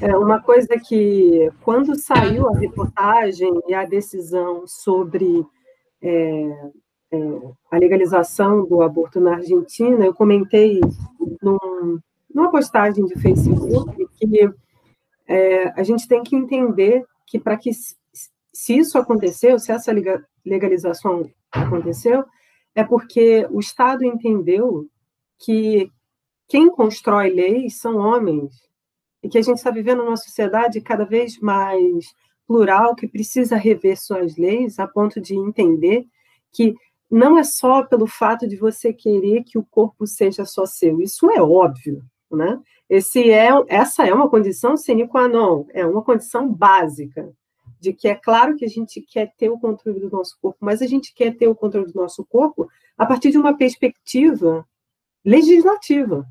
É 0.00 0.16
uma 0.16 0.40
coisa 0.40 0.76
que, 0.78 1.50
quando 1.62 1.98
saiu 1.98 2.48
a 2.48 2.58
reportagem 2.58 3.52
e 3.68 3.74
a 3.74 3.84
decisão 3.84 4.66
sobre 4.66 5.46
é, 6.02 6.70
é, 7.12 7.16
a 7.70 7.78
legalização 7.78 8.66
do 8.66 8.82
aborto 8.82 9.20
na 9.20 9.36
Argentina, 9.36 10.04
eu 10.04 10.12
comentei 10.12 10.80
num, 11.40 12.00
numa 12.34 12.50
postagem 12.50 13.04
de 13.06 13.18
Facebook 13.20 13.94
que 14.18 14.50
é, 15.28 15.68
a 15.80 15.82
gente 15.84 16.08
tem 16.08 16.22
que 16.22 16.34
entender 16.34 17.04
que, 17.26 17.38
para 17.38 17.56
que, 17.56 17.70
se 17.72 18.76
isso 18.76 18.98
aconteceu, 18.98 19.58
se 19.58 19.70
essa 19.70 19.92
legalização 20.44 21.30
aconteceu, 21.52 22.24
é 22.74 22.82
porque 22.82 23.46
o 23.50 23.60
Estado 23.60 24.04
entendeu 24.04 24.86
que 25.38 25.88
quem 26.48 26.68
constrói 26.68 27.30
leis 27.30 27.78
são 27.78 27.96
homens 27.96 28.52
e 29.24 29.28
que 29.28 29.38
a 29.38 29.42
gente 29.42 29.56
está 29.56 29.70
vivendo 29.70 30.02
uma 30.02 30.18
sociedade 30.18 30.82
cada 30.82 31.06
vez 31.06 31.40
mais 31.40 32.14
plural, 32.46 32.94
que 32.94 33.08
precisa 33.08 33.56
rever 33.56 33.98
suas 33.98 34.36
leis, 34.36 34.78
a 34.78 34.86
ponto 34.86 35.18
de 35.18 35.34
entender 35.34 36.06
que 36.52 36.74
não 37.10 37.38
é 37.38 37.42
só 37.42 37.82
pelo 37.82 38.06
fato 38.06 38.46
de 38.46 38.54
você 38.54 38.92
querer 38.92 39.42
que 39.42 39.56
o 39.56 39.64
corpo 39.64 40.06
seja 40.06 40.44
só 40.44 40.66
seu, 40.66 41.00
isso 41.00 41.30
é 41.30 41.40
óbvio, 41.40 42.04
né? 42.30 42.60
Esse 42.86 43.30
é, 43.30 43.48
essa 43.68 44.06
é 44.06 44.12
uma 44.12 44.28
condição 44.28 44.76
sine 44.76 45.08
qua 45.08 45.26
non, 45.26 45.64
é 45.72 45.86
uma 45.86 46.02
condição 46.02 46.52
básica, 46.52 47.32
de 47.80 47.94
que 47.94 48.08
é 48.08 48.14
claro 48.14 48.56
que 48.56 48.64
a 48.66 48.68
gente 48.68 49.00
quer 49.00 49.32
ter 49.38 49.48
o 49.48 49.58
controle 49.58 50.00
do 50.00 50.10
nosso 50.10 50.36
corpo, 50.40 50.58
mas 50.60 50.82
a 50.82 50.86
gente 50.86 51.14
quer 51.14 51.34
ter 51.34 51.48
o 51.48 51.54
controle 51.54 51.90
do 51.90 51.98
nosso 51.98 52.26
corpo 52.26 52.68
a 52.98 53.06
partir 53.06 53.30
de 53.30 53.38
uma 53.38 53.56
perspectiva 53.56 54.66
legislativa, 55.24 56.26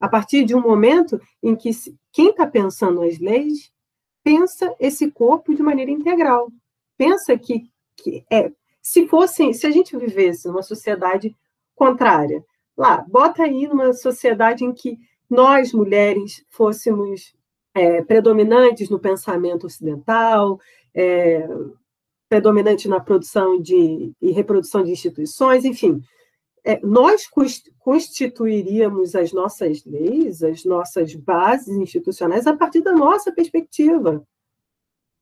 A 0.00 0.08
partir 0.08 0.44
de 0.44 0.54
um 0.54 0.60
momento 0.60 1.20
em 1.42 1.56
que 1.56 1.70
quem 2.12 2.30
está 2.30 2.46
pensando 2.46 3.02
as 3.02 3.18
leis 3.18 3.70
pensa 4.22 4.74
esse 4.80 5.10
corpo 5.10 5.54
de 5.54 5.62
maneira 5.62 5.90
integral. 5.90 6.50
Pensa 6.98 7.38
que, 7.38 7.70
que 7.96 8.24
é, 8.30 8.50
se 8.82 9.06
fosse, 9.06 9.54
se 9.54 9.66
a 9.66 9.70
gente 9.70 9.96
vivesse 9.96 10.48
numa 10.48 10.62
sociedade 10.62 11.34
contrária, 11.74 12.44
lá, 12.76 13.04
bota 13.08 13.44
aí 13.44 13.66
numa 13.66 13.92
sociedade 13.92 14.64
em 14.64 14.72
que 14.72 14.98
nós, 15.28 15.72
mulheres, 15.72 16.44
fôssemos 16.50 17.34
é, 17.74 18.02
predominantes 18.02 18.88
no 18.88 18.98
pensamento 18.98 19.66
ocidental, 19.66 20.58
é, 20.94 21.46
predominante 22.28 22.88
na 22.88 22.98
produção 22.98 23.60
de, 23.60 24.12
e 24.20 24.30
reprodução 24.32 24.82
de 24.82 24.90
instituições, 24.90 25.64
enfim, 25.64 26.00
é, 26.66 26.80
nós 26.82 27.28
constituiríamos 27.78 29.14
as 29.14 29.32
nossas 29.32 29.84
leis, 29.84 30.42
as 30.42 30.64
nossas 30.64 31.14
bases 31.14 31.68
institucionais 31.68 32.44
a 32.44 32.56
partir 32.56 32.80
da 32.80 32.92
nossa 32.92 33.30
perspectiva. 33.30 34.26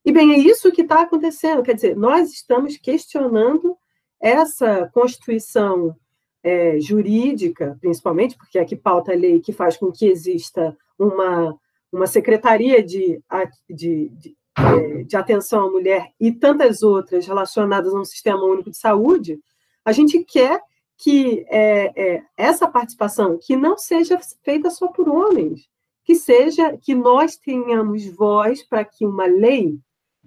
E 0.07 0.11
bem, 0.11 0.32
é 0.32 0.38
isso 0.38 0.72
que 0.72 0.80
está 0.80 1.03
acontecendo. 1.03 1.62
Quer 1.62 1.74
dizer, 1.74 1.97
nós 1.97 2.32
estamos 2.32 2.78
questionando 2.78 3.76
essa 4.18 4.90
constituição 4.95 5.95
é, 6.42 6.80
jurídica, 6.80 7.76
principalmente, 7.78 8.38
porque 8.38 8.59
é 8.59 8.64
que 8.64 8.74
pauta 8.74 9.12
a 9.12 9.16
lei 9.16 9.38
que 9.38 9.53
faz 9.53 9.76
com 9.76 9.92
que 9.92 10.07
exista 10.07 10.74
uma, 10.99 11.55
uma 11.92 12.07
secretaria 12.07 12.82
de, 12.82 13.20
de, 13.68 14.09
de, 14.09 14.36
é, 14.57 15.03
de 15.03 15.16
atenção 15.16 15.66
à 15.66 15.70
mulher 15.70 16.11
e 16.18 16.32
tantas 16.32 16.82
outras 16.82 17.26
relacionadas 17.26 17.95
a 17.95 18.01
um 18.01 18.05
sistema 18.05 18.42
único 18.45 18.70
de 18.70 18.78
saúde, 18.78 19.38
a 19.84 19.92
gente 19.92 20.24
quer 20.24 20.62
que 20.97 21.45
é, 21.49 21.92
é, 21.97 22.22
essa 22.36 22.68
participação 22.68 23.38
que 23.40 23.57
não 23.57 23.76
seja 23.76 24.18
feita 24.42 24.70
só 24.70 24.88
por 24.88 25.09
homens, 25.09 25.68
que 26.05 26.14
seja 26.14 26.76
que 26.76 26.95
nós 26.95 27.36
tenhamos 27.36 28.07
voz 28.07 28.62
para 28.62 28.84
que 28.84 29.07
uma 29.07 29.26
lei 29.26 29.78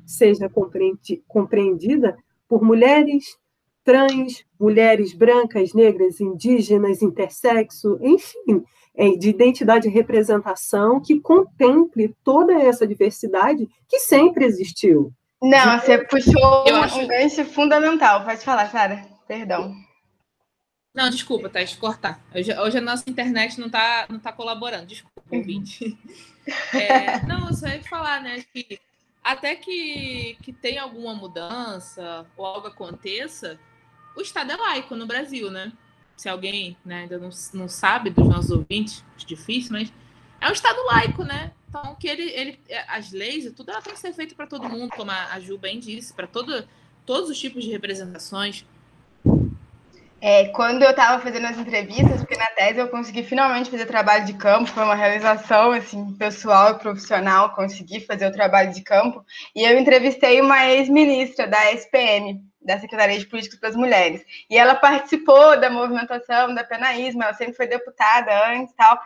seja 0.06 0.50
compreendida 1.28 2.18
por 2.48 2.64
mulheres 2.64 3.38
trans, 3.84 4.44
mulheres 4.60 5.14
brancas, 5.14 5.74
negras, 5.74 6.20
indígenas, 6.20 7.02
intersexo, 7.02 7.98
enfim, 8.02 8.64
é, 8.94 9.12
de 9.12 9.30
identidade 9.30 9.88
e 9.88 9.92
representação 9.92 11.00
que 11.00 11.20
contemple 11.22 12.14
toda 12.24 12.54
essa 12.54 12.86
diversidade 12.86 13.70
que 13.88 14.00
sempre 14.00 14.44
existiu. 14.44 15.14
Não, 15.42 15.80
você 15.80 16.00
puxou 16.00 16.66
um, 16.68 17.02
um 17.02 17.08
gancho 17.08 17.46
fundamental. 17.46 18.26
Pode 18.26 18.44
falar, 18.44 18.70
Sara. 18.70 19.06
Perdão. 19.28 19.74
Não, 20.98 21.12
desculpa, 21.12 21.48
Thais, 21.48 21.76
cortar. 21.76 22.20
Hoje, 22.34 22.52
hoje, 22.60 22.80
a 22.80 22.82
nossa 22.82 23.08
internet 23.08 23.60
não 23.60 23.68
está 23.68 24.08
não 24.10 24.18
tá 24.18 24.34
colaborando. 24.34 24.88
Desculpa, 24.88 25.22
uhum. 25.32 25.38
ouvinte. 25.38 25.96
É, 26.74 27.22
não, 27.28 27.50
eu 27.50 27.54
só 27.54 27.68
ia 27.68 27.84
falar, 27.84 28.20
né, 28.22 28.44
que 28.52 28.80
até 29.24 29.54
que, 29.56 30.38
que 30.42 30.52
tenha 30.52 30.82
alguma 30.82 31.14
mudança 31.14 32.26
ou 32.36 32.46
algo 32.46 32.68
aconteça, 32.68 33.60
o 34.16 34.22
Estado 34.22 34.54
é 34.54 34.56
laico 34.56 34.96
no 34.96 35.06
Brasil, 35.06 35.52
né? 35.52 35.72
Se 36.16 36.28
alguém 36.28 36.76
né, 36.84 37.02
ainda 37.02 37.20
não, 37.20 37.30
não 37.54 37.68
sabe 37.68 38.10
dos 38.10 38.26
nossos 38.28 38.50
ouvintes, 38.50 39.06
é 39.22 39.26
difícil, 39.26 39.74
mas 39.74 39.94
é 40.42 40.50
um 40.50 40.54
Estado 40.54 40.84
laico, 40.86 41.24
né? 41.24 41.52
Então, 41.70 41.94
que 41.94 42.08
ele, 42.08 42.24
ele, 42.32 42.60
as 42.88 43.12
leis 43.12 43.46
e 43.46 43.52
tudo, 43.52 43.70
ela 43.70 43.84
tem 43.84 43.94
que 43.94 44.00
ser 44.00 44.14
feita 44.14 44.34
para 44.34 44.48
todo 44.48 44.68
mundo, 44.68 44.90
como 44.96 45.12
a 45.12 45.40
Ju 45.42 45.60
bem 45.60 45.80
disse, 45.80 46.12
para 46.12 46.26
todo, 46.26 46.68
todos 47.06 47.30
os 47.30 47.38
tipos 47.38 47.64
de 47.64 47.70
representações. 47.70 48.66
É, 50.30 50.50
quando 50.50 50.84
eu 50.84 50.90
estava 50.90 51.24
fazendo 51.24 51.48
as 51.48 51.58
entrevistas, 51.58 52.20
porque 52.20 52.36
na 52.36 52.48
tese 52.48 52.80
eu 52.80 52.90
consegui 52.90 53.24
finalmente 53.24 53.72
fazer 53.72 53.86
trabalho 53.86 54.26
de 54.26 54.34
campo, 54.34 54.70
foi 54.70 54.84
uma 54.84 54.94
realização 54.94 55.72
assim 55.72 56.14
pessoal 56.18 56.72
e 56.72 56.80
profissional, 56.80 57.56
consegui 57.56 58.02
fazer 58.02 58.28
o 58.28 58.32
trabalho 58.34 58.74
de 58.74 58.82
campo, 58.82 59.24
e 59.56 59.64
eu 59.64 59.80
entrevistei 59.80 60.42
uma 60.42 60.66
ex-ministra 60.66 61.48
da 61.48 61.72
SPM, 61.72 62.42
da 62.62 62.78
Secretaria 62.78 63.18
de 63.18 63.26
Políticas 63.26 63.58
para 63.58 63.70
as 63.70 63.78
Mulheres, 63.78 64.22
e 64.50 64.58
ela 64.58 64.76
participou 64.76 65.58
da 65.58 65.70
movimentação 65.70 66.54
da 66.54 66.66
penaísmo, 66.66 67.24
ela 67.24 67.34
sempre 67.34 67.56
foi 67.56 67.68
deputada 67.68 68.50
antes 68.50 68.76
tal, 68.76 69.00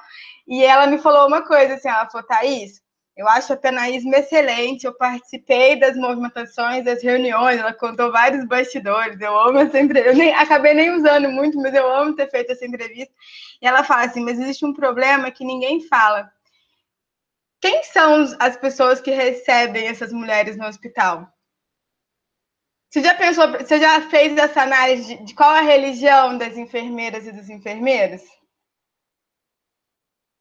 e 0.48 0.64
ela 0.64 0.88
me 0.88 0.98
falou 0.98 1.28
uma 1.28 1.44
coisa 1.46 1.76
assim, 1.76 1.88
ela 1.88 2.10
falou, 2.10 2.26
Thaís, 2.26 2.82
eu 3.16 3.28
acho 3.28 3.54
a 3.54 3.58
penaísmo 3.58 4.16
excelente, 4.16 4.86
eu 4.86 4.94
participei 4.96 5.80
das 5.80 5.96
movimentações, 5.98 6.86
das 6.86 7.04
reuniões, 7.04 7.60
ela 7.60 7.74
contou 7.74 8.12
vários 8.12 8.46
bastidores, 8.48 9.20
eu 9.20 9.38
amo 9.38 9.60
essa 9.60 9.80
entrevista, 9.80 10.14
eu 10.14 10.18
nem, 10.18 10.34
acabei 10.34 10.74
nem 10.74 10.92
usando 10.92 11.30
muito, 11.30 11.58
mas 11.58 11.74
eu 11.74 11.94
amo 11.94 12.16
ter 12.16 12.30
feito 12.30 12.52
essa 12.52 12.66
entrevista. 12.66 13.14
E 13.62 13.68
ela 13.68 13.84
fala 13.84 14.06
assim, 14.06 14.24
mas 14.24 14.40
existe 14.40 14.66
um 14.66 14.74
problema 14.74 15.30
que 15.30 15.44
ninguém 15.44 15.82
fala. 15.88 16.32
Quem 17.60 17.84
são 17.84 18.26
as 18.40 18.58
pessoas 18.58 19.02
que 19.02 19.12
recebem 19.12 19.88
essas 19.88 20.12
mulheres 20.12 20.58
no 20.58 20.66
hospital? 20.66 21.28
Você 22.90 23.02
já 23.02 23.14
pensou, 23.14 23.48
você 23.52 23.80
já 23.80 24.02
fez 24.10 24.36
essa 24.38 24.64
análise 24.64 25.16
de, 25.16 25.26
de 25.26 25.36
qual 25.36 25.52
a 25.52 25.62
religião 25.62 26.38
das 26.38 26.58
enfermeiras 26.58 27.28
e 27.28 27.32
dos 27.32 27.50
enfermeiros? 27.50 28.22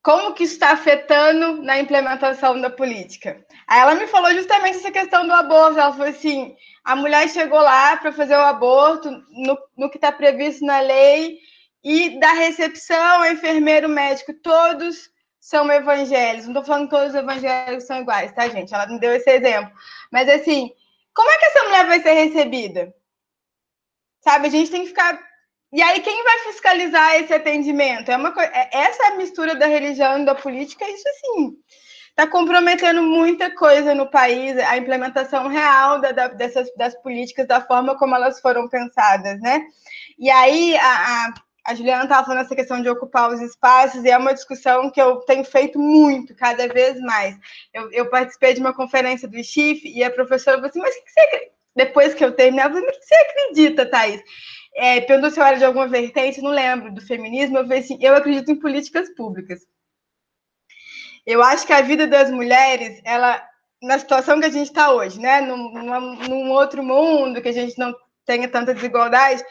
Como 0.02 0.32
que 0.32 0.44
está 0.44 0.70
afetando 0.70 1.62
na 1.62 1.78
implementação 1.78 2.60
da 2.60 2.70
política. 2.70 3.44
Aí 3.66 3.80
ela 3.80 3.94
me 3.94 4.06
falou 4.06 4.32
justamente 4.32 4.78
essa 4.78 4.90
questão 4.90 5.26
do 5.26 5.32
aborto. 5.32 5.78
Ela 5.78 5.92
falou 5.92 6.08
assim: 6.08 6.56
a 6.84 6.96
mulher 6.96 7.28
chegou 7.28 7.60
lá 7.60 7.96
para 7.96 8.12
fazer 8.12 8.36
o 8.36 8.40
aborto 8.40 9.10
no, 9.30 9.58
no 9.76 9.90
que 9.90 9.98
está 9.98 10.10
previsto 10.10 10.64
na 10.64 10.80
lei, 10.80 11.38
e 11.82 12.18
da 12.18 12.32
recepção, 12.32 13.24
enfermeiro, 13.30 13.88
médico, 13.88 14.34
todos 14.34 15.10
são 15.38 15.70
evangélicos. 15.72 16.46
Não 16.46 16.60
estou 16.60 16.64
falando 16.64 16.84
que 16.84 16.96
todos 16.96 17.08
os 17.08 17.14
evangélicos 17.14 17.86
são 17.86 18.00
iguais, 18.00 18.32
tá, 18.32 18.48
gente? 18.48 18.74
Ela 18.74 18.86
me 18.86 19.00
deu 19.00 19.12
esse 19.12 19.30
exemplo. 19.30 19.72
Mas 20.10 20.28
assim, 20.28 20.70
como 21.14 21.30
é 21.30 21.38
que 21.38 21.46
essa 21.46 21.64
mulher 21.64 21.86
vai 21.86 22.00
ser 22.00 22.12
recebida? 22.12 22.94
Sabe, 24.20 24.48
a 24.48 24.50
gente 24.50 24.70
tem 24.70 24.82
que 24.82 24.88
ficar 24.88 25.18
e 25.72 25.80
aí, 25.82 26.00
quem 26.00 26.24
vai 26.24 26.38
fiscalizar 26.40 27.14
esse 27.16 27.32
atendimento? 27.32 28.10
É 28.10 28.16
uma 28.16 28.32
coisa, 28.32 28.50
é, 28.52 28.68
essa 28.72 29.06
é 29.06 29.16
mistura 29.16 29.54
da 29.54 29.66
religião 29.66 30.20
e 30.20 30.24
da 30.24 30.34
política, 30.34 30.88
isso 30.88 31.08
assim, 31.08 31.56
está 32.08 32.26
comprometendo 32.26 33.02
muita 33.02 33.54
coisa 33.54 33.94
no 33.94 34.10
país, 34.10 34.58
a 34.58 34.76
implementação 34.76 35.46
real 35.46 36.00
da, 36.00 36.10
da, 36.10 36.28
dessas, 36.28 36.68
das 36.76 36.94
políticas, 37.02 37.46
da 37.46 37.60
forma 37.60 37.96
como 37.96 38.16
elas 38.16 38.40
foram 38.40 38.68
pensadas, 38.68 39.40
né? 39.40 39.62
E 40.18 40.28
aí, 40.28 40.76
a, 40.76 40.82
a, 40.82 41.34
a 41.68 41.74
Juliana 41.74 42.02
estava 42.02 42.26
falando 42.26 42.44
essa 42.44 42.56
questão 42.56 42.82
de 42.82 42.88
ocupar 42.88 43.30
os 43.30 43.40
espaços, 43.40 44.04
e 44.04 44.10
é 44.10 44.18
uma 44.18 44.34
discussão 44.34 44.90
que 44.90 45.00
eu 45.00 45.18
tenho 45.20 45.44
feito 45.44 45.78
muito, 45.78 46.34
cada 46.34 46.66
vez 46.66 47.00
mais. 47.00 47.36
Eu, 47.72 47.92
eu 47.92 48.10
participei 48.10 48.54
de 48.54 48.60
uma 48.60 48.74
conferência 48.74 49.28
do 49.28 49.38
ICHIF, 49.38 49.86
e 49.86 50.02
a 50.02 50.10
professora 50.10 50.56
falou 50.56 50.68
assim, 50.68 50.80
mas 50.80 50.96
o 50.96 51.04
que 51.04 51.10
você... 51.10 51.50
Depois 51.76 52.14
que 52.14 52.24
eu 52.24 52.32
terminei, 52.32 52.66
eu 52.66 52.70
falei, 52.70 52.84
mas 52.84 52.96
o 52.96 53.00
que 53.00 53.06
você 53.06 53.14
acredita, 53.14 53.86
Thaís? 53.86 54.20
É, 54.74 55.00
perguntou 55.00 55.30
se 55.30 55.40
eu 55.40 55.44
era 55.44 55.58
de 55.58 55.64
alguma 55.64 55.88
vertente, 55.88 56.40
não 56.40 56.50
lembro, 56.50 56.92
do 56.92 57.00
feminismo, 57.00 57.58
eu 57.58 57.64
falei 57.64 57.80
assim, 57.80 57.98
eu 58.00 58.14
acredito 58.14 58.50
em 58.50 58.56
políticas 58.56 59.08
públicas. 59.14 59.60
Eu 61.26 61.42
acho 61.42 61.66
que 61.66 61.72
a 61.72 61.82
vida 61.82 62.06
das 62.06 62.30
mulheres, 62.30 63.00
ela, 63.04 63.42
na 63.82 63.98
situação 63.98 64.40
que 64.40 64.46
a 64.46 64.50
gente 64.50 64.68
está 64.68 64.92
hoje, 64.92 65.20
né, 65.20 65.40
num, 65.40 65.72
num, 66.28 66.50
outro 66.50 66.82
mundo, 66.82 67.42
que 67.42 67.48
a 67.48 67.52
gente 67.52 67.78
não 67.78 67.94
tenha 68.24 68.48
tanta 68.48 68.74
desigualdade, 68.74 69.44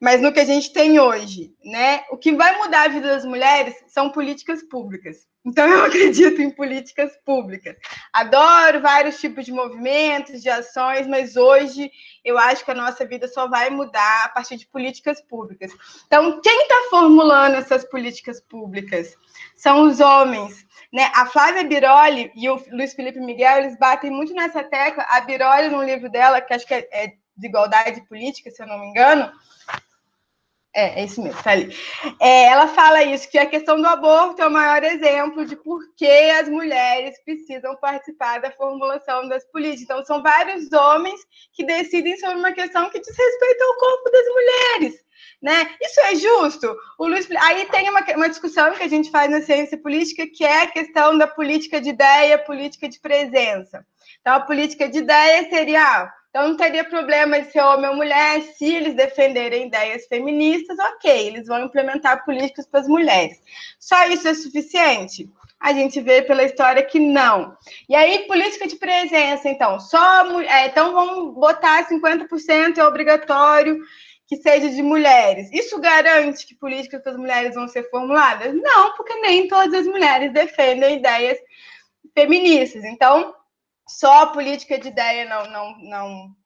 mas 0.00 0.20
no 0.20 0.32
que 0.32 0.40
a 0.40 0.44
gente 0.44 0.72
tem 0.72 0.98
hoje, 0.98 1.54
né, 1.64 2.02
o 2.10 2.16
que 2.16 2.32
vai 2.32 2.58
mudar 2.58 2.82
a 2.82 2.88
vida 2.88 3.08
das 3.08 3.24
mulheres 3.24 3.74
são 3.86 4.10
políticas 4.10 4.62
públicas. 4.62 5.26
Então, 5.44 5.66
eu 5.68 5.84
acredito 5.86 6.40
em 6.40 6.50
políticas 6.50 7.12
públicas. 7.24 7.76
Adoro 8.12 8.80
vários 8.80 9.20
tipos 9.20 9.44
de 9.44 9.52
movimentos, 9.52 10.42
de 10.42 10.48
ações, 10.48 11.06
mas 11.06 11.36
hoje 11.36 11.90
eu 12.24 12.38
acho 12.38 12.64
que 12.64 12.70
a 12.70 12.74
nossa 12.74 13.04
vida 13.04 13.28
só 13.28 13.46
vai 13.46 13.68
mudar 13.70 14.24
a 14.24 14.28
partir 14.30 14.56
de 14.56 14.66
políticas 14.66 15.20
públicas. 15.20 15.72
Então, 16.06 16.40
quem 16.40 16.62
está 16.62 16.88
formulando 16.88 17.56
essas 17.56 17.84
políticas 17.84 18.40
públicas? 18.40 19.14
São 19.54 19.82
os 19.82 20.00
homens. 20.00 20.66
Né? 20.92 21.10
A 21.14 21.26
Flávia 21.26 21.64
Biroli 21.64 22.32
e 22.34 22.48
o 22.48 22.62
Luiz 22.70 22.94
Felipe 22.94 23.20
Miguel, 23.20 23.58
eles 23.58 23.78
batem 23.78 24.10
muito 24.10 24.32
nessa 24.32 24.62
tecla. 24.62 25.04
A 25.08 25.20
Biroli, 25.20 25.68
no 25.68 25.82
livro 25.82 26.08
dela, 26.08 26.40
que 26.40 26.54
acho 26.54 26.66
que 26.66 26.74
é, 26.74 26.88
é 26.90 27.12
Desigualdade 27.36 28.00
Política, 28.08 28.50
se 28.50 28.62
eu 28.62 28.66
não 28.66 28.78
me 28.78 28.86
engano, 28.86 29.30
é, 30.74 31.00
é 31.00 31.04
isso 31.04 31.22
mesmo, 31.22 31.40
tá 31.42 31.52
ali. 31.52 31.74
É, 32.20 32.46
ela 32.46 32.66
fala 32.68 33.02
isso, 33.04 33.30
que 33.30 33.38
a 33.38 33.46
questão 33.46 33.80
do 33.80 33.86
aborto 33.86 34.42
é 34.42 34.46
o 34.46 34.50
maior 34.50 34.82
exemplo 34.82 35.46
de 35.46 35.54
por 35.54 35.80
que 35.96 36.06
as 36.30 36.48
mulheres 36.48 37.16
precisam 37.24 37.76
participar 37.76 38.40
da 38.40 38.50
formulação 38.50 39.28
das 39.28 39.44
políticas. 39.50 39.82
Então, 39.82 40.04
são 40.04 40.22
vários 40.22 40.72
homens 40.72 41.20
que 41.52 41.64
decidem 41.64 42.16
sobre 42.18 42.36
uma 42.36 42.52
questão 42.52 42.90
que 42.90 43.00
diz 43.00 43.16
respeito 43.16 43.62
ao 43.62 43.76
corpo 43.76 44.10
das 44.10 44.26
mulheres. 44.26 45.04
Né? 45.40 45.70
Isso 45.80 46.00
é 46.00 46.14
justo? 46.16 46.74
O 46.98 47.06
Luiz... 47.06 47.28
Aí 47.30 47.66
tem 47.66 47.88
uma, 47.88 48.00
uma 48.16 48.28
discussão 48.28 48.72
que 48.72 48.82
a 48.82 48.88
gente 48.88 49.10
faz 49.10 49.30
na 49.30 49.42
ciência 49.42 49.78
política, 49.78 50.26
que 50.26 50.44
é 50.44 50.62
a 50.62 50.66
questão 50.66 51.16
da 51.16 51.26
política 51.26 51.80
de 51.80 51.90
ideia, 51.90 52.38
política 52.38 52.88
de 52.88 52.98
presença. 52.98 53.86
Então, 54.20 54.34
a 54.34 54.40
política 54.40 54.88
de 54.88 54.98
ideia 54.98 55.48
seria 55.50 55.82
ah, 55.82 56.12
Então 56.34 56.48
não 56.48 56.56
teria 56.56 56.82
problema 56.82 57.40
de 57.40 57.52
ser 57.52 57.60
homem 57.60 57.88
ou 57.88 57.94
mulher, 57.94 58.42
se 58.42 58.64
eles 58.64 58.96
defenderem 58.96 59.68
ideias 59.68 60.04
feministas, 60.08 60.76
ok, 60.80 61.28
eles 61.28 61.46
vão 61.46 61.62
implementar 61.62 62.24
políticas 62.24 62.66
para 62.66 62.80
as 62.80 62.88
mulheres. 62.88 63.40
Só 63.78 64.04
isso 64.08 64.26
é 64.26 64.34
suficiente? 64.34 65.30
A 65.60 65.72
gente 65.72 66.00
vê 66.00 66.22
pela 66.22 66.42
história 66.42 66.82
que 66.82 66.98
não. 66.98 67.56
E 67.88 67.94
aí, 67.94 68.26
política 68.26 68.66
de 68.66 68.74
presença, 68.74 69.48
então, 69.48 69.78
só 69.78 70.40
é, 70.40 70.66
então 70.66 70.92
vamos 70.92 71.34
botar 71.34 71.88
50% 71.88 72.78
é 72.78 72.84
obrigatório 72.84 73.78
que 74.26 74.36
seja 74.38 74.68
de 74.70 74.82
mulheres. 74.82 75.52
Isso 75.52 75.78
garante 75.78 76.48
que 76.48 76.56
políticas 76.56 77.00
para 77.00 77.12
as 77.12 77.16
mulheres 77.16 77.54
vão 77.54 77.68
ser 77.68 77.88
formuladas? 77.90 78.52
Não, 78.60 78.92
porque 78.96 79.14
nem 79.20 79.46
todas 79.46 79.72
as 79.72 79.86
mulheres 79.86 80.32
defendem 80.32 80.96
ideias 80.96 81.38
feministas. 82.12 82.82
Então, 82.82 83.32
só 83.88 84.22
a 84.22 84.26
política 84.28 84.78
de 84.78 84.88
ideia 84.88 85.24
não, 85.26 85.50
não, 85.50 85.78
não 85.78 86.36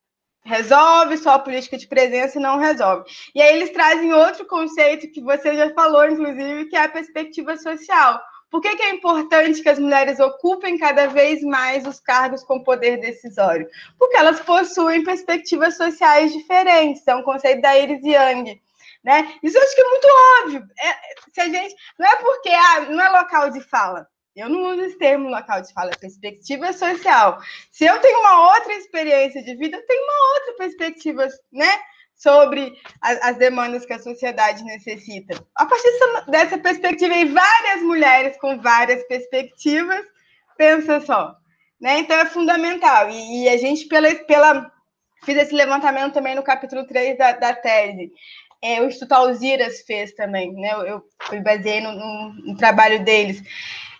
resolve, 0.45 1.19
só 1.19 1.35
a 1.35 1.39
política 1.39 1.77
de 1.77 1.87
presença 1.87 2.41
não 2.41 2.59
resolve. 2.59 3.11
E 3.35 3.41
aí 3.41 3.57
eles 3.57 3.71
trazem 3.71 4.13
outro 4.13 4.47
conceito 4.47 5.11
que 5.13 5.21
você 5.21 5.55
já 5.55 5.73
falou, 5.75 6.09
inclusive, 6.09 6.67
que 6.67 6.77
é 6.77 6.85
a 6.85 6.89
perspectiva 6.89 7.57
social. 7.57 8.21
Por 8.51 8.63
que, 8.63 8.77
que, 8.77 8.83
é 8.83 8.95
importante 8.95 9.63
que 9.63 9.69
as 9.69 9.79
mulheres 9.79 10.19
ocupem 10.19 10.79
cada 10.79 11.07
vez 11.07 11.43
mais 11.43 11.87
os 11.87 12.01
cargos 12.01 12.43
com 12.43 12.65
poder 12.65 12.99
decisório? 12.99 13.69
Porque 13.99 14.17
elas 14.17 14.41
possuem 14.41 15.05
perspectivas 15.05 15.77
sociais 15.77 16.33
diferentes. 16.33 17.07
É 17.07 17.15
um 17.15 17.23
conceito 17.23 17.61
da 17.61 17.79
Iris 17.79 18.03
Young. 18.03 18.59
Né? 19.05 19.35
Isso 19.43 19.57
eu 19.57 19.63
acho 19.63 19.75
que 19.75 19.83
é 19.83 19.89
muito 19.89 20.09
óbvio. 20.43 20.67
É, 20.81 20.95
se 21.31 21.41
a 21.43 21.45
gente, 21.45 21.75
não 21.99 22.09
é 22.09 22.17
porque 22.17 22.49
ah, 22.49 22.81
não 22.89 23.05
é 23.05 23.09
local 23.21 23.51
de 23.51 23.61
fala. 23.61 24.09
Eu 24.39 24.49
não 24.49 24.73
uso 24.73 24.83
esse 24.83 24.99
termo 24.99 25.29
local 25.29 25.61
de 25.61 25.73
fala, 25.73 25.91
é 25.91 25.97
perspectiva 25.97 26.73
social. 26.73 27.39
Se 27.73 27.85
eu 27.85 27.99
tenho 28.01 28.21
uma 28.21 28.55
outra 28.55 28.73
experiência 28.75 29.43
de 29.43 29.55
vida, 29.57 29.77
eu 29.77 29.87
tenho 29.87 30.03
uma 30.03 30.35
outra 30.35 30.55
perspectiva, 30.59 31.27
né? 31.53 31.69
Sobre 32.15 32.73
as, 33.01 33.23
as 33.23 33.37
demandas 33.37 33.85
que 33.87 33.93
a 33.93 33.99
sociedade 33.99 34.65
necessita. 34.65 35.41
A 35.55 35.67
partir 35.67 35.89
dessa 36.29 36.59
perspectiva, 36.59 37.15
e 37.15 37.25
várias 37.27 37.83
mulheres 37.83 38.37
com 38.39 38.61
várias 38.61 39.05
perspectivas, 39.07 40.05
pensa 40.57 41.01
só. 41.01 41.37
Né? 41.81 42.01
Então 42.01 42.17
é 42.17 42.27
fundamental. 42.27 43.09
E, 43.11 43.45
e, 43.45 43.49
a 43.49 43.57
gente, 43.57 43.87
pela, 43.87 44.13
pela. 44.15 44.71
Fiz 45.25 45.37
esse 45.37 45.55
levantamento 45.55 46.15
também 46.15 46.35
no 46.35 46.43
capítulo 46.43 46.87
3 46.87 47.19
da, 47.19 47.33
da 47.33 47.55
tese. 47.55 48.13
É, 48.63 48.81
o 48.81 48.87
Instituto 48.87 49.13
Alziras 49.13 49.83
fez 49.83 50.13
também, 50.15 50.53
né? 50.53 50.73
Eu, 50.73 50.87
eu 50.87 51.05
me 51.33 51.41
baseei 51.41 51.81
no, 51.81 51.93
no, 51.93 52.33
no 52.47 52.57
trabalho 52.57 53.05
deles. 53.05 53.43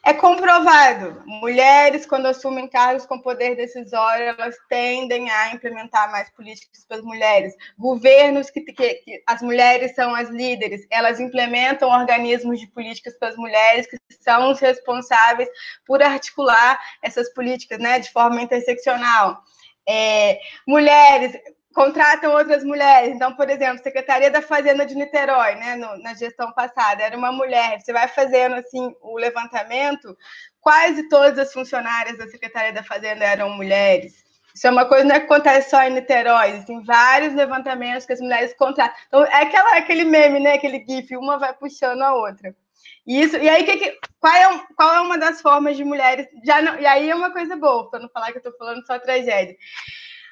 É 0.09 0.15
comprovado, 0.15 1.23
mulheres, 1.27 2.07
quando 2.07 2.25
assumem 2.25 2.67
cargos 2.67 3.05
com 3.05 3.21
poder 3.21 3.55
decisório, 3.57 4.25
elas 4.25 4.57
tendem 4.67 5.29
a 5.31 5.53
implementar 5.53 6.11
mais 6.11 6.31
políticas 6.31 6.83
para 6.89 6.97
as 6.97 7.03
mulheres. 7.03 7.55
Governos 7.79 8.49
que, 8.49 8.63
que, 8.63 8.73
que, 8.73 9.23
as 9.27 9.43
mulheres 9.43 9.95
são 9.95 10.15
as 10.15 10.31
líderes, 10.31 10.87
elas 10.91 11.21
implementam 11.21 11.91
organismos 11.91 12.59
de 12.59 12.67
políticas 12.69 13.19
para 13.19 13.29
as 13.29 13.37
mulheres 13.37 13.87
que 13.87 13.99
são 14.19 14.51
os 14.51 14.59
responsáveis 14.61 15.51
por 15.85 16.03
articular 16.03 16.81
essas 17.03 17.31
políticas 17.35 17.79
né, 17.79 17.99
de 17.99 18.11
forma 18.11 18.41
interseccional. 18.41 19.43
É, 19.87 20.41
mulheres, 20.67 21.39
contratam 21.79 22.33
outras 22.33 22.65
mulheres. 22.65 23.15
Então, 23.15 23.33
por 23.37 23.49
exemplo, 23.49 23.81
Secretaria 23.81 24.33
da 24.33 24.43
Fazenda 24.43 24.85
de 24.85 24.97
Niterói, 24.97 25.55
né, 25.55 25.77
no, 25.77 25.97
na 26.03 26.13
gestão 26.13 26.51
passada, 26.53 27.05
era 27.05 27.17
uma 27.17 27.31
mulher. 27.31 27.81
Você 27.81 27.93
vai 27.93 28.09
fazendo 28.09 28.57
assim 28.57 28.93
o 29.01 29.17
levantamento, 29.17 30.17
quase 30.61 31.09
todas 31.09 31.39
as 31.39 31.53
funcionárias 31.53 32.19
da 32.19 32.27
Secretaria 32.27 32.73
da 32.73 32.83
Fazenda 32.83 33.25
eram 33.25 33.51
mulheres. 33.51 34.25
Isso 34.53 34.67
é 34.67 34.71
uma 34.71 34.87
coisa 34.87 35.05
não 35.05 35.15
é 35.15 35.21
que 35.21 35.27
acontece 35.27 35.71
só 35.71 35.81
em 35.85 35.91
Niterói, 35.91 36.65
tem 36.65 36.83
vários 36.83 37.33
levantamentos 37.33 38.05
que 38.05 38.13
as 38.13 38.21
mulheres 38.21 38.53
contratam. 38.55 38.97
Então, 39.07 39.25
é 39.25 39.43
aquela, 39.43 39.77
aquele 39.77 40.03
meme, 40.03 40.41
né, 40.41 40.55
aquele 40.55 40.85
gif, 40.85 41.17
uma 41.17 41.39
vai 41.39 41.53
puxando 41.55 42.03
a 42.03 42.13
outra. 42.13 42.53
Isso, 43.07 43.37
e 43.37 43.49
aí, 43.49 43.63
que, 43.63 43.77
que, 43.77 43.99
qual, 44.19 44.35
é, 44.35 44.61
qual 44.75 44.95
é 44.97 45.01
uma 45.01 45.17
das 45.17 45.41
formas 45.41 45.77
de 45.77 45.85
mulheres? 45.85 46.27
Já 46.45 46.61
não, 46.61 46.77
e 46.81 46.85
aí 46.85 47.09
é 47.09 47.15
uma 47.15 47.33
coisa 47.33 47.55
boa, 47.55 47.89
para 47.89 48.01
não 48.01 48.09
falar 48.09 48.33
que 48.33 48.39
eu 48.39 48.43
estou 48.43 48.57
falando 48.59 48.85
só 48.85 48.99
tragédia. 48.99 49.57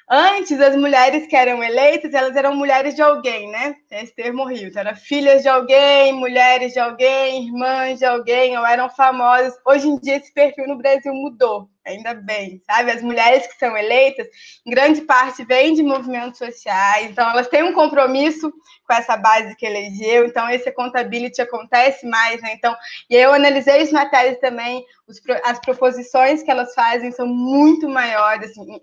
Antes, 0.09 0.61
as 0.61 0.73
mulheres 0.73 1.27
que 1.27 1.35
eram 1.35 1.61
eleitas, 1.61 2.13
elas 2.13 2.33
eram 2.33 2.55
mulheres 2.55 2.95
de 2.95 3.01
alguém, 3.01 3.51
né? 3.51 3.75
Esse 3.91 4.15
termo 4.15 4.43
horrível. 4.43 4.69
Então, 4.69 4.79
eram 4.79 4.95
filhas 4.95 5.41
de 5.41 5.49
alguém, 5.49 6.13
mulheres 6.13 6.71
de 6.71 6.79
alguém, 6.79 7.47
irmãs 7.47 7.99
de 7.99 8.05
alguém, 8.05 8.57
ou 8.57 8.65
eram 8.65 8.89
famosas. 8.89 9.53
Hoje 9.65 9.89
em 9.89 9.99
dia, 9.99 10.15
esse 10.15 10.33
perfil 10.33 10.65
no 10.65 10.77
Brasil 10.77 11.13
mudou, 11.13 11.69
ainda 11.85 12.13
bem, 12.13 12.61
sabe? 12.65 12.91
As 12.91 13.01
mulheres 13.01 13.47
que 13.47 13.57
são 13.59 13.75
eleitas, 13.75 14.25
em 14.65 14.71
grande 14.71 15.01
parte, 15.01 15.43
vêm 15.43 15.73
de 15.73 15.83
movimentos 15.83 16.37
sociais, 16.37 17.11
então 17.11 17.29
elas 17.29 17.49
têm 17.49 17.63
um 17.63 17.73
compromisso 17.73 18.49
com 18.87 18.93
essa 18.93 19.17
base 19.17 19.57
que 19.57 19.65
elegeu, 19.65 20.25
então 20.25 20.49
esse 20.49 20.69
accountability 20.69 21.41
acontece 21.41 22.07
mais, 22.07 22.41
né? 22.41 22.53
Então, 22.53 22.73
e 23.09 23.15
eu 23.15 23.33
analisei 23.33 23.91
na 23.91 24.05
tese 24.05 24.39
também, 24.39 24.85
os, 25.05 25.21
as 25.43 25.59
proposições 25.59 26.43
que 26.43 26.51
elas 26.51 26.73
fazem 26.73 27.11
são 27.11 27.27
muito 27.27 27.89
maiores, 27.89 28.51
assim, 28.51 28.79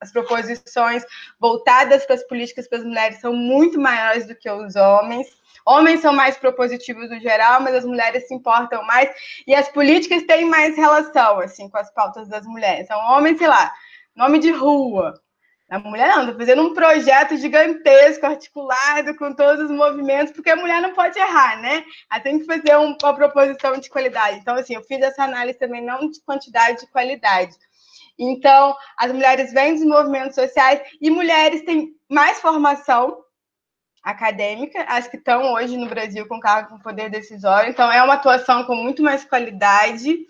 as 0.00 0.12
proposições 0.12 1.04
voltadas 1.40 2.04
para 2.04 2.16
as 2.16 2.26
políticas 2.26 2.68
para 2.68 2.78
as 2.78 2.84
mulheres 2.84 3.20
são 3.20 3.32
muito 3.32 3.80
maiores 3.80 4.26
do 4.26 4.34
que 4.34 4.50
os 4.50 4.76
homens. 4.76 5.26
Homens 5.66 6.00
são 6.00 6.12
mais 6.12 6.36
propositivos 6.36 7.08
no 7.08 7.18
geral, 7.20 7.60
mas 7.62 7.74
as 7.74 7.84
mulheres 7.84 8.28
se 8.28 8.34
importam 8.34 8.84
mais 8.84 9.10
e 9.46 9.54
as 9.54 9.68
políticas 9.70 10.22
têm 10.24 10.44
mais 10.44 10.76
relação 10.76 11.40
assim 11.40 11.68
com 11.70 11.78
as 11.78 11.92
pautas 11.92 12.28
das 12.28 12.44
mulheres. 12.44 12.84
Então, 12.84 12.98
homens, 13.10 13.38
sei 13.38 13.48
lá, 13.48 13.72
nome 14.14 14.38
de 14.38 14.50
rua. 14.50 15.14
A 15.70 15.78
mulher 15.78 16.08
não, 16.08 16.24
está 16.24 16.38
fazendo 16.38 16.62
um 16.62 16.74
projeto 16.74 17.36
gigantesco, 17.38 18.26
articulado 18.26 19.16
com 19.16 19.32
todos 19.34 19.64
os 19.64 19.70
movimentos, 19.70 20.32
porque 20.32 20.50
a 20.50 20.56
mulher 20.56 20.80
não 20.82 20.92
pode 20.92 21.18
errar, 21.18 21.60
né? 21.60 21.84
Ela 22.10 22.20
tem 22.20 22.38
que 22.38 22.44
fazer 22.44 22.76
um, 22.76 22.94
uma 23.02 23.14
proposição 23.14 23.78
de 23.78 23.88
qualidade. 23.88 24.38
Então, 24.38 24.54
assim, 24.54 24.74
eu 24.74 24.82
fiz 24.82 25.00
essa 25.00 25.24
análise 25.24 25.58
também 25.58 25.82
não 25.82 26.10
de 26.10 26.20
quantidade, 26.20 26.80
de 26.80 26.86
qualidade. 26.88 27.56
Então, 28.18 28.74
as 28.96 29.12
mulheres 29.12 29.52
vêm 29.52 29.74
dos 29.74 29.84
movimentos 29.84 30.34
sociais 30.34 30.80
e 31.00 31.10
mulheres 31.10 31.62
têm 31.64 31.94
mais 32.08 32.40
formação 32.40 33.24
acadêmica, 34.02 34.82
as 34.82 35.08
que 35.08 35.16
estão 35.16 35.54
hoje 35.54 35.76
no 35.76 35.88
Brasil 35.88 36.28
com 36.28 36.38
cargo 36.38 36.68
com 36.68 36.78
poder 36.78 37.10
decisório. 37.10 37.70
Então, 37.70 37.90
é 37.90 38.02
uma 38.02 38.14
atuação 38.14 38.64
com 38.64 38.76
muito 38.76 39.02
mais 39.02 39.24
qualidade, 39.24 40.26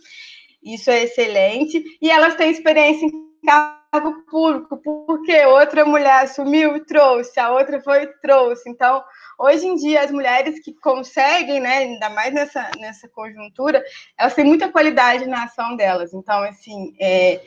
isso 0.62 0.91
é 0.91 1.03
excelente. 1.03 1.82
E 2.01 2.11
elas 2.11 2.37
têm 2.37 2.51
experiência 2.51 3.07
em 3.07 3.12
cargo 3.45 4.24
público, 4.30 4.76
porque 4.78 5.45
outra 5.47 5.85
mulher 5.85 6.22
assumiu 6.22 6.76
e 6.76 6.85
trouxe, 6.87 7.39
a 7.39 7.51
outra 7.51 7.80
foi 7.80 8.07
trouxe. 8.22 8.70
Então, 8.70 9.05
Hoje 9.39 9.66
em 9.66 9.74
dia, 9.76 10.03
as 10.03 10.11
mulheres 10.11 10.61
que 10.61 10.72
conseguem, 10.74 11.61
né, 11.61 11.78
ainda 11.78 12.09
mais 12.11 12.32
nessa, 12.32 12.70
nessa 12.78 13.09
conjuntura, 13.09 13.82
elas 14.18 14.35
têm 14.35 14.45
muita 14.45 14.70
qualidade 14.70 15.26
na 15.26 15.45
ação 15.45 15.76
delas. 15.76 16.14
Então, 16.14 16.43
assim, 16.43 16.95
é, 17.01 17.41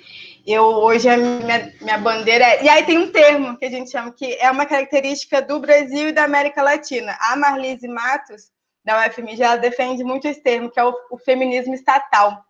eu 0.45 0.63
hoje 0.63 1.09
a 1.09 1.17
minha, 1.17 1.73
minha 1.81 1.97
bandeira 1.97 2.43
é. 2.43 2.63
E 2.63 2.69
aí 2.69 2.85
tem 2.85 2.97
um 2.97 3.11
termo 3.11 3.57
que 3.57 3.65
a 3.65 3.69
gente 3.69 3.91
chama 3.91 4.11
que 4.11 4.35
é 4.35 4.49
uma 4.51 4.65
característica 4.65 5.41
do 5.41 5.59
Brasil 5.59 6.09
e 6.09 6.13
da 6.13 6.23
América 6.23 6.61
Latina. 6.61 7.17
A 7.19 7.35
Marlise 7.35 7.87
Matos, 7.87 8.51
da 8.83 9.05
UFMG, 9.05 9.43
ela 9.43 9.57
defende 9.57 10.03
muito 10.03 10.27
esse 10.27 10.41
termo, 10.41 10.69
que 10.69 10.79
é 10.79 10.83
o, 10.83 10.93
o 11.11 11.17
feminismo 11.17 11.73
estatal 11.73 12.45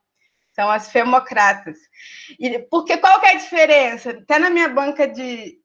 são 0.57 0.71
as 0.71 0.91
femocratas. 0.91 1.77
E 2.39 2.57
porque 2.57 2.97
qual 2.97 3.19
que 3.19 3.27
é 3.27 3.31
a 3.33 3.37
diferença? 3.37 4.09
Até 4.09 4.39
na 4.39 4.49
minha 4.49 4.67
banca 4.67 5.07
de, 5.07 5.59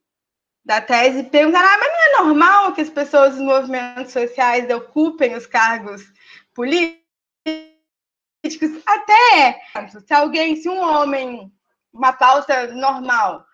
da 0.64 0.80
tese 0.80 1.24
perguntaram: 1.24 1.68
ah, 1.68 1.78
mas 1.78 1.92
não 1.92 2.02
é 2.02 2.24
normal 2.24 2.72
que 2.72 2.80
as 2.80 2.90
pessoas 2.90 3.34
dos 3.34 3.42
movimentos 3.42 4.12
sociais 4.12 4.70
ocupem 4.70 5.34
os 5.34 5.46
cargos 5.46 6.02
políticos? 6.54 7.02
Até 8.86 9.60
se 9.88 10.14
alguém, 10.14 10.56
se 10.56 10.68
um 10.68 10.80
homem, 10.80 11.52
uma 11.92 12.12
pauta 12.12 12.68
normal, 12.68 13.44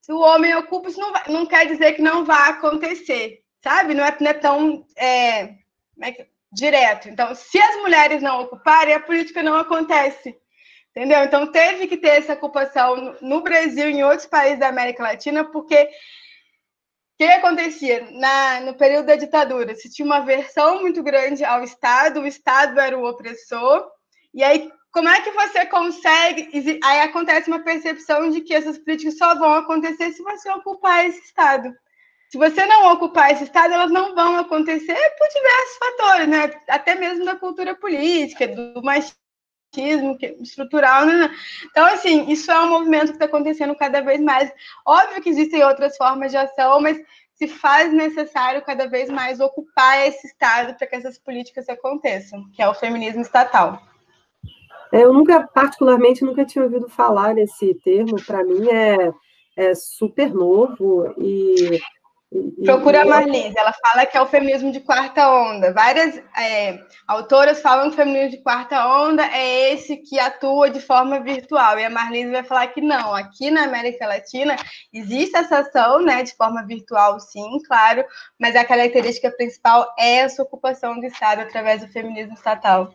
se 0.00 0.12
o 0.12 0.20
homem 0.20 0.54
ocupa, 0.54 0.88
isso 0.88 1.00
não, 1.00 1.12
vai, 1.12 1.22
não 1.28 1.46
quer 1.46 1.66
dizer 1.66 1.92
que 1.94 2.02
não 2.02 2.24
vá 2.24 2.48
acontecer, 2.48 3.42
sabe? 3.62 3.94
Não 3.94 4.04
é, 4.04 4.16
não 4.20 4.30
é 4.30 4.34
tão 4.34 4.86
é, 4.96 5.54
é, 6.02 6.26
direto. 6.52 7.08
Então, 7.08 7.34
se 7.34 7.58
as 7.58 7.76
mulheres 7.76 8.22
não 8.22 8.42
ocuparem, 8.42 8.94
a 8.94 9.00
política 9.00 9.42
não 9.42 9.56
acontece. 9.56 10.36
Entendeu? 10.90 11.24
Então, 11.24 11.50
teve 11.50 11.88
que 11.88 11.96
ter 11.96 12.18
essa 12.18 12.34
ocupação 12.34 13.16
no 13.20 13.40
Brasil 13.40 13.88
e 13.88 13.94
em 13.94 14.04
outros 14.04 14.26
países 14.26 14.60
da 14.60 14.68
América 14.68 15.02
Latina, 15.02 15.44
porque 15.44 15.88
que 17.16 17.24
acontecia 17.24 18.08
na, 18.12 18.60
no 18.60 18.74
período 18.74 19.06
da 19.06 19.16
ditadura? 19.16 19.74
Se 19.74 19.90
tinha 19.90 20.06
uma 20.06 20.20
versão 20.20 20.80
muito 20.80 21.02
grande 21.02 21.44
ao 21.44 21.62
Estado, 21.62 22.20
o 22.20 22.26
Estado 22.26 22.78
era 22.80 22.98
o 22.98 23.08
opressor, 23.08 23.86
e 24.32 24.42
aí 24.42 24.70
como 24.94 25.08
é 25.08 25.20
que 25.20 25.32
você 25.32 25.66
consegue? 25.66 26.48
Aí 26.84 27.00
acontece 27.00 27.48
uma 27.48 27.64
percepção 27.64 28.30
de 28.30 28.40
que 28.40 28.54
essas 28.54 28.78
políticas 28.78 29.18
só 29.18 29.34
vão 29.34 29.54
acontecer 29.54 30.12
se 30.12 30.22
você 30.22 30.48
ocupar 30.52 31.04
esse 31.04 31.18
Estado. 31.18 31.74
Se 32.30 32.38
você 32.38 32.64
não 32.64 32.92
ocupar 32.92 33.32
esse 33.32 33.42
Estado, 33.42 33.74
elas 33.74 33.90
não 33.90 34.14
vão 34.14 34.36
acontecer 34.36 34.96
por 35.18 35.28
diversos 35.28 35.76
fatores, 35.78 36.28
né? 36.28 36.50
Até 36.68 36.94
mesmo 36.94 37.24
da 37.24 37.34
cultura 37.34 37.74
política, 37.74 38.46
do 38.46 38.80
machismo 38.84 39.23
machismo 39.74 40.16
estrutural. 40.40 41.06
Né? 41.06 41.30
Então, 41.70 41.84
assim, 41.86 42.30
isso 42.30 42.50
é 42.50 42.60
um 42.60 42.70
movimento 42.70 43.06
que 43.06 43.12
está 43.12 43.24
acontecendo 43.24 43.74
cada 43.74 44.00
vez 44.00 44.20
mais. 44.20 44.52
Óbvio 44.86 45.22
que 45.22 45.30
existem 45.30 45.64
outras 45.64 45.96
formas 45.96 46.30
de 46.30 46.36
ação, 46.36 46.80
mas 46.80 46.98
se 47.34 47.48
faz 47.48 47.92
necessário 47.92 48.62
cada 48.62 48.86
vez 48.86 49.10
mais 49.10 49.40
ocupar 49.40 50.06
esse 50.06 50.26
estado 50.26 50.76
para 50.76 50.86
que 50.86 50.94
essas 50.94 51.18
políticas 51.18 51.68
aconteçam, 51.68 52.44
que 52.52 52.62
é 52.62 52.68
o 52.68 52.74
feminismo 52.74 53.22
estatal. 53.22 53.82
Eu 54.92 55.12
nunca, 55.12 55.44
particularmente, 55.48 56.24
nunca 56.24 56.44
tinha 56.44 56.62
ouvido 56.62 56.88
falar 56.88 57.34
nesse 57.34 57.74
termo. 57.82 58.14
Para 58.24 58.44
mim 58.44 58.68
é, 58.70 59.12
é 59.56 59.74
super 59.74 60.32
novo 60.32 61.12
e 61.18 61.80
Procura 62.64 63.02
a 63.02 63.04
Marlise, 63.04 63.54
ela 63.56 63.72
fala 63.72 64.06
que 64.06 64.16
é 64.16 64.20
o 64.20 64.26
feminismo 64.26 64.72
de 64.72 64.80
quarta 64.80 65.30
onda. 65.30 65.72
Várias 65.72 66.20
é, 66.36 66.80
autoras 67.06 67.60
falam 67.60 67.88
que 67.88 67.94
o 67.94 67.96
feminismo 67.96 68.30
de 68.30 68.42
quarta 68.42 68.88
onda 68.88 69.22
é 69.24 69.72
esse 69.72 69.98
que 69.98 70.18
atua 70.18 70.68
de 70.68 70.80
forma 70.80 71.20
virtual. 71.20 71.78
E 71.78 71.84
a 71.84 71.90
Marlise 71.90 72.32
vai 72.32 72.42
falar 72.42 72.66
que 72.68 72.80
não. 72.80 73.14
Aqui 73.14 73.50
na 73.50 73.64
América 73.64 74.06
Latina 74.06 74.56
existe 74.92 75.36
essa 75.36 75.58
ação 75.58 76.02
né, 76.02 76.24
de 76.24 76.34
forma 76.34 76.66
virtual, 76.66 77.20
sim, 77.20 77.58
claro, 77.68 78.04
mas 78.40 78.56
a 78.56 78.64
característica 78.64 79.30
principal 79.30 79.94
é 79.96 80.16
essa 80.16 80.42
ocupação 80.42 80.98
do 80.98 81.06
Estado 81.06 81.42
através 81.42 81.82
do 81.82 81.88
feminismo 81.88 82.34
estatal. 82.34 82.92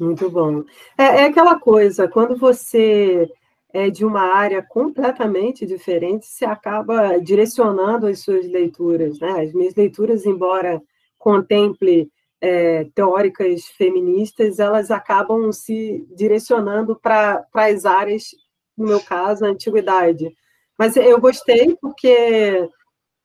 Muito 0.00 0.30
bom. 0.30 0.64
É, 0.96 1.04
é 1.04 1.24
aquela 1.26 1.58
coisa, 1.60 2.08
quando 2.08 2.36
você 2.36 3.30
é, 3.72 3.90
de 3.90 4.04
uma 4.04 4.22
área 4.22 4.62
completamente 4.62 5.66
diferente, 5.66 6.26
se 6.26 6.44
acaba 6.44 7.18
direcionando 7.18 8.06
as 8.06 8.20
suas 8.20 8.46
leituras. 8.46 9.18
Né? 9.20 9.42
As 9.42 9.52
minhas 9.52 9.74
leituras, 9.74 10.24
embora 10.24 10.82
contemple 11.18 12.10
é, 12.40 12.84
teóricas 12.94 13.66
feministas, 13.66 14.58
elas 14.58 14.90
acabam 14.90 15.52
se 15.52 16.06
direcionando 16.14 16.96
para 16.96 17.46
as 17.54 17.84
áreas, 17.84 18.30
no 18.76 18.86
meu 18.86 19.00
caso, 19.00 19.44
a 19.44 19.48
antiguidade. 19.48 20.32
Mas 20.78 20.96
eu 20.96 21.20
gostei 21.20 21.76
porque 21.80 22.68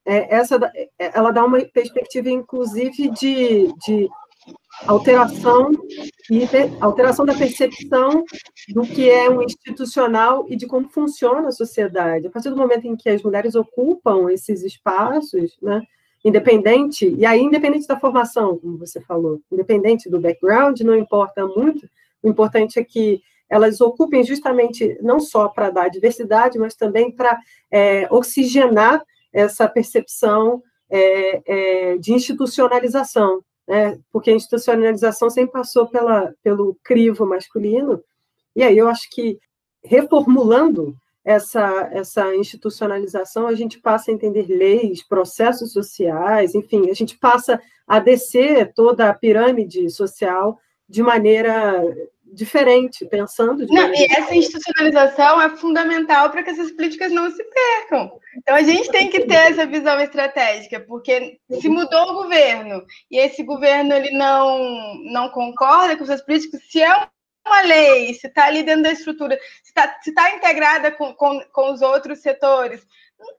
é, 0.05 0.35
essa, 0.35 0.59
ela 0.97 1.31
dá 1.31 1.45
uma 1.45 1.63
perspectiva, 1.65 2.29
inclusive, 2.29 3.09
de, 3.11 3.71
de 3.85 4.09
alteração 4.85 5.71
e 6.29 6.47
alteração 6.79 7.25
da 7.25 7.33
percepção 7.33 8.23
do 8.69 8.81
que 8.83 9.09
é 9.09 9.29
um 9.29 9.41
institucional 9.41 10.45
e 10.49 10.55
de 10.55 10.65
como 10.65 10.89
funciona 10.89 11.47
a 11.47 11.51
sociedade. 11.51 12.27
A 12.27 12.29
partir 12.29 12.49
do 12.49 12.57
momento 12.57 12.85
em 12.85 12.95
que 12.95 13.09
as 13.09 13.21
mulheres 13.21 13.55
ocupam 13.55 14.31
esses 14.31 14.63
espaços, 14.63 15.57
né, 15.61 15.81
independente, 16.23 17.13
e 17.17 17.25
aí 17.25 17.41
independente 17.41 17.87
da 17.87 17.99
formação, 17.99 18.57
como 18.57 18.77
você 18.77 19.01
falou, 19.01 19.41
independente 19.51 20.09
do 20.09 20.19
background, 20.19 20.79
não 20.81 20.95
importa 20.95 21.45
muito, 21.45 21.87
o 22.21 22.29
importante 22.29 22.79
é 22.79 22.83
que 22.83 23.21
elas 23.49 23.81
ocupem 23.81 24.23
justamente 24.23 24.97
não 25.01 25.19
só 25.19 25.47
para 25.47 25.69
dar 25.69 25.89
diversidade, 25.89 26.57
mas 26.57 26.75
também 26.75 27.11
para 27.11 27.37
é, 27.69 28.07
oxigenar 28.09 29.03
essa 29.31 29.67
percepção 29.67 30.63
é, 30.89 31.41
é, 31.45 31.97
de 31.97 32.13
institucionalização, 32.13 33.43
né? 33.67 33.99
porque 34.11 34.29
a 34.29 34.35
institucionalização 34.35 35.29
sempre 35.29 35.53
passou 35.53 35.87
pela, 35.87 36.33
pelo 36.43 36.77
crivo 36.83 37.25
masculino, 37.25 38.03
e 38.55 38.63
aí 38.63 38.77
eu 38.77 38.87
acho 38.87 39.09
que 39.09 39.39
reformulando 39.83 40.95
essa, 41.25 41.89
essa 41.91 42.35
institucionalização, 42.35 43.47
a 43.47 43.55
gente 43.55 43.79
passa 43.79 44.11
a 44.11 44.13
entender 44.13 44.45
leis, 44.47 45.07
processos 45.07 45.71
sociais, 45.71 46.53
enfim, 46.53 46.89
a 46.89 46.93
gente 46.93 47.17
passa 47.17 47.61
a 47.87 47.99
descer 47.99 48.73
toda 48.73 49.09
a 49.09 49.13
pirâmide 49.13 49.89
social 49.89 50.59
de 50.87 51.01
maneira 51.01 51.81
diferente, 52.33 53.05
pensando. 53.05 53.65
De 53.65 53.73
não, 53.73 53.93
e 53.93 54.05
essa 54.05 54.35
institucionalização 54.35 55.41
é 55.41 55.49
fundamental 55.49 56.29
para 56.29 56.43
que 56.43 56.49
essas 56.49 56.71
políticas 56.71 57.11
não 57.11 57.29
se 57.29 57.43
percam. 57.43 58.11
Então 58.37 58.55
a 58.55 58.63
gente 58.63 58.89
tem 58.89 59.09
que 59.09 59.21
ter 59.25 59.51
essa 59.51 59.65
visão 59.65 59.99
estratégica, 59.99 60.79
porque 60.79 61.37
se 61.59 61.69
mudou 61.69 62.09
o 62.09 62.23
governo 62.23 62.83
e 63.09 63.19
esse 63.19 63.43
governo 63.43 63.93
ele 63.93 64.11
não 64.11 64.95
não 65.05 65.29
concorda 65.29 65.95
com 65.95 66.03
essas 66.03 66.23
políticas, 66.23 66.61
se 66.69 66.81
é 66.81 67.07
uma 67.45 67.61
lei, 67.61 68.13
se 68.13 68.27
está 68.27 68.45
ali 68.45 68.63
dentro 68.63 68.83
da 68.83 68.91
estrutura, 68.91 69.37
se 69.61 69.69
está 69.69 69.87
tá 70.15 70.35
integrada 70.35 70.91
com, 70.91 71.13
com, 71.13 71.41
com 71.51 71.73
os 71.73 71.81
outros 71.81 72.19
setores, 72.19 72.85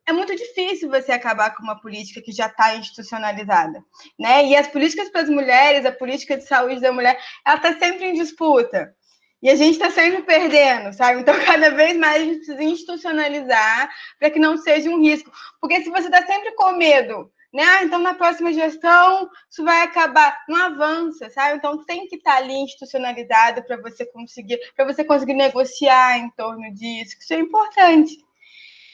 é 0.07 0.13
muito 0.13 0.35
difícil 0.37 0.91
você 0.91 1.13
acabar 1.13 1.55
com 1.55 1.63
uma 1.63 1.81
política 1.81 2.21
que 2.21 2.33
já 2.33 2.47
está 2.47 2.77
institucionalizada, 2.77 3.83
né? 4.19 4.45
E 4.47 4.57
as 4.57 4.67
políticas 4.69 5.09
para 5.09 5.23
as 5.23 5.29
mulheres, 5.29 5.87
a 5.87 5.93
política 5.93 6.37
de 6.37 6.47
saúde 6.47 6.81
da 6.81 6.93
mulher, 6.93 7.19
ela 7.47 7.57
está 7.57 7.79
sempre 7.79 8.07
em 8.07 8.15
disputa. 8.15 8.95
E 9.43 9.51
a 9.51 9.57
gente 9.57 9.73
está 9.73 9.91
sempre 9.91 10.23
perdendo, 10.23 10.93
sabe? 10.95 11.21
Então, 11.21 11.35
cada 11.45 11.71
vez 11.71 11.97
mais 11.97 12.23
a 12.23 12.25
gente 12.25 12.37
precisa 12.37 12.63
institucionalizar 12.63 13.91
para 14.19 14.31
que 14.31 14.39
não 14.39 14.57
seja 14.57 14.89
um 14.89 15.01
risco. 15.01 15.31
Porque 15.61 15.83
se 15.83 15.91
você 15.91 16.07
está 16.07 16.25
sempre 16.25 16.53
com 16.53 16.73
medo, 16.73 17.31
né? 17.53 17.63
Ah, 17.63 17.85
então, 17.85 17.99
na 17.99 18.15
próxima 18.15 18.53
gestão, 18.53 19.29
isso 19.51 19.63
vai 19.63 19.83
acabar. 19.83 20.37
Não 20.49 20.57
avança, 20.65 21.31
sabe? 21.31 21.59
Então, 21.59 21.85
tem 21.85 22.09
que 22.09 22.17
estar 22.17 22.33
tá 22.33 22.39
ali 22.39 22.55
institucionalizado 22.55 23.63
para 23.65 23.77
você 23.77 24.05
conseguir, 24.07 24.59
para 24.75 24.87
você 24.87 25.05
conseguir 25.05 25.35
negociar 25.35 26.19
em 26.19 26.31
torno 26.31 26.73
disso. 26.75 27.17
Isso 27.21 27.35
é 27.35 27.39
importante. 27.39 28.17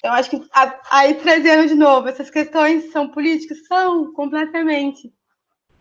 Então, 0.01 0.14
acho 0.14 0.30
que 0.30 0.42
aí 0.90 1.12
trazendo 1.14 1.68
de 1.68 1.74
novo, 1.74 2.09
essas 2.09 2.30
questões 2.30 2.90
são 2.90 3.11
políticas? 3.11 3.66
São, 3.66 4.11
completamente. 4.14 5.12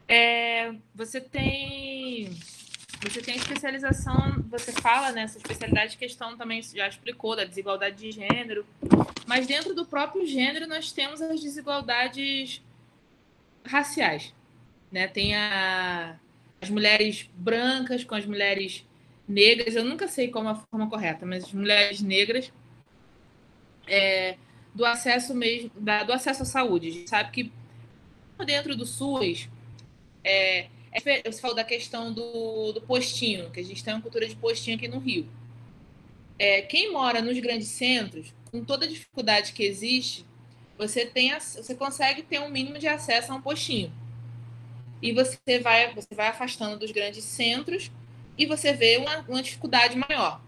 É, 0.09 0.73
você 0.93 1.21
tem. 1.21 2.29
Você 3.01 3.21
tem 3.21 3.37
especialização, 3.37 4.43
você 4.49 4.73
fala 4.73 5.13
nessa 5.13 5.35
né, 5.35 5.41
especialidade, 5.41 5.97
questão 5.97 6.35
também 6.35 6.61
já 6.61 6.85
explicou 6.85 7.33
da 7.33 7.45
desigualdade 7.45 7.95
de 7.95 8.11
gênero, 8.11 8.65
mas 9.25 9.47
dentro 9.47 9.73
do 9.73 9.85
próprio 9.85 10.25
gênero 10.25 10.67
nós 10.67 10.91
temos 10.91 11.21
as 11.21 11.39
desigualdades 11.39 12.61
raciais, 13.65 14.33
né? 14.91 15.07
Tem 15.07 15.33
a, 15.33 16.19
as 16.61 16.69
mulheres 16.69 17.29
brancas 17.35 18.03
com 18.03 18.15
as 18.15 18.25
mulheres 18.25 18.85
negras, 19.25 19.77
eu 19.77 19.85
nunca 19.85 20.09
sei 20.09 20.27
qual 20.27 20.45
é 20.45 20.49
a 20.49 20.55
forma 20.55 20.89
correta, 20.89 21.25
mas 21.25 21.45
as 21.45 21.53
mulheres 21.53 22.01
negras 22.01 22.51
é, 23.89 24.37
do 24.73 24.85
acesso 24.85 25.33
mesmo, 25.33 25.71
da, 25.75 26.03
do 26.03 26.13
acesso 26.13 26.43
à 26.43 26.45
saúde. 26.45 26.87
A 26.87 26.91
gente 26.91 27.09
sabe 27.09 27.31
que 27.31 27.51
dentro 28.45 28.75
do 28.75 28.85
SUS, 28.85 29.49
é, 30.23 30.67
é, 30.91 31.31
você 31.31 31.41
falou 31.41 31.55
da 31.55 31.63
questão 31.63 32.13
do, 32.13 32.71
do 32.71 32.81
postinho, 32.81 33.49
que 33.51 33.59
a 33.59 33.63
gente 33.63 33.83
tem 33.83 33.93
uma 33.93 34.01
cultura 34.01 34.27
de 34.27 34.35
postinho 34.35 34.77
aqui 34.77 34.87
no 34.87 34.99
Rio. 34.99 35.27
É, 36.37 36.61
quem 36.61 36.91
mora 36.91 37.21
nos 37.21 37.37
grandes 37.39 37.67
centros, 37.67 38.33
com 38.51 38.63
toda 38.63 38.85
a 38.85 38.87
dificuldade 38.87 39.51
que 39.51 39.63
existe, 39.63 40.25
você 40.77 41.05
tem 41.05 41.37
você 41.37 41.75
consegue 41.75 42.23
ter 42.23 42.39
um 42.39 42.49
mínimo 42.49 42.79
de 42.79 42.87
acesso 42.87 43.31
a 43.31 43.35
um 43.35 43.41
postinho. 43.41 43.91
E 45.01 45.11
você 45.11 45.59
vai, 45.59 45.93
você 45.93 46.13
vai 46.15 46.27
afastando 46.27 46.77
dos 46.77 46.91
grandes 46.91 47.23
centros 47.23 47.91
e 48.37 48.45
você 48.45 48.73
vê 48.73 48.97
uma, 48.97 49.19
uma 49.27 49.41
dificuldade 49.43 49.97
maior. 49.97 50.41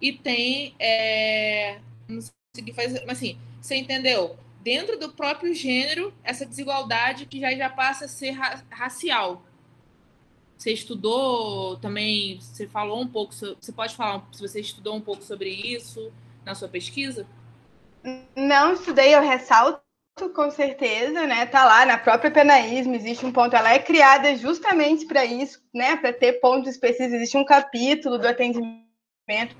E 0.00 0.12
tem, 0.12 0.74
é, 0.78 1.80
não 2.08 2.20
conseguir 2.58 2.72
fazer. 2.72 3.04
Mas 3.06 3.18
assim, 3.18 3.38
você 3.60 3.76
entendeu? 3.76 4.36
Dentro 4.60 4.98
do 4.98 5.12
próprio 5.12 5.54
gênero, 5.54 6.12
essa 6.22 6.44
desigualdade 6.44 7.26
que 7.26 7.40
já, 7.40 7.54
já 7.54 7.70
passa 7.70 8.06
a 8.06 8.08
ser 8.08 8.30
ra 8.32 8.62
racial. 8.70 9.42
Você 10.56 10.72
estudou 10.72 11.76
também, 11.76 12.40
você 12.40 12.66
falou 12.66 13.00
um 13.00 13.06
pouco, 13.06 13.32
você 13.32 13.72
pode 13.72 13.94
falar 13.94 14.26
se 14.32 14.40
você 14.40 14.60
estudou 14.60 14.96
um 14.96 15.00
pouco 15.00 15.22
sobre 15.22 15.48
isso 15.48 16.12
na 16.44 16.54
sua 16.54 16.68
pesquisa? 16.68 17.26
Não 18.34 18.72
estudei, 18.72 19.14
eu 19.14 19.22
ressalto 19.22 19.80
com 20.34 20.50
certeza, 20.50 21.28
né? 21.28 21.46
Tá 21.46 21.64
lá 21.64 21.86
na 21.86 21.96
própria 21.96 22.28
penaísmo, 22.28 22.96
existe 22.96 23.24
um 23.24 23.30
ponto, 23.30 23.54
ela 23.54 23.72
é 23.72 23.78
criada 23.78 24.36
justamente 24.36 25.06
para 25.06 25.24
isso, 25.24 25.62
né? 25.72 25.94
Para 25.96 26.12
ter 26.12 26.40
pontos 26.40 26.72
específicos, 26.72 27.14
existe 27.14 27.36
um 27.36 27.44
capítulo 27.44 28.18
do 28.18 28.26
atendimento 28.26 29.56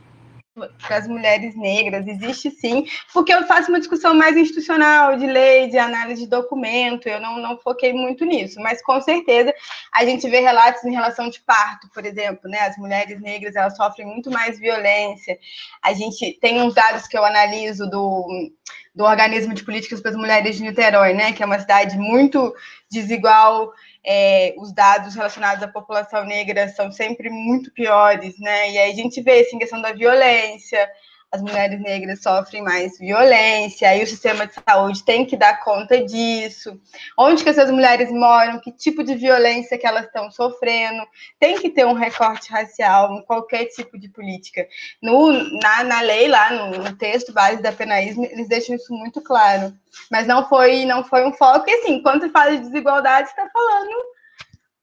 para 0.59 0.97
as 0.97 1.07
mulheres 1.07 1.57
negras, 1.57 2.07
existe 2.07 2.51
sim, 2.51 2.87
porque 3.13 3.33
eu 3.33 3.47
faço 3.47 3.71
uma 3.71 3.79
discussão 3.79 4.15
mais 4.15 4.37
institucional, 4.37 5.17
de 5.17 5.27
lei, 5.27 5.69
de 5.69 5.79
análise 5.79 6.23
de 6.23 6.29
documento, 6.29 7.09
eu 7.09 7.21
não, 7.21 7.39
não 7.39 7.59
foquei 7.59 7.93
muito 7.93 8.25
nisso, 8.25 8.61
mas 8.61 8.83
com 8.83 9.01
certeza 9.01 9.53
a 9.93 10.05
gente 10.05 10.29
vê 10.29 10.41
relatos 10.41 10.85
em 10.85 10.93
relação 10.93 11.29
de 11.29 11.41
parto, 11.41 11.89
por 11.93 12.05
exemplo, 12.05 12.51
né? 12.51 12.61
As 12.61 12.77
mulheres 12.77 13.21
negras 13.21 13.57
elas 13.57 13.77
sofrem 13.77 14.07
muito 14.07 14.31
mais 14.31 14.59
violência. 14.59 15.39
A 15.83 15.93
gente 15.93 16.39
tem 16.41 16.61
uns 16.63 16.75
dados 16.75 17.07
que 17.07 17.17
eu 17.17 17.25
analiso 17.25 17.89
do, 17.89 18.51
do 18.95 19.05
Organismo 19.05 19.55
de 19.55 19.65
Políticas 19.65 20.01
para 20.01 20.11
as 20.11 20.17
Mulheres 20.17 20.57
de 20.57 20.63
Niterói, 20.63 21.15
né? 21.15 21.33
Que 21.33 21.43
é 21.43 21.47
uma 21.47 21.59
cidade 21.59 21.97
muito 21.97 22.55
desigual 22.91 23.73
é, 24.11 24.55
os 24.57 24.73
dados 24.73 25.15
relacionados 25.15 25.63
à 25.63 25.69
população 25.69 26.25
negra 26.25 26.67
são 26.71 26.91
sempre 26.91 27.29
muito 27.29 27.71
piores, 27.71 28.39
né? 28.39 28.71
E 28.71 28.79
aí 28.79 28.91
a 28.91 28.95
gente 28.95 29.21
vê 29.21 29.41
assim, 29.41 29.59
questão 29.59 29.83
da 29.83 29.93
violência, 29.93 30.89
as 31.31 31.43
mulheres 31.43 31.79
negras 31.81 32.23
sofrem 32.23 32.63
mais 32.63 32.99
violência, 32.99 33.89
aí 33.89 34.03
o 34.03 34.07
sistema 34.07 34.47
de 34.47 34.55
saúde 34.55 35.05
tem 35.05 35.27
que 35.27 35.37
dar 35.37 35.63
conta 35.63 36.03
disso. 36.03 36.81
Onde 37.19 37.45
que 37.45 37.51
essas 37.51 37.71
mulheres 37.71 38.11
moram, 38.11 38.59
que 38.61 38.73
tipo 38.73 39.05
de 39.05 39.15
violência 39.15 39.77
que 39.77 39.87
elas 39.87 40.07
estão 40.07 40.31
sofrendo. 40.31 41.03
Tem 41.39 41.59
que 41.59 41.69
ter 41.69 41.85
um 41.87 41.93
recorte 41.93 42.51
racial 42.51 43.15
em 43.15 43.23
qualquer 43.23 43.67
tipo 43.67 43.99
de 43.99 44.09
política. 44.09 44.67
No, 45.03 45.33
na, 45.61 45.85
na 45.85 46.01
lei, 46.01 46.29
lá 46.29 46.51
no, 46.51 46.83
no 46.83 46.97
texto 46.97 47.33
base 47.33 47.61
da 47.61 47.73
penaísmo, 47.73 48.25
eles 48.25 48.49
deixam 48.49 48.75
isso 48.75 48.93
muito 48.95 49.21
claro. 49.21 49.75
Mas 50.11 50.27
não 50.27 50.49
foi, 50.49 50.87
não 50.87 51.05
foi 51.05 51.27
um 51.27 51.33
foco. 51.33 51.69
E 51.69 51.75
assim, 51.75 52.03
quando 52.03 52.31
fala 52.31 52.53
de 52.53 52.63
desigualdade, 52.63 53.29
está 53.29 53.47
falando 53.51 54.18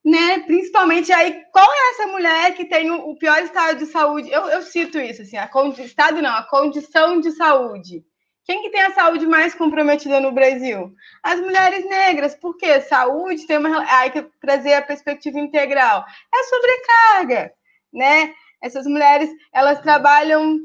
né? 0.06 0.40
Principalmente 0.42 1.12
aí, 1.12 1.44
qual 1.52 1.68
é 1.68 1.90
essa 1.90 2.08
mulher 2.08 2.54
que 2.54 2.66
tem 2.66 2.92
o, 2.92 3.16
pior 3.16 3.42
estado 3.42 3.80
de 3.80 3.88
saúde? 3.88 4.30
Eu, 4.30 4.44
eu 4.50 4.62
cito 4.62 5.00
isso, 5.00 5.24
assim, 5.24 5.36
a 5.36 5.50
estado 5.80 6.22
não, 6.22 6.30
a 6.30 6.44
condição 6.44 7.20
de 7.20 7.32
saúde. 7.32 8.06
Quem 8.44 8.62
que 8.62 8.70
tem 8.70 8.82
a 8.82 8.94
saúde 8.94 9.26
mais 9.26 9.56
comprometida 9.56 10.20
no 10.20 10.32
Brasil? 10.32 10.94
As 11.24 11.40
mulheres 11.40 11.84
negras. 11.90 12.36
Por 12.36 12.56
quê? 12.56 12.80
Saúde 12.82 13.48
tem 13.48 13.58
uma. 13.58 13.84
Aí 14.00 14.12
que 14.12 14.22
trazer 14.40 14.76
a 14.76 14.84
perspectiva 14.84 15.40
integral. 15.40 16.06
É 16.32 16.44
sobrecarga, 16.44 17.52
né? 17.92 18.32
Essas 18.62 18.86
mulheres, 18.86 19.32
elas 19.52 19.82
trabalham 19.82 20.60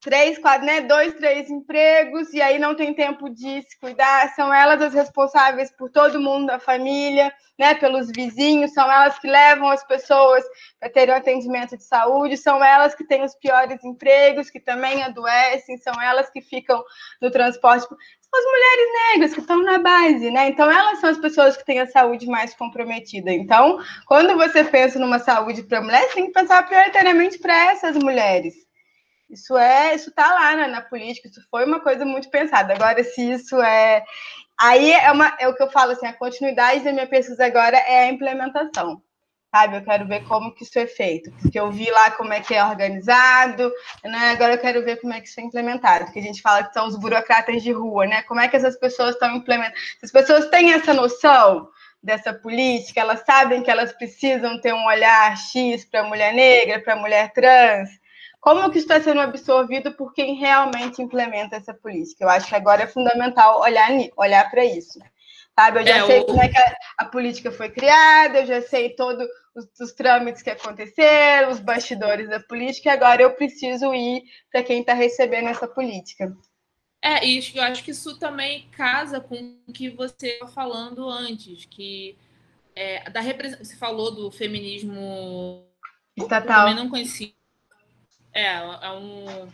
três, 0.00 0.38
quatro, 0.38 0.66
né? 0.66 0.80
Dois, 0.80 1.14
três 1.14 1.50
empregos, 1.50 2.32
e 2.32 2.40
aí 2.40 2.58
não 2.58 2.74
tem 2.74 2.94
tempo 2.94 3.28
de 3.28 3.62
se 3.62 3.78
cuidar. 3.78 4.34
São 4.34 4.52
elas 4.52 4.80
as 4.80 4.94
responsáveis 4.94 5.70
por 5.76 5.90
todo 5.90 6.20
mundo 6.20 6.46
da 6.46 6.58
família, 6.58 7.32
né? 7.58 7.74
Pelos 7.74 8.08
vizinhos, 8.14 8.72
são 8.72 8.90
elas 8.90 9.18
que 9.18 9.28
levam 9.28 9.68
as 9.68 9.84
pessoas 9.86 10.42
para 10.78 10.90
terem 10.90 11.14
um 11.14 11.18
atendimento 11.18 11.76
de 11.76 11.84
saúde, 11.84 12.36
são 12.36 12.64
elas 12.64 12.94
que 12.94 13.06
têm 13.06 13.22
os 13.22 13.34
piores 13.34 13.84
empregos, 13.84 14.48
que 14.48 14.58
também 14.58 15.02
adoecem, 15.02 15.76
são 15.78 15.94
elas 16.02 16.30
que 16.30 16.40
ficam 16.40 16.82
no 17.20 17.30
transporte. 17.30 17.86
São 17.86 18.38
as 18.38 18.44
mulheres 18.44 18.92
negras 19.08 19.34
que 19.34 19.40
estão 19.40 19.62
na 19.62 19.78
base, 19.78 20.30
né? 20.30 20.48
Então, 20.48 20.70
elas 20.70 21.00
são 21.00 21.10
as 21.10 21.18
pessoas 21.18 21.56
que 21.56 21.64
têm 21.64 21.80
a 21.80 21.86
saúde 21.86 22.26
mais 22.26 22.54
comprometida. 22.54 23.32
Então, 23.32 23.78
quando 24.06 24.36
você 24.36 24.64
pensa 24.64 24.98
numa 24.98 25.18
saúde 25.18 25.64
para 25.64 25.82
mulher, 25.82 26.08
você 26.08 26.14
tem 26.14 26.26
que 26.26 26.32
pensar 26.32 26.66
prioritariamente 26.66 27.38
para 27.38 27.72
essas 27.72 27.96
mulheres 27.96 28.69
isso 29.30 29.56
é, 29.56 29.94
isso 29.94 30.10
tá 30.12 30.32
lá 30.32 30.56
né, 30.56 30.66
na 30.66 30.82
política, 30.82 31.28
isso 31.28 31.40
foi 31.50 31.64
uma 31.64 31.80
coisa 31.80 32.04
muito 32.04 32.28
pensada. 32.28 32.74
Agora, 32.74 33.02
se 33.04 33.30
isso 33.32 33.60
é. 33.60 34.04
Aí 34.58 34.92
é, 34.92 35.10
uma, 35.10 35.34
é 35.38 35.48
o 35.48 35.54
que 35.54 35.62
eu 35.62 35.70
falo 35.70 35.92
assim, 35.92 36.06
a 36.06 36.12
continuidade 36.12 36.84
da 36.84 36.92
minha 36.92 37.06
pesquisa 37.06 37.46
agora 37.46 37.76
é 37.78 38.04
a 38.04 38.08
implementação. 38.08 39.02
Sabe, 39.52 39.78
eu 39.78 39.84
quero 39.84 40.06
ver 40.06 40.22
como 40.28 40.54
que 40.54 40.62
isso 40.62 40.78
é 40.78 40.86
feito, 40.86 41.32
porque 41.40 41.58
eu 41.58 41.72
vi 41.72 41.90
lá 41.90 42.12
como 42.12 42.32
é 42.32 42.40
que 42.40 42.54
é 42.54 42.64
organizado, 42.64 43.72
né? 44.04 44.30
Agora 44.30 44.54
eu 44.54 44.58
quero 44.58 44.84
ver 44.84 45.00
como 45.00 45.12
é 45.12 45.20
que 45.20 45.26
isso 45.26 45.40
é 45.40 45.42
implementado, 45.42 46.04
porque 46.04 46.20
a 46.20 46.22
gente 46.22 46.40
fala 46.40 46.62
que 46.62 46.72
são 46.72 46.86
os 46.86 46.96
burocratas 46.96 47.60
de 47.60 47.72
rua, 47.72 48.06
né? 48.06 48.22
Como 48.22 48.38
é 48.38 48.46
que 48.46 48.56
essas 48.56 48.78
pessoas 48.78 49.14
estão 49.14 49.34
implementando? 49.34 49.76
As 50.04 50.12
pessoas 50.12 50.48
têm 50.50 50.72
essa 50.72 50.94
noção 50.94 51.68
dessa 52.00 52.32
política, 52.32 53.00
elas 53.00 53.24
sabem 53.26 53.62
que 53.62 53.70
elas 53.70 53.92
precisam 53.92 54.60
ter 54.60 54.72
um 54.72 54.86
olhar 54.86 55.36
X 55.36 55.84
para 55.84 56.00
a 56.02 56.04
mulher 56.04 56.32
negra, 56.32 56.80
para 56.80 56.94
a 56.94 56.96
mulher 56.96 57.32
trans, 57.32 57.90
como 58.40 58.70
que 58.70 58.78
está 58.78 59.00
sendo 59.00 59.20
absorvido 59.20 59.92
por 59.92 60.14
quem 60.14 60.34
realmente 60.34 61.02
implementa 61.02 61.56
essa 61.56 61.74
política? 61.74 62.24
Eu 62.24 62.30
acho 62.30 62.48
que 62.48 62.54
agora 62.54 62.84
é 62.84 62.86
fundamental 62.86 63.60
olhar, 63.60 63.90
olhar 64.16 64.50
para 64.50 64.64
isso. 64.64 64.98
Sabe? 65.54 65.80
Eu 65.80 65.86
já 65.86 65.96
é, 65.98 66.06
sei 66.06 66.20
o... 66.20 66.24
como 66.24 66.42
é 66.42 66.48
que 66.48 66.58
a, 66.58 66.76
a, 66.98 67.04
política 67.04 67.52
foi 67.52 67.68
criada, 67.68 68.38
eu 68.40 68.46
já 68.46 68.62
sei 68.62 68.90
todos 68.90 69.26
os, 69.54 69.66
os, 69.78 69.92
trâmites 69.92 70.40
que 70.40 70.48
aconteceram, 70.48 71.50
os 71.50 71.60
bastidores 71.60 72.30
da 72.30 72.40
política, 72.40 72.88
e 72.88 72.92
agora 72.92 73.20
eu 73.20 73.34
preciso 73.34 73.92
ir 73.92 74.22
para 74.50 74.62
quem 74.62 74.80
está 74.80 74.94
recebendo 74.94 75.48
essa 75.48 75.68
política. 75.68 76.34
É, 77.02 77.26
e 77.26 77.42
eu 77.54 77.62
acho 77.62 77.84
que 77.84 77.90
isso 77.90 78.18
também 78.18 78.68
casa 78.70 79.20
com 79.20 79.58
o 79.66 79.72
que 79.72 79.90
você 79.90 80.28
estava 80.28 80.50
falando 80.50 81.08
antes, 81.10 81.66
que 81.66 82.16
é, 82.74 83.10
da 83.10 83.20
você 83.20 83.76
falou 83.76 84.10
do 84.10 84.30
feminismo 84.30 85.66
estatal. 86.16 86.40
Eu 86.40 86.46
também 86.46 86.74
não 86.74 86.90
conhecia 86.90 87.32
é, 88.32 88.46
é 88.46 88.90
um, 88.92 89.48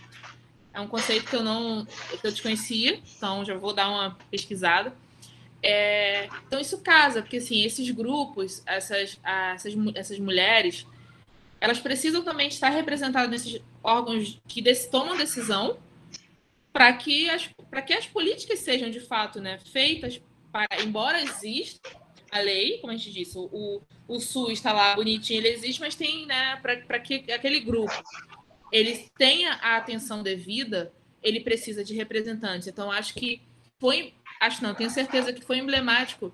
é 0.75 0.81
um 0.81 0.89
conceito 0.89 1.29
que 1.29 1.37
eu 1.37 1.43
não 1.43 1.87
que 1.87 2.27
eu 2.27 2.31
desconhecia, 2.31 3.01
então 3.17 3.45
já 3.45 3.57
vou 3.57 3.73
dar 3.73 3.89
uma 3.89 4.17
pesquisada. 4.31 4.95
É, 5.63 6.29
então 6.47 6.61
isso 6.61 6.79
casa, 6.79 7.23
porque 7.23 7.39
assim, 7.39 7.63
esses 7.65 7.91
grupos, 7.91 8.63
essas, 8.67 9.19
essas, 9.25 9.75
essas 9.95 10.19
mulheres, 10.19 10.87
elas 11.61 11.81
precisam 11.81 12.23
também 12.23 12.49
estar 12.49 12.69
representadas 12.69 13.31
nesses 13.31 13.61
órgãos 13.83 14.41
que 14.47 14.63
tomam 14.89 15.17
decisão 15.17 15.79
para 16.73 16.93
que, 16.93 17.31
as, 17.31 17.49
que 17.87 17.93
as 17.95 18.07
políticas 18.07 18.59
sejam 18.59 18.91
de 18.91 19.01
fato 19.01 19.41
né, 19.41 19.59
feitas 19.73 20.21
para, 20.53 20.69
embora 20.83 21.23
exista 21.23 21.91
a 22.31 22.39
lei, 22.41 22.79
como 22.79 22.93
a 22.93 22.97
gente 22.97 23.13
disse, 23.13 23.39
o, 23.39 23.81
o 24.07 24.21
SUS 24.21 24.53
está 24.53 24.73
lá 24.73 24.95
bonitinho, 24.95 25.39
ele 25.39 25.49
existe, 25.49 25.81
mas 25.81 25.95
tem 25.95 26.27
né, 26.27 26.57
para 26.57 27.01
que 27.01 27.33
aquele 27.33 27.61
grupo 27.61 27.93
ele 28.73 29.09
tenha 29.17 29.53
a 29.55 29.77
atenção 29.77 30.23
devida, 30.23 30.93
ele 31.23 31.41
precisa 31.41 31.85
de 31.85 31.95
representantes. 31.95 32.69
Então, 32.69 32.91
acho 32.91 33.15
que 33.15 33.41
foi, 33.79 34.15
acho 34.41 34.63
não, 34.63 34.75
tenho 34.75 34.91
certeza 34.91 35.33
que 35.33 35.45
foi 35.45 35.59
emblemático 35.59 36.33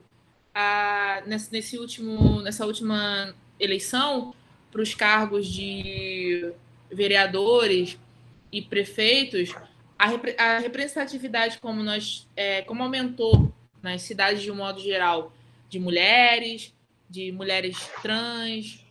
a, 0.55 1.23
nesse, 1.27 1.53
nesse 1.53 1.79
último, 1.79 2.41
nessa 2.43 2.67
última 2.67 3.35
eleição 3.59 4.35
para 4.71 4.83
os 4.83 4.95
cargos 4.95 5.47
de 5.47 6.53
vereadores 6.91 7.99
e 8.51 8.61
prefeitos, 8.61 9.55
a, 9.99 10.11
a 10.39 10.59
representatividade 10.59 11.59
como 11.59 11.83
nós, 11.83 12.29
é, 12.37 12.63
como 12.63 12.83
aumentou 12.83 13.53
nas 13.83 14.03
cidades 14.03 14.43
de 14.43 14.51
um 14.51 14.57
modo 14.57 14.81
geral, 14.81 15.33
de 15.69 15.79
mulheres, 15.79 16.75
de 17.09 17.33
mulheres 17.33 17.77
trans, 18.03 18.85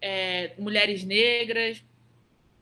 é, 0.00 0.52
mulheres 0.58 1.02
negras, 1.04 1.82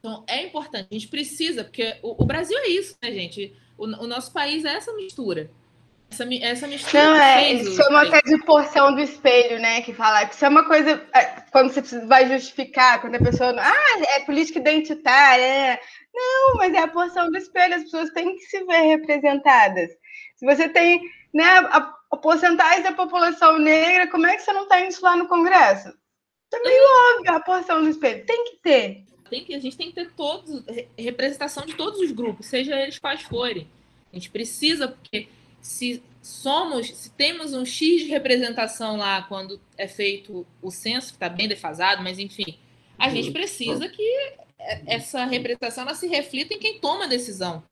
então, 0.02 0.24
é 0.26 0.42
importante, 0.42 0.88
a 0.90 0.94
gente 0.94 1.06
precisa, 1.06 1.62
porque 1.62 1.96
o, 2.02 2.20
o 2.20 2.26
Brasil 2.26 2.58
é 2.58 2.66
isso, 2.66 2.96
né, 3.00 3.12
gente? 3.12 3.56
O, 3.78 3.84
o, 3.84 4.06
nosso 4.08 4.32
país 4.32 4.64
é 4.64 4.74
essa 4.74 4.92
mistura. 4.94 5.48
Essa, 6.10 6.24
essa 6.24 6.66
mistura. 6.66 7.04
Não, 7.04 7.14
é, 7.14 7.52
isso 7.52 7.76
chama 7.76 8.02
até 8.02 8.20
de 8.20 8.36
porção 8.44 8.96
do 8.96 9.00
espelho, 9.00 9.60
né? 9.60 9.80
Que 9.80 9.94
fala 9.94 10.26
que 10.26 10.34
isso 10.34 10.44
é 10.44 10.48
uma 10.48 10.66
coisa. 10.66 11.06
É, 11.14 11.24
quando 11.52 11.72
você 11.72 12.00
vai 12.04 12.28
justificar, 12.28 13.00
quando 13.00 13.14
a 13.14 13.20
pessoa. 13.20 13.54
Ah, 13.56 14.00
é 14.16 14.20
política 14.24 14.58
identitária. 14.58 15.44
É. 15.44 15.80
Não, 16.12 16.56
mas 16.56 16.74
é 16.74 16.78
a 16.78 16.88
porção 16.88 17.30
do 17.30 17.38
espelho, 17.38 17.76
as 17.76 17.84
pessoas 17.84 18.10
têm 18.10 18.34
que 18.34 18.42
se 18.42 18.64
ver 18.64 18.82
representadas. 18.82 19.88
Se 20.34 20.44
você 20.44 20.68
tem 20.68 21.00
né, 21.32 21.44
a, 21.44 21.94
a 22.10 22.16
porcentagem 22.16 22.82
da 22.82 22.92
população 22.92 23.56
negra, 23.56 24.08
como 24.08 24.26
é 24.26 24.34
que 24.34 24.42
você 24.42 24.52
não 24.52 24.66
tem 24.66 24.88
isso 24.88 25.02
lá 25.02 25.16
no 25.16 25.28
Congresso? 25.28 25.94
É 26.52 26.58
meio 26.58 26.82
óbvio 27.14 27.36
a 27.36 27.40
porção 27.40 27.82
do 27.82 27.88
espelho. 27.88 28.26
Tem 28.26 28.44
que 28.44 28.56
ter 28.62 29.04
tem 29.32 29.44
que, 29.44 29.54
a 29.54 29.58
gente 29.58 29.78
tem 29.78 29.88
que 29.88 29.94
ter 29.94 30.10
todos, 30.12 30.62
representação 30.98 31.64
de 31.64 31.72
todos 31.74 31.98
os 32.00 32.12
grupos, 32.12 32.44
seja 32.44 32.78
eles 32.78 32.98
quais 32.98 33.22
forem. 33.22 33.66
A 34.12 34.16
gente 34.16 34.28
precisa, 34.28 34.88
porque 34.88 35.26
se 35.58 36.02
somos, 36.20 36.86
se 36.94 37.10
temos 37.12 37.54
um 37.54 37.64
X 37.64 38.02
de 38.02 38.08
representação 38.08 38.98
lá 38.98 39.22
quando 39.22 39.58
é 39.78 39.88
feito 39.88 40.46
o 40.60 40.70
censo, 40.70 41.08
que 41.08 41.14
está 41.14 41.30
bem 41.30 41.48
defasado, 41.48 42.02
mas 42.02 42.18
enfim, 42.18 42.58
a 42.98 43.08
gente 43.08 43.30
precisa 43.30 43.88
que 43.88 44.34
essa 44.86 45.24
representação 45.24 45.84
ela 45.84 45.94
se 45.94 46.06
reflita 46.06 46.52
em 46.52 46.58
quem 46.58 46.78
toma 46.78 47.06
a 47.06 47.08
decisão, 47.08 47.64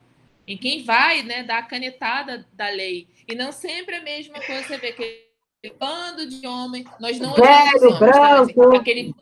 em 0.46 0.56
quem 0.56 0.82
vai 0.82 1.22
né, 1.22 1.42
dar 1.42 1.58
a 1.58 1.62
canetada 1.62 2.46
da 2.54 2.70
lei. 2.70 3.06
E 3.28 3.34
não 3.34 3.52
sempre 3.52 3.96
é 3.96 3.98
a 3.98 4.02
mesma 4.02 4.40
coisa, 4.40 4.62
você 4.62 4.78
vê 4.78 4.92
que 4.92 5.30
bando 5.78 6.26
de 6.26 6.46
homem, 6.46 6.86
nós 6.98 7.20
não 7.20 7.34
Velho, 7.34 7.94
homens, 7.94 7.98
tá? 7.98 8.40
assim, 8.40 8.76
aquele 8.76 9.14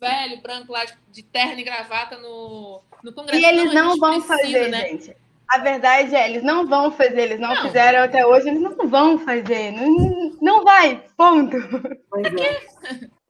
velho, 0.00 0.40
branco 0.40 0.72
lá 0.72 0.84
de 1.10 1.22
terno 1.22 1.60
e 1.60 1.64
gravata 1.64 2.16
no, 2.16 2.82
no 3.04 3.12
Congresso. 3.12 3.40
E 3.40 3.44
eles 3.44 3.74
não, 3.74 3.90
não 3.90 3.96
vão 3.98 4.20
precisa, 4.20 4.36
fazer, 4.36 4.68
né? 4.68 4.88
gente. 4.88 5.16
A 5.46 5.58
verdade 5.58 6.14
é, 6.14 6.30
eles 6.30 6.42
não 6.42 6.66
vão 6.66 6.92
fazer, 6.92 7.22
eles 7.22 7.40
não, 7.40 7.54
não. 7.54 7.62
fizeram 7.62 8.04
até 8.04 8.24
hoje, 8.24 8.48
eles 8.48 8.62
não 8.62 8.88
vão 8.88 9.18
fazer. 9.18 9.72
Não, 9.72 10.36
não 10.40 10.64
vai, 10.64 11.04
ponto. 11.16 11.56
É. 11.56 13.10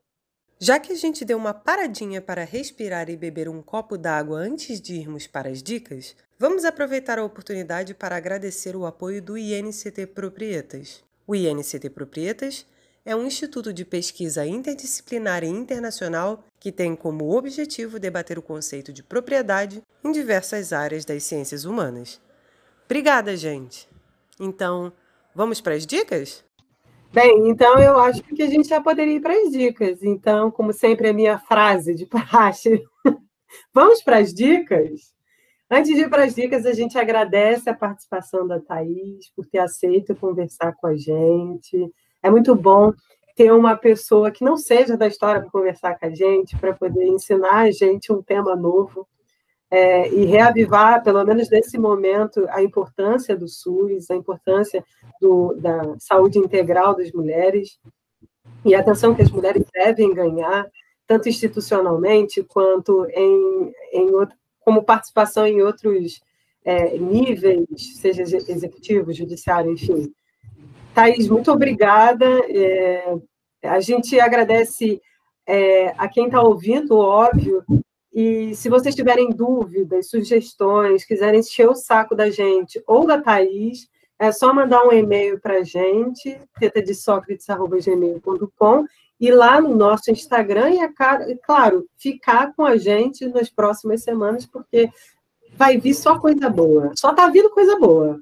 Já 0.62 0.78
que 0.78 0.92
a 0.92 0.96
gente 0.96 1.24
deu 1.24 1.38
uma 1.38 1.54
paradinha 1.54 2.20
para 2.20 2.44
respirar 2.44 3.08
e 3.08 3.16
beber 3.16 3.48
um 3.48 3.62
copo 3.62 3.96
d'água 3.96 4.40
antes 4.40 4.78
de 4.78 4.92
irmos 4.94 5.26
para 5.26 5.48
as 5.48 5.62
dicas, 5.62 6.14
vamos 6.38 6.66
aproveitar 6.66 7.18
a 7.18 7.24
oportunidade 7.24 7.94
para 7.94 8.14
agradecer 8.14 8.76
o 8.76 8.84
apoio 8.84 9.22
do 9.22 9.38
INCT 9.38 10.08
Proprietas. 10.08 11.02
O 11.26 11.34
INCT 11.34 11.88
Proprietas 11.88 12.66
é 13.04 13.16
um 13.16 13.26
instituto 13.26 13.72
de 13.72 13.84
pesquisa 13.84 14.46
interdisciplinar 14.46 15.42
e 15.42 15.48
internacional 15.48 16.44
que 16.58 16.70
tem 16.70 16.94
como 16.94 17.36
objetivo 17.36 17.98
debater 17.98 18.38
o 18.38 18.42
conceito 18.42 18.92
de 18.92 19.02
propriedade 19.02 19.82
em 20.04 20.12
diversas 20.12 20.72
áreas 20.72 21.04
das 21.04 21.22
ciências 21.22 21.64
humanas. 21.64 22.20
Obrigada, 22.84 23.36
gente! 23.36 23.88
Então, 24.38 24.92
vamos 25.34 25.60
para 25.60 25.74
as 25.74 25.86
dicas? 25.86 26.44
Bem, 27.12 27.48
então 27.48 27.78
eu 27.78 27.98
acho 27.98 28.22
que 28.22 28.42
a 28.42 28.48
gente 28.48 28.68
já 28.68 28.80
poderia 28.80 29.16
ir 29.16 29.20
para 29.20 29.34
as 29.34 29.50
dicas. 29.50 30.02
Então, 30.02 30.50
como 30.50 30.72
sempre, 30.72 31.08
a 31.08 31.12
minha 31.12 31.38
frase 31.38 31.94
de 31.94 32.06
praxe. 32.06 32.82
vamos 33.74 34.02
para 34.02 34.18
as 34.18 34.32
dicas? 34.32 35.12
Antes 35.68 35.94
de 35.94 36.02
ir 36.02 36.10
para 36.10 36.24
as 36.24 36.34
dicas, 36.34 36.66
a 36.66 36.72
gente 36.72 36.98
agradece 36.98 37.70
a 37.70 37.74
participação 37.74 38.46
da 38.46 38.60
Thaís 38.60 39.30
por 39.34 39.46
ter 39.46 39.58
aceito 39.58 40.16
conversar 40.16 40.74
com 40.74 40.86
a 40.86 40.96
gente. 40.96 41.92
É 42.22 42.30
muito 42.30 42.54
bom 42.54 42.92
ter 43.34 43.52
uma 43.52 43.76
pessoa 43.76 44.30
que 44.30 44.44
não 44.44 44.56
seja 44.56 44.96
da 44.96 45.06
história 45.06 45.40
para 45.40 45.50
conversar 45.50 45.98
com 45.98 46.06
a 46.06 46.10
gente, 46.10 46.58
para 46.58 46.74
poder 46.74 47.06
ensinar 47.06 47.60
a 47.60 47.70
gente 47.70 48.12
um 48.12 48.22
tema 48.22 48.54
novo 48.54 49.08
é, 49.70 50.08
e 50.08 50.24
reavivar, 50.24 51.02
pelo 51.02 51.24
menos 51.24 51.48
nesse 51.48 51.78
momento, 51.78 52.44
a 52.50 52.62
importância 52.62 53.36
do 53.36 53.46
SUS, 53.46 54.10
a 54.10 54.16
importância 54.16 54.84
do, 55.20 55.54
da 55.54 55.94
saúde 55.98 56.38
integral 56.38 56.96
das 56.96 57.12
mulheres 57.12 57.78
e 58.64 58.74
a 58.74 58.80
atenção 58.80 59.14
que 59.14 59.22
as 59.22 59.30
mulheres 59.30 59.64
devem 59.72 60.12
ganhar, 60.12 60.66
tanto 61.06 61.28
institucionalmente 61.28 62.42
quanto 62.42 63.06
em, 63.10 63.72
em 63.92 64.10
outro, 64.12 64.36
como 64.60 64.82
participação 64.82 65.46
em 65.46 65.62
outros 65.62 66.20
é, 66.64 66.98
níveis, 66.98 67.96
seja 67.96 68.22
executivo, 68.22 69.12
judiciário, 69.12 69.72
enfim. 69.72 70.12
Thais, 70.94 71.28
muito 71.28 71.52
obrigada. 71.52 72.26
É, 72.48 73.14
a 73.64 73.80
gente 73.80 74.18
agradece 74.18 75.00
é, 75.46 75.88
a 75.98 76.08
quem 76.08 76.24
está 76.26 76.42
ouvindo, 76.42 76.96
óbvio, 76.96 77.62
e 78.12 78.54
se 78.56 78.68
vocês 78.68 78.92
tiverem 78.94 79.30
dúvidas, 79.30 80.10
sugestões, 80.10 81.04
quiserem 81.04 81.40
encher 81.40 81.68
o 81.68 81.74
saco 81.74 82.14
da 82.14 82.28
gente 82.28 82.82
ou 82.86 83.06
da 83.06 83.18
Thaís, 83.20 83.88
é 84.18 84.30
só 84.32 84.52
mandar 84.52 84.84
um 84.84 84.92
e-mail 84.92 85.40
para 85.40 85.58
a 85.58 85.62
gente, 85.62 86.38
tetadesócrates.gmail.com, 86.58 88.84
e 89.18 89.30
lá 89.30 89.58
no 89.60 89.76
nosso 89.76 90.10
Instagram, 90.10 90.70
e, 90.70 90.80
é 90.80 90.88
claro, 91.42 91.86
ficar 91.96 92.52
com 92.54 92.64
a 92.64 92.76
gente 92.76 93.26
nas 93.28 93.48
próximas 93.48 94.02
semanas, 94.02 94.44
porque 94.44 94.90
vai 95.52 95.78
vir 95.78 95.94
só 95.94 96.18
coisa 96.18 96.50
boa. 96.50 96.92
Só 96.96 97.14
tá 97.14 97.28
vindo 97.28 97.50
coisa 97.50 97.78
boa. 97.78 98.20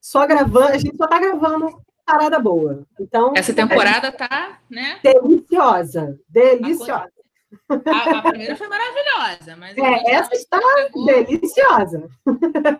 Só 0.00 0.26
gravando, 0.26 0.68
a 0.68 0.78
gente 0.78 0.96
só 0.96 1.06
tá 1.06 1.18
gravando 1.18 1.80
parada 2.10 2.38
boa. 2.38 2.86
Então, 2.98 3.32
essa 3.36 3.54
temporada 3.54 4.10
tá, 4.10 4.58
né? 4.68 4.98
Deliciosa, 5.02 6.18
deliciosa. 6.28 7.10
A, 7.68 8.18
a, 8.18 8.22
primeira 8.22 8.56
foi 8.56 8.68
maravilhosa, 8.68 9.56
mas 9.56 9.76
é, 9.76 10.12
essa 10.12 10.34
está 10.34 10.58
deliciosa. 11.04 12.08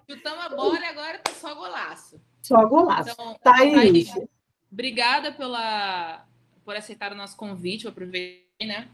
Chutamos 0.09 0.45
a 0.45 0.49
bola 0.51 0.79
e 0.79 0.85
agora 0.85 1.19
tá 1.19 1.33
só 1.33 1.55
golaço. 1.55 2.21
Só 2.43 2.65
golaço. 2.67 3.11
Então, 3.11 3.37
tá 3.43 3.57
aí. 3.57 4.07
obrigada 4.71 5.33
pela, 5.33 6.25
por 6.65 6.77
aceitar 6.77 7.13
o 7.13 7.17
nosso 7.17 7.37
convite, 7.37 7.85
eu 7.85 7.91
aproveitei, 7.91 8.67
né? 8.67 8.89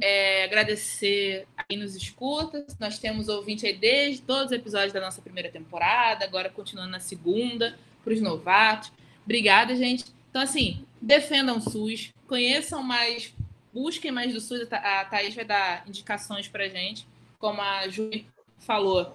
É, 0.00 0.44
agradecer 0.44 1.46
a 1.56 1.64
quem 1.64 1.78
nos 1.78 1.96
escuta. 1.96 2.66
Nós 2.78 2.98
temos 2.98 3.28
ouvinte 3.28 3.66
aí 3.66 3.76
desde 3.76 4.22
todos 4.22 4.46
os 4.46 4.52
episódios 4.52 4.92
da 4.92 5.00
nossa 5.00 5.20
primeira 5.20 5.50
temporada, 5.50 6.24
agora 6.24 6.50
continuando 6.50 6.90
na 6.90 7.00
segunda, 7.00 7.78
para 8.04 8.12
os 8.12 8.20
novatos. 8.20 8.92
Obrigada, 9.28 9.76
gente. 9.76 10.06
Então, 10.30 10.40
assim, 10.40 10.86
defendam 11.02 11.58
o 11.58 11.60
SUS, 11.60 12.14
conheçam 12.26 12.82
mais 12.82 13.34
busquem 13.74 14.10
mais 14.10 14.32
do 14.32 14.40
SUS. 14.40 14.66
A 14.72 15.04
Thaís 15.04 15.34
vai 15.34 15.44
dar 15.44 15.86
indicações 15.86 16.48
para 16.48 16.66
gente. 16.66 17.06
Como 17.38 17.60
a 17.60 17.86
Ju 17.88 18.10
falou, 18.58 19.14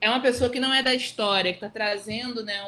é 0.00 0.08
uma 0.08 0.22
pessoa 0.22 0.48
que 0.48 0.58
não 0.58 0.72
é 0.72 0.82
da 0.82 0.94
história, 0.94 1.52
que 1.52 1.58
está 1.58 1.68
trazendo 1.68 2.42
né, 2.42 2.64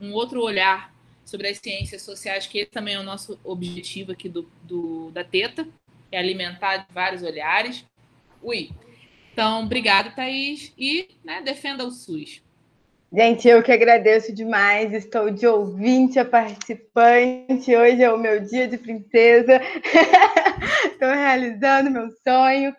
um, 0.00 0.06
um, 0.06 0.12
outro 0.14 0.42
olhar 0.42 0.90
sobre 1.22 1.48
as 1.48 1.58
ciências 1.58 2.00
sociais, 2.00 2.46
que 2.46 2.60
esse 2.60 2.70
também 2.70 2.94
é 2.94 2.98
o 2.98 3.02
nosso 3.02 3.38
objetivo 3.44 4.12
aqui 4.12 4.26
do, 4.26 4.50
do 4.62 5.10
da 5.10 5.22
Teta, 5.22 5.68
é 6.10 6.18
alimentar 6.18 6.86
vários 6.94 7.22
olhares. 7.22 7.84
Ui. 8.42 8.70
Então, 9.34 9.64
obrigado, 9.64 10.14
Thaís. 10.14 10.72
E 10.78 11.10
né, 11.22 11.42
defenda 11.42 11.84
o 11.84 11.90
SUS. 11.90 12.40
Gente, 13.12 13.46
eu 13.48 13.62
que 13.62 13.70
agradeço 13.70 14.32
demais. 14.34 14.92
Estou 14.92 15.30
de 15.30 15.46
ouvinte 15.46 16.18
a 16.18 16.24
participante. 16.24 17.74
Hoje 17.74 18.02
é 18.02 18.12
o 18.12 18.18
meu 18.18 18.40
dia 18.40 18.66
de 18.66 18.76
princesa. 18.76 19.60
Estou 20.84 21.10
realizando 21.10 21.90
meu 21.90 22.08
sonho. 22.26 22.74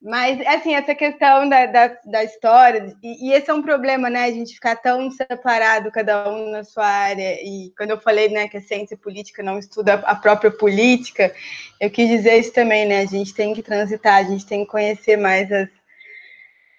Mas, 0.00 0.44
assim, 0.46 0.74
essa 0.74 0.94
questão 0.94 1.48
da, 1.48 1.66
da, 1.66 1.96
da 2.04 2.24
história, 2.24 2.92
e, 3.02 3.28
e, 3.28 3.32
esse 3.32 3.50
é 3.50 3.54
um 3.54 3.62
problema, 3.62 4.10
né? 4.10 4.24
A 4.24 4.30
gente 4.32 4.54
ficar 4.54 4.74
tão 4.76 5.08
separado, 5.10 5.92
cada 5.92 6.28
um 6.28 6.50
na 6.50 6.64
sua 6.64 6.86
área. 6.86 7.38
E 7.40 7.72
quando 7.76 7.90
eu 7.90 8.00
falei 8.00 8.28
né, 8.28 8.48
que 8.48 8.56
a 8.56 8.62
ciência 8.62 8.96
política 8.96 9.42
não 9.44 9.58
estuda 9.58 9.94
a 9.94 10.14
própria 10.16 10.50
política, 10.50 11.32
eu 11.80 11.88
quis 11.88 12.08
dizer 12.08 12.38
isso 12.38 12.52
também, 12.52 12.86
né? 12.86 13.00
A 13.00 13.06
gente 13.06 13.34
tem 13.34 13.54
que 13.54 13.62
transitar, 13.62 14.14
a 14.14 14.24
gente 14.24 14.46
tem 14.46 14.64
que 14.64 14.70
conhecer 14.70 15.16
mais 15.16 15.50
as, 15.52 15.68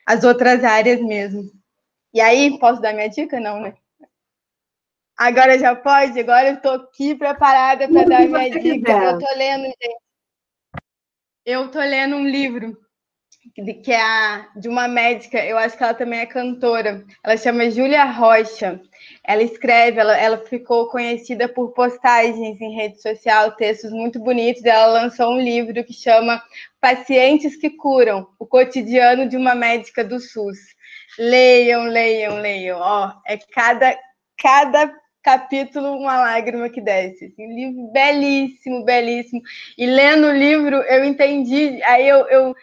as 0.05 0.23
outras 0.23 0.63
áreas 0.63 1.01
mesmo. 1.01 1.49
E 2.13 2.21
aí, 2.21 2.57
posso 2.59 2.81
dar 2.81 2.93
minha 2.93 3.09
dica? 3.09 3.39
Não, 3.39 3.59
né? 3.59 3.73
Agora 5.17 5.57
já 5.57 5.75
pode? 5.75 6.19
Agora 6.19 6.49
eu 6.49 6.55
estou 6.55 6.73
aqui 6.73 7.15
preparada 7.15 7.87
para 7.87 8.03
dar 8.03 8.27
minha 8.27 8.49
dica. 8.49 8.59
Quiser. 8.59 9.03
Eu 9.03 9.19
estou 9.19 9.37
lendo, 9.37 9.63
gente. 9.65 10.03
Eu 11.45 11.65
estou 11.65 11.81
lendo 11.81 12.15
um 12.15 12.27
livro 12.27 12.77
que 13.83 13.91
é 13.91 14.01
a, 14.01 14.49
de 14.55 14.69
uma 14.69 14.87
médica, 14.87 15.43
eu 15.43 15.57
acho 15.57 15.77
que 15.77 15.83
ela 15.83 15.93
também 15.93 16.19
é 16.19 16.25
cantora. 16.25 17.03
Ela 17.21 17.35
chama 17.35 17.69
Júlia 17.69 18.05
Rocha. 18.05 18.79
Ela 19.23 19.43
escreve, 19.43 19.99
ela, 19.99 20.17
ela 20.17 20.37
ficou 20.37 20.87
conhecida 20.87 21.49
por 21.49 21.73
postagens 21.73 22.61
em 22.61 22.75
rede 22.75 23.01
social, 23.01 23.51
textos 23.51 23.91
muito 23.91 24.19
bonitos. 24.19 24.63
Ela 24.63 25.01
lançou 25.01 25.33
um 25.33 25.41
livro 25.41 25.83
que 25.83 25.93
chama 25.93 26.41
Pacientes 26.79 27.57
que 27.57 27.69
Curam: 27.69 28.27
O 28.39 28.45
Cotidiano 28.45 29.27
de 29.27 29.35
uma 29.35 29.53
Médica 29.53 30.03
do 30.03 30.19
SUS. 30.19 30.72
Leiam, 31.17 31.85
leiam, 31.85 32.39
leiam. 32.39 32.79
Ó, 32.79 33.11
é 33.27 33.37
cada, 33.37 33.97
cada 34.37 34.93
capítulo 35.23 35.97
uma 35.97 36.19
lágrima 36.21 36.69
que 36.69 36.81
desce. 36.81 37.25
Assim, 37.25 37.47
um 37.47 37.55
livro 37.55 37.91
belíssimo, 37.91 38.83
belíssimo. 38.83 39.41
E 39.77 39.85
lendo 39.85 40.27
o 40.27 40.33
livro, 40.33 40.77
eu 40.83 41.05
entendi. 41.05 41.81
Aí 41.83 42.07
eu, 42.07 42.27
eu 42.27 42.55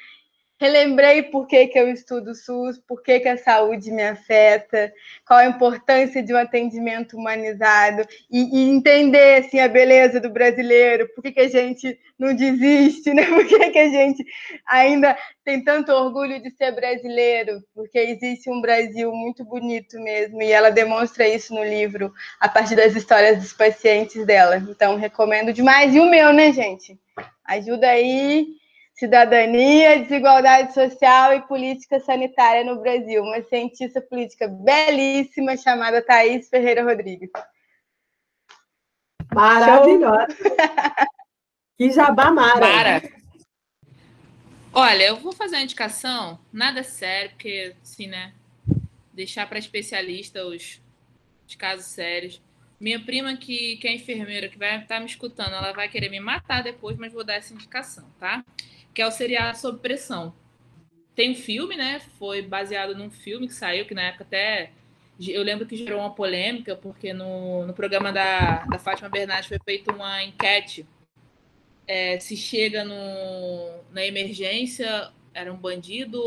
relembrei 0.61 1.23
por 1.23 1.47
que, 1.47 1.69
que 1.69 1.79
eu 1.79 1.91
estudo 1.91 2.35
SUS, 2.35 2.79
por 2.87 3.03
que, 3.03 3.19
que 3.19 3.29
a 3.29 3.39
saúde 3.39 3.91
me 3.91 4.03
afeta, 4.03 4.93
qual 5.27 5.39
a 5.39 5.47
importância 5.47 6.23
de 6.23 6.35
um 6.35 6.37
atendimento 6.37 7.17
humanizado 7.17 8.07
e, 8.31 8.59
e 8.59 8.69
entender 8.69 9.41
assim, 9.41 9.59
a 9.59 9.67
beleza 9.67 10.21
do 10.21 10.29
brasileiro, 10.29 11.09
por 11.15 11.23
que, 11.23 11.33
que 11.33 11.41
a 11.41 11.49
gente 11.49 11.99
não 12.19 12.35
desiste, 12.35 13.09
né? 13.15 13.25
por 13.25 13.47
que, 13.47 13.71
que 13.71 13.79
a 13.79 13.89
gente 13.89 14.23
ainda 14.67 15.17
tem 15.43 15.65
tanto 15.65 15.93
orgulho 15.93 16.43
de 16.43 16.51
ser 16.51 16.73
brasileiro, 16.73 17.65
porque 17.75 17.99
existe 17.99 18.51
um 18.51 18.61
Brasil 18.61 19.11
muito 19.13 19.43
bonito 19.43 19.99
mesmo, 19.99 20.43
e 20.43 20.53
ela 20.53 20.69
demonstra 20.69 21.27
isso 21.27 21.55
no 21.55 21.65
livro, 21.65 22.13
a 22.39 22.51
partir 22.51 22.77
das 22.77 22.95
histórias 22.95 23.39
dos 23.39 23.55
pacientes 23.55 24.27
dela. 24.27 24.59
Então, 24.69 24.97
recomendo 24.97 25.55
demais. 25.55 25.95
E 25.95 26.01
o 26.01 26.11
meu, 26.11 26.35
né, 26.35 26.53
gente? 26.53 26.99
Ajuda 27.47 27.89
aí 27.89 28.60
Cidadania, 29.01 29.99
Desigualdade 30.01 30.75
Social 30.75 31.33
e 31.33 31.41
Política 31.41 31.99
Sanitária 32.01 32.63
no 32.63 32.83
Brasil, 32.83 33.23
uma 33.23 33.43
cientista 33.45 33.99
política 33.99 34.47
belíssima 34.47 35.57
chamada 35.57 36.03
Thaís 36.03 36.51
Ferreira 36.51 36.85
Rodrigues. 36.85 37.31
Maravilhosa! 39.35 40.27
que 41.79 41.91
jabá 41.91 42.31
mara! 42.31 42.61
Para. 42.61 43.03
Olha, 44.71 45.05
eu 45.05 45.17
vou 45.17 45.33
fazer 45.33 45.57
uma 45.57 45.63
indicação, 45.63 46.39
nada 46.53 46.83
sério, 46.83 47.31
porque, 47.31 47.75
assim, 47.83 48.07
né, 48.07 48.35
deixar 49.15 49.49
para 49.49 49.59
especialista 49.59 50.45
os, 50.45 50.79
os 51.49 51.55
casos 51.55 51.87
sérios. 51.87 52.43
Minha 52.79 53.01
prima, 53.01 53.35
que, 53.35 53.79
que 53.79 53.89
é 53.89 53.95
enfermeira, 53.95 54.51
que 54.51 54.59
vai 54.59 54.75
estar 54.77 54.97
tá 54.97 55.01
me 55.01 55.07
escutando, 55.07 55.55
ela 55.55 55.73
vai 55.73 55.89
querer 55.89 56.11
me 56.11 56.21
matar 56.21 56.63
depois, 56.63 56.99
mas 56.99 57.15
vou 57.15 57.25
dar 57.25 57.37
essa 57.37 57.55
indicação, 57.55 58.07
tá? 58.19 58.45
Que 58.95 59.03
é 59.03 59.07
o 59.07 59.11
seriado 59.11 59.59
Sob 59.59 59.79
Pressão. 59.79 60.35
Tem 61.15 61.33
um 61.33 61.35
filme, 61.35 61.77
né? 61.77 62.01
Foi 62.19 62.43
baseado 62.43 62.95
num 62.95 63.11
filme 63.11 63.47
que 63.47 63.55
saiu, 63.55 63.87
que 63.87 63.95
na 63.95 64.03
época 64.03 64.25
até. 64.25 64.71
Eu 65.19 65.43
lembro 65.43 65.67
que 65.67 65.77
gerou 65.77 66.01
uma 66.01 66.15
polêmica, 66.15 66.75
porque 66.75 67.13
no, 67.13 67.67
no 67.67 67.75
programa 67.75 68.11
da, 68.11 68.65
da 68.65 68.79
Fátima 68.79 69.11
Bernardes 69.11 69.49
foi 69.49 69.59
feita 69.63 69.93
uma 69.93 70.23
enquete 70.23 70.87
é, 71.91 72.21
se 72.21 72.37
chega 72.37 72.85
no, 72.85 73.83
na 73.91 74.07
emergência, 74.07 75.11
era 75.35 75.53
um 75.53 75.57
bandido, 75.57 76.23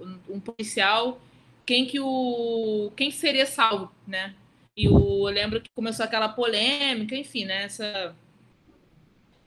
um, 0.00 0.18
um, 0.30 0.40
policial, 0.40 1.20
quem 1.66 1.84
que 1.84 2.00
o 2.00 2.90
quem 2.96 3.10
seria 3.10 3.44
salvo, 3.44 3.92
né? 4.06 4.34
E 4.74 4.88
o, 4.88 5.28
eu 5.28 5.34
lembro 5.34 5.60
que 5.60 5.68
começou 5.74 6.06
aquela 6.06 6.30
polêmica, 6.30 7.14
enfim, 7.14 7.44
né? 7.44 7.64
Essa, 7.64 8.16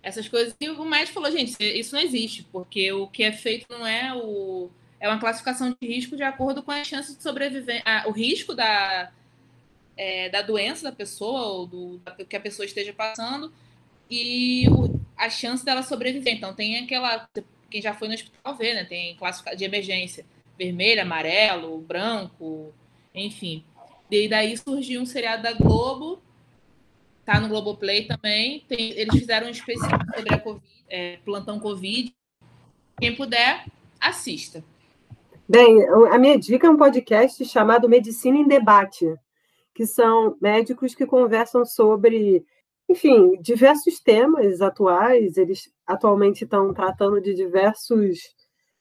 essas 0.01 0.27
coisas. 0.27 0.55
E 0.59 0.69
o 0.69 0.85
médico 0.85 1.15
falou, 1.15 1.31
gente, 1.31 1.55
isso 1.61 1.95
não 1.95 2.01
existe, 2.01 2.43
porque 2.51 2.91
o 2.91 3.07
que 3.07 3.23
é 3.23 3.31
feito 3.31 3.65
não 3.69 3.85
é 3.85 4.13
o. 4.15 4.69
É 4.99 5.07
uma 5.07 5.19
classificação 5.19 5.75
de 5.79 5.87
risco 5.87 6.15
de 6.15 6.23
acordo 6.23 6.63
com 6.63 6.71
as 6.71 6.87
chances 6.87 7.15
de 7.15 7.21
sobreviver. 7.21 7.83
o 8.07 8.11
risco 8.11 8.55
da, 8.55 9.11
é, 9.95 10.29
da 10.29 10.41
doença 10.41 10.89
da 10.89 10.95
pessoa, 10.95 11.41
ou 11.47 11.67
do 11.67 12.01
que 12.27 12.35
a 12.35 12.39
pessoa 12.39 12.65
esteja 12.65 12.93
passando, 12.93 13.53
e 14.09 14.67
o, 14.69 14.99
a 15.15 15.29
chance 15.29 15.63
dela 15.63 15.83
sobreviver. 15.83 16.33
Então, 16.33 16.53
tem 16.53 16.79
aquela. 16.79 17.29
Quem 17.69 17.81
já 17.81 17.93
foi 17.93 18.07
no 18.07 18.13
hospital 18.13 18.55
vê, 18.55 18.73
né? 18.73 18.85
Tem 18.85 19.15
classificação 19.17 19.57
de 19.57 19.65
emergência. 19.65 20.25
vermelho, 20.57 21.01
amarelo, 21.01 21.79
branco, 21.81 22.73
enfim. 23.13 23.63
E 24.09 24.27
daí 24.27 24.57
surgiu 24.57 25.01
um 25.01 25.05
seriado 25.05 25.43
da 25.43 25.53
Globo, 25.53 26.21
tá 27.27 27.41
no 27.41 27.49
Globoplay 27.49 28.07
também. 28.07 28.63
Tem, 28.69 28.91
eles 28.91 29.19
fizeram 29.19 29.47
um 29.47 29.51
especial 29.51 29.99
sobre 30.15 30.33
a 30.33 30.39
COVID, 30.39 30.65
é, 30.87 31.17
plantão 31.25 31.59
Covid. 31.59 32.15
Quem 32.97 33.13
puder, 33.17 33.65
assista. 33.99 34.63
Bem, 35.47 35.85
a 36.09 36.17
minha 36.17 36.39
dica 36.39 36.67
é 36.67 36.69
um 36.69 36.77
podcast 36.77 37.43
chamado 37.43 37.89
Medicina 37.89 38.37
em 38.37 38.47
Debate, 38.47 39.13
que 39.75 39.85
são 39.85 40.37
médicos 40.41 40.95
que 40.95 41.05
conversam 41.05 41.65
sobre, 41.65 42.45
enfim, 42.87 43.37
diversos 43.41 43.99
temas 43.99 44.61
atuais. 44.61 45.35
Eles 45.35 45.69
atualmente 45.85 46.45
estão 46.45 46.73
tratando 46.73 47.19
de 47.19 47.33
diversos 47.33 48.19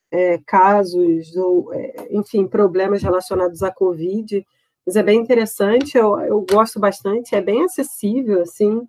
é, 0.09 0.39
casos, 0.47 1.35
ou, 1.37 1.75
é, 1.75 2.09
enfim, 2.13 2.47
problemas 2.47 3.03
relacionados 3.03 3.65
à 3.65 3.73
Covid. 3.73 4.47
Mas 4.87 4.97
é 4.97 5.03
bem 5.03 5.21
interessante, 5.21 5.99
eu, 5.99 6.19
eu 6.21 6.47
gosto 6.49 6.79
bastante, 6.79 7.35
é 7.35 7.41
bem 7.41 7.65
acessível, 7.65 8.43
assim, 8.43 8.87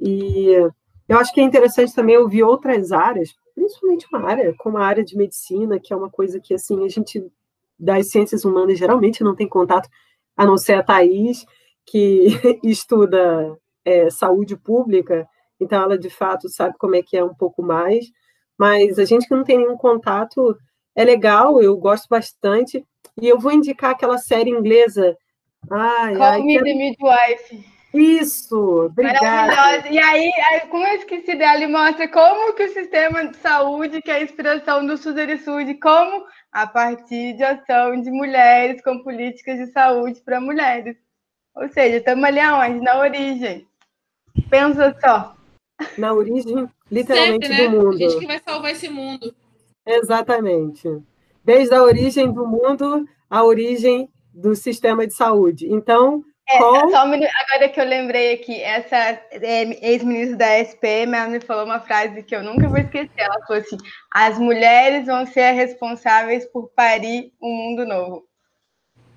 e 0.00 0.48
eu 1.08 1.18
acho 1.18 1.32
que 1.34 1.40
é 1.40 1.44
interessante 1.44 1.94
também 1.94 2.16
ouvir 2.16 2.42
outras 2.42 2.92
áreas, 2.92 3.34
principalmente 3.54 4.06
uma 4.10 4.22
área 4.28 4.54
como 4.58 4.78
a 4.78 4.86
área 4.86 5.04
de 5.04 5.16
medicina, 5.16 5.78
que 5.78 5.92
é 5.92 5.96
uma 5.96 6.10
coisa 6.10 6.40
que, 6.40 6.54
assim, 6.54 6.84
a 6.84 6.88
gente 6.88 7.24
das 7.78 8.10
ciências 8.10 8.44
humanas 8.44 8.78
geralmente 8.78 9.22
não 9.22 9.34
tem 9.34 9.48
contato, 9.48 9.88
a 10.36 10.46
não 10.46 10.56
ser 10.56 10.74
a 10.74 10.82
Thais, 10.82 11.44
que 11.84 12.28
estuda 12.64 13.56
é, 13.84 14.08
saúde 14.10 14.56
pública, 14.56 15.28
então 15.60 15.82
ela 15.82 15.98
de 15.98 16.10
fato 16.10 16.48
sabe 16.48 16.74
como 16.78 16.96
é 16.96 17.02
que 17.02 17.16
é 17.16 17.24
um 17.24 17.34
pouco 17.34 17.62
mais, 17.62 18.06
mas 18.58 18.98
a 18.98 19.04
gente 19.04 19.28
que 19.28 19.34
não 19.34 19.44
tem 19.44 19.58
nenhum 19.58 19.76
contato 19.76 20.56
é 20.94 21.04
legal, 21.04 21.60
eu 21.60 21.76
gosto 21.76 22.06
bastante, 22.08 22.84
e 23.20 23.28
eu 23.28 23.38
vou 23.38 23.52
indicar 23.52 23.90
aquela 23.90 24.18
série 24.18 24.50
inglesa. 24.50 25.16
Ai, 25.70 26.14
Call 26.14 26.22
ai, 26.22 26.42
Me 26.42 26.62
the 26.62 26.74
Midwife. 26.74 27.74
Isso, 27.94 28.86
obrigada. 28.86 29.88
E 29.88 29.98
aí, 29.98 30.32
aí, 30.48 30.60
como 30.68 30.84
eu 30.84 30.96
esqueci 30.96 31.36
dela, 31.36 31.56
ele 31.56 31.68
mostra 31.68 32.08
como 32.08 32.52
que 32.54 32.64
o 32.64 32.72
sistema 32.72 33.28
de 33.28 33.36
saúde, 33.36 34.02
que 34.02 34.10
é 34.10 34.14
a 34.14 34.22
inspiração 34.22 34.84
do 34.84 34.96
SUS 34.96 35.14
como 35.80 36.26
a 36.50 36.66
partir 36.66 37.36
de 37.36 37.44
ação 37.44 38.00
de 38.00 38.10
mulheres 38.10 38.82
com 38.82 38.98
políticas 38.98 39.58
de 39.58 39.66
saúde 39.68 40.20
para 40.22 40.40
mulheres. 40.40 40.96
Ou 41.54 41.68
seja, 41.68 41.98
estamos 41.98 42.24
ali 42.24 42.40
aonde? 42.40 42.80
Na 42.80 42.98
origem. 42.98 43.64
Pensa 44.50 44.96
só. 45.00 45.36
Na 45.96 46.12
origem, 46.12 46.68
literalmente, 46.90 47.46
Sempre, 47.46 47.62
né? 47.62 47.68
do 47.68 47.76
mundo. 47.76 47.94
A 47.94 47.96
gente 47.96 48.18
que 48.18 48.26
vai 48.26 48.40
salvar 48.40 48.72
esse 48.72 48.88
mundo. 48.88 49.32
Exatamente. 49.86 50.88
Desde 51.44 51.74
a 51.74 51.82
origem 51.82 52.32
do 52.32 52.44
mundo, 52.44 53.08
a 53.30 53.44
origem 53.44 54.08
do 54.34 54.54
sistema 54.54 55.06
de 55.06 55.14
saúde. 55.14 55.66
Então, 55.72 56.24
é, 56.48 56.58
só 56.58 57.04
um 57.04 57.08
minuto, 57.08 57.30
agora 57.40 57.68
que 57.70 57.80
eu 57.80 57.84
lembrei 57.86 58.34
aqui, 58.34 58.60
essa 58.60 58.96
é, 58.96 59.90
ex-ministra 59.90 60.36
da 60.36 60.58
SPM, 60.58 61.16
ela 61.16 61.28
me 61.28 61.40
falou 61.40 61.64
uma 61.64 61.80
frase 61.80 62.22
que 62.22 62.36
eu 62.36 62.42
nunca 62.42 62.68
vou 62.68 62.76
esquecer. 62.76 63.10
Ela 63.16 63.40
falou 63.46 63.62
assim: 63.62 63.78
as 64.12 64.38
mulheres 64.38 65.06
vão 65.06 65.24
ser 65.24 65.52
responsáveis 65.52 66.44
por 66.46 66.68
parir 66.76 67.32
um 67.40 67.48
mundo 67.48 67.86
novo. 67.86 68.24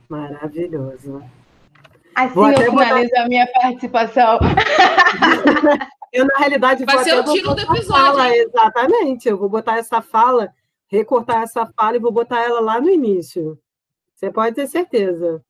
Maravilhoso. 0.08 1.22
Assim 2.16 2.34
vou 2.34 2.50
eu 2.50 2.72
finalizo 2.72 3.10
botar... 3.10 3.24
a 3.24 3.28
minha 3.28 3.48
participação. 3.52 4.40
eu, 6.14 6.26
na 6.26 6.38
realidade, 6.38 6.86
vai 6.86 7.04
ser 7.04 7.20
o 7.20 7.24
título 7.26 7.56
do 7.56 7.62
episódio. 7.62 7.86
Fala, 7.88 8.36
exatamente. 8.36 9.28
Eu 9.28 9.38
vou 9.38 9.50
botar 9.50 9.78
essa 9.78 10.02
fala, 10.02 10.50
recortar 10.88 11.44
essa 11.44 11.66
fala 11.78 11.98
e 11.98 12.00
vou 12.00 12.12
botar 12.12 12.42
ela 12.42 12.62
lá 12.62 12.80
no 12.80 12.90
início. 12.90 13.60
Você 14.18 14.32
pode 14.32 14.56
ter 14.56 14.68
certeza. 14.68 15.44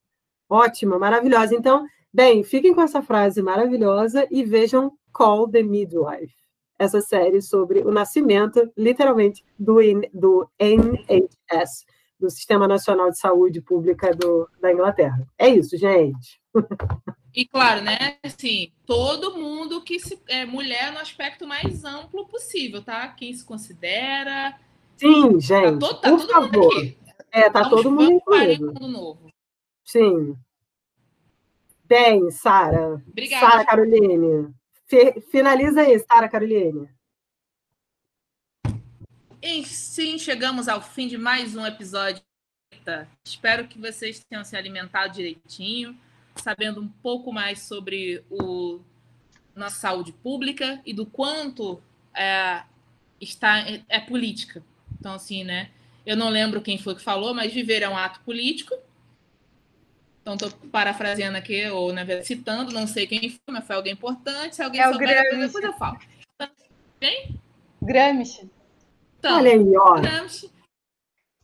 Ótima, 0.50 1.00
maravilhosa. 1.00 1.56
Então, 1.56 1.88
bem, 2.14 2.44
fiquem 2.44 2.74
com 2.74 2.82
essa 2.82 3.02
frase 3.02 3.42
maravilhosa 3.42 4.28
e 4.30 4.44
vejam 4.44 4.92
Call 5.14 5.50
the 5.50 5.64
Midwife, 5.64 6.36
essa 6.78 7.00
série 7.00 7.42
sobre 7.42 7.80
o 7.80 7.92
nascimento, 7.92 8.70
literalmente, 8.78 9.44
do, 9.58 9.78
do 10.14 10.50
NHS, 10.60 11.86
do 12.20 12.30
Sistema 12.30 12.68
Nacional 12.68 13.10
de 13.10 13.18
Saúde 13.18 13.62
Pública 13.62 14.14
do, 14.14 14.50
da 14.62 14.72
Inglaterra. 14.72 15.26
É 15.38 15.48
isso, 15.48 15.78
gente. 15.78 16.42
E 17.34 17.46
claro, 17.46 17.82
né? 17.82 18.18
Assim, 18.24 18.72
todo 18.86 19.38
mundo 19.38 19.82
que 19.82 20.00
se, 20.00 20.20
é 20.28 20.46
mulher 20.46 20.92
no 20.92 21.00
aspecto 21.00 21.48
mais 21.48 21.86
amplo 21.86 22.28
possível, 22.28 22.84
tá? 22.84 23.08
Quem 23.10 23.32
se 23.32 23.46
considera. 23.46 24.60
Sim, 24.98 25.40
gente. 25.40 25.80
Tá, 25.80 25.88
todo, 25.88 26.02
tá 26.02 26.10
todo 26.10 26.28
favor. 26.28 26.78
aqui. 26.78 26.98
É, 27.38 27.52
tá 27.52 27.70
todo 27.70 27.92
mundo 27.92 28.14
incluído. 28.14 28.74
Novo. 28.80 29.32
Sim. 29.86 30.36
Bem, 31.86 32.32
Sara. 32.32 32.96
Obrigada. 33.08 33.46
Sara 33.46 33.66
Caroline. 33.66 34.52
finaliza 35.30 35.82
aí, 35.82 36.00
Sara 36.00 36.28
Caroline. 36.28 36.90
E 39.40 39.64
sim, 39.66 40.18
chegamos 40.18 40.68
ao 40.68 40.82
fim 40.82 41.08
de 41.08 41.16
mais 41.16 41.56
um 41.56 41.64
episódio. 41.64 42.24
Espero 43.24 43.68
que 43.68 43.78
vocês 43.78 44.26
tenham 44.28 44.44
se 44.44 44.58
alimentado 44.58 45.14
direitinho, 45.14 45.96
sabendo 46.36 46.82
um 46.82 46.88
pouco 46.88 47.32
mais 47.32 47.62
sobre 47.62 48.24
o 48.32 48.80
nossa 49.56 49.76
saúde 49.76 50.12
pública 50.12 50.82
e 50.86 50.94
do 50.94 51.06
quanto 51.06 51.82
é, 52.16 52.64
está 53.22 53.60
é, 53.60 53.84
é 53.90 54.00
política. 54.00 54.64
Então, 55.00 55.14
assim, 55.14 55.44
né? 55.44 55.70
Eu 56.08 56.18
não 56.18 56.30
lembro 56.30 56.62
quem 56.62 56.78
foi 56.78 56.96
que 56.96 57.02
falou, 57.02 57.34
mas 57.34 57.54
viver 57.54 57.84
é 57.84 57.90
um 57.90 57.98
ato 57.98 58.22
político 58.22 58.74
então, 60.28 60.50
estou 60.50 60.70
parafraseando 60.70 61.38
aqui, 61.38 61.70
ou 61.70 61.94
na 61.94 62.04
verdade, 62.04 62.28
citando, 62.28 62.74
não 62.74 62.86
sei 62.86 63.08
quem 63.08 63.30
foi, 63.30 63.40
mas 63.50 63.66
foi 63.66 63.78
alguém 63.78 63.94
importante. 63.94 64.58
Se 64.58 64.62
alguém 64.62 64.82
é 64.82 64.92
souber, 64.92 65.08
depois, 65.08 65.40
depois 65.40 65.64
eu 65.64 65.74
falo. 65.74 65.98
Quem? 67.00 67.40
Gramsci. 67.82 68.52
Então, 69.18 69.38
Olha 69.38 69.52
aí, 69.52 69.78
ó. 69.78 70.02
Gramsci. 70.02 70.52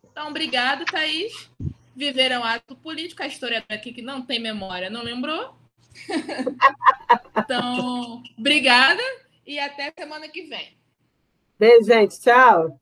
Então, 0.03 0.27
obrigado, 0.27 0.83
Thaís. 0.83 1.49
Viver 1.95 2.33
é 2.33 2.39
um 2.39 2.43
ato 2.43 2.75
político. 2.75 3.23
A 3.23 3.27
história 3.27 3.63
aqui 3.69 3.93
que 3.93 4.01
não 4.01 4.21
tem 4.21 4.37
memória, 4.37 4.89
não 4.89 5.01
lembrou? 5.01 5.55
então, 7.37 8.21
obrigada 8.37 9.01
e 9.47 9.59
até 9.59 9.93
semana 9.97 10.27
que 10.27 10.41
vem. 10.41 10.77
Beijo, 11.57 11.85
gente. 11.85 12.19
Tchau. 12.19 12.77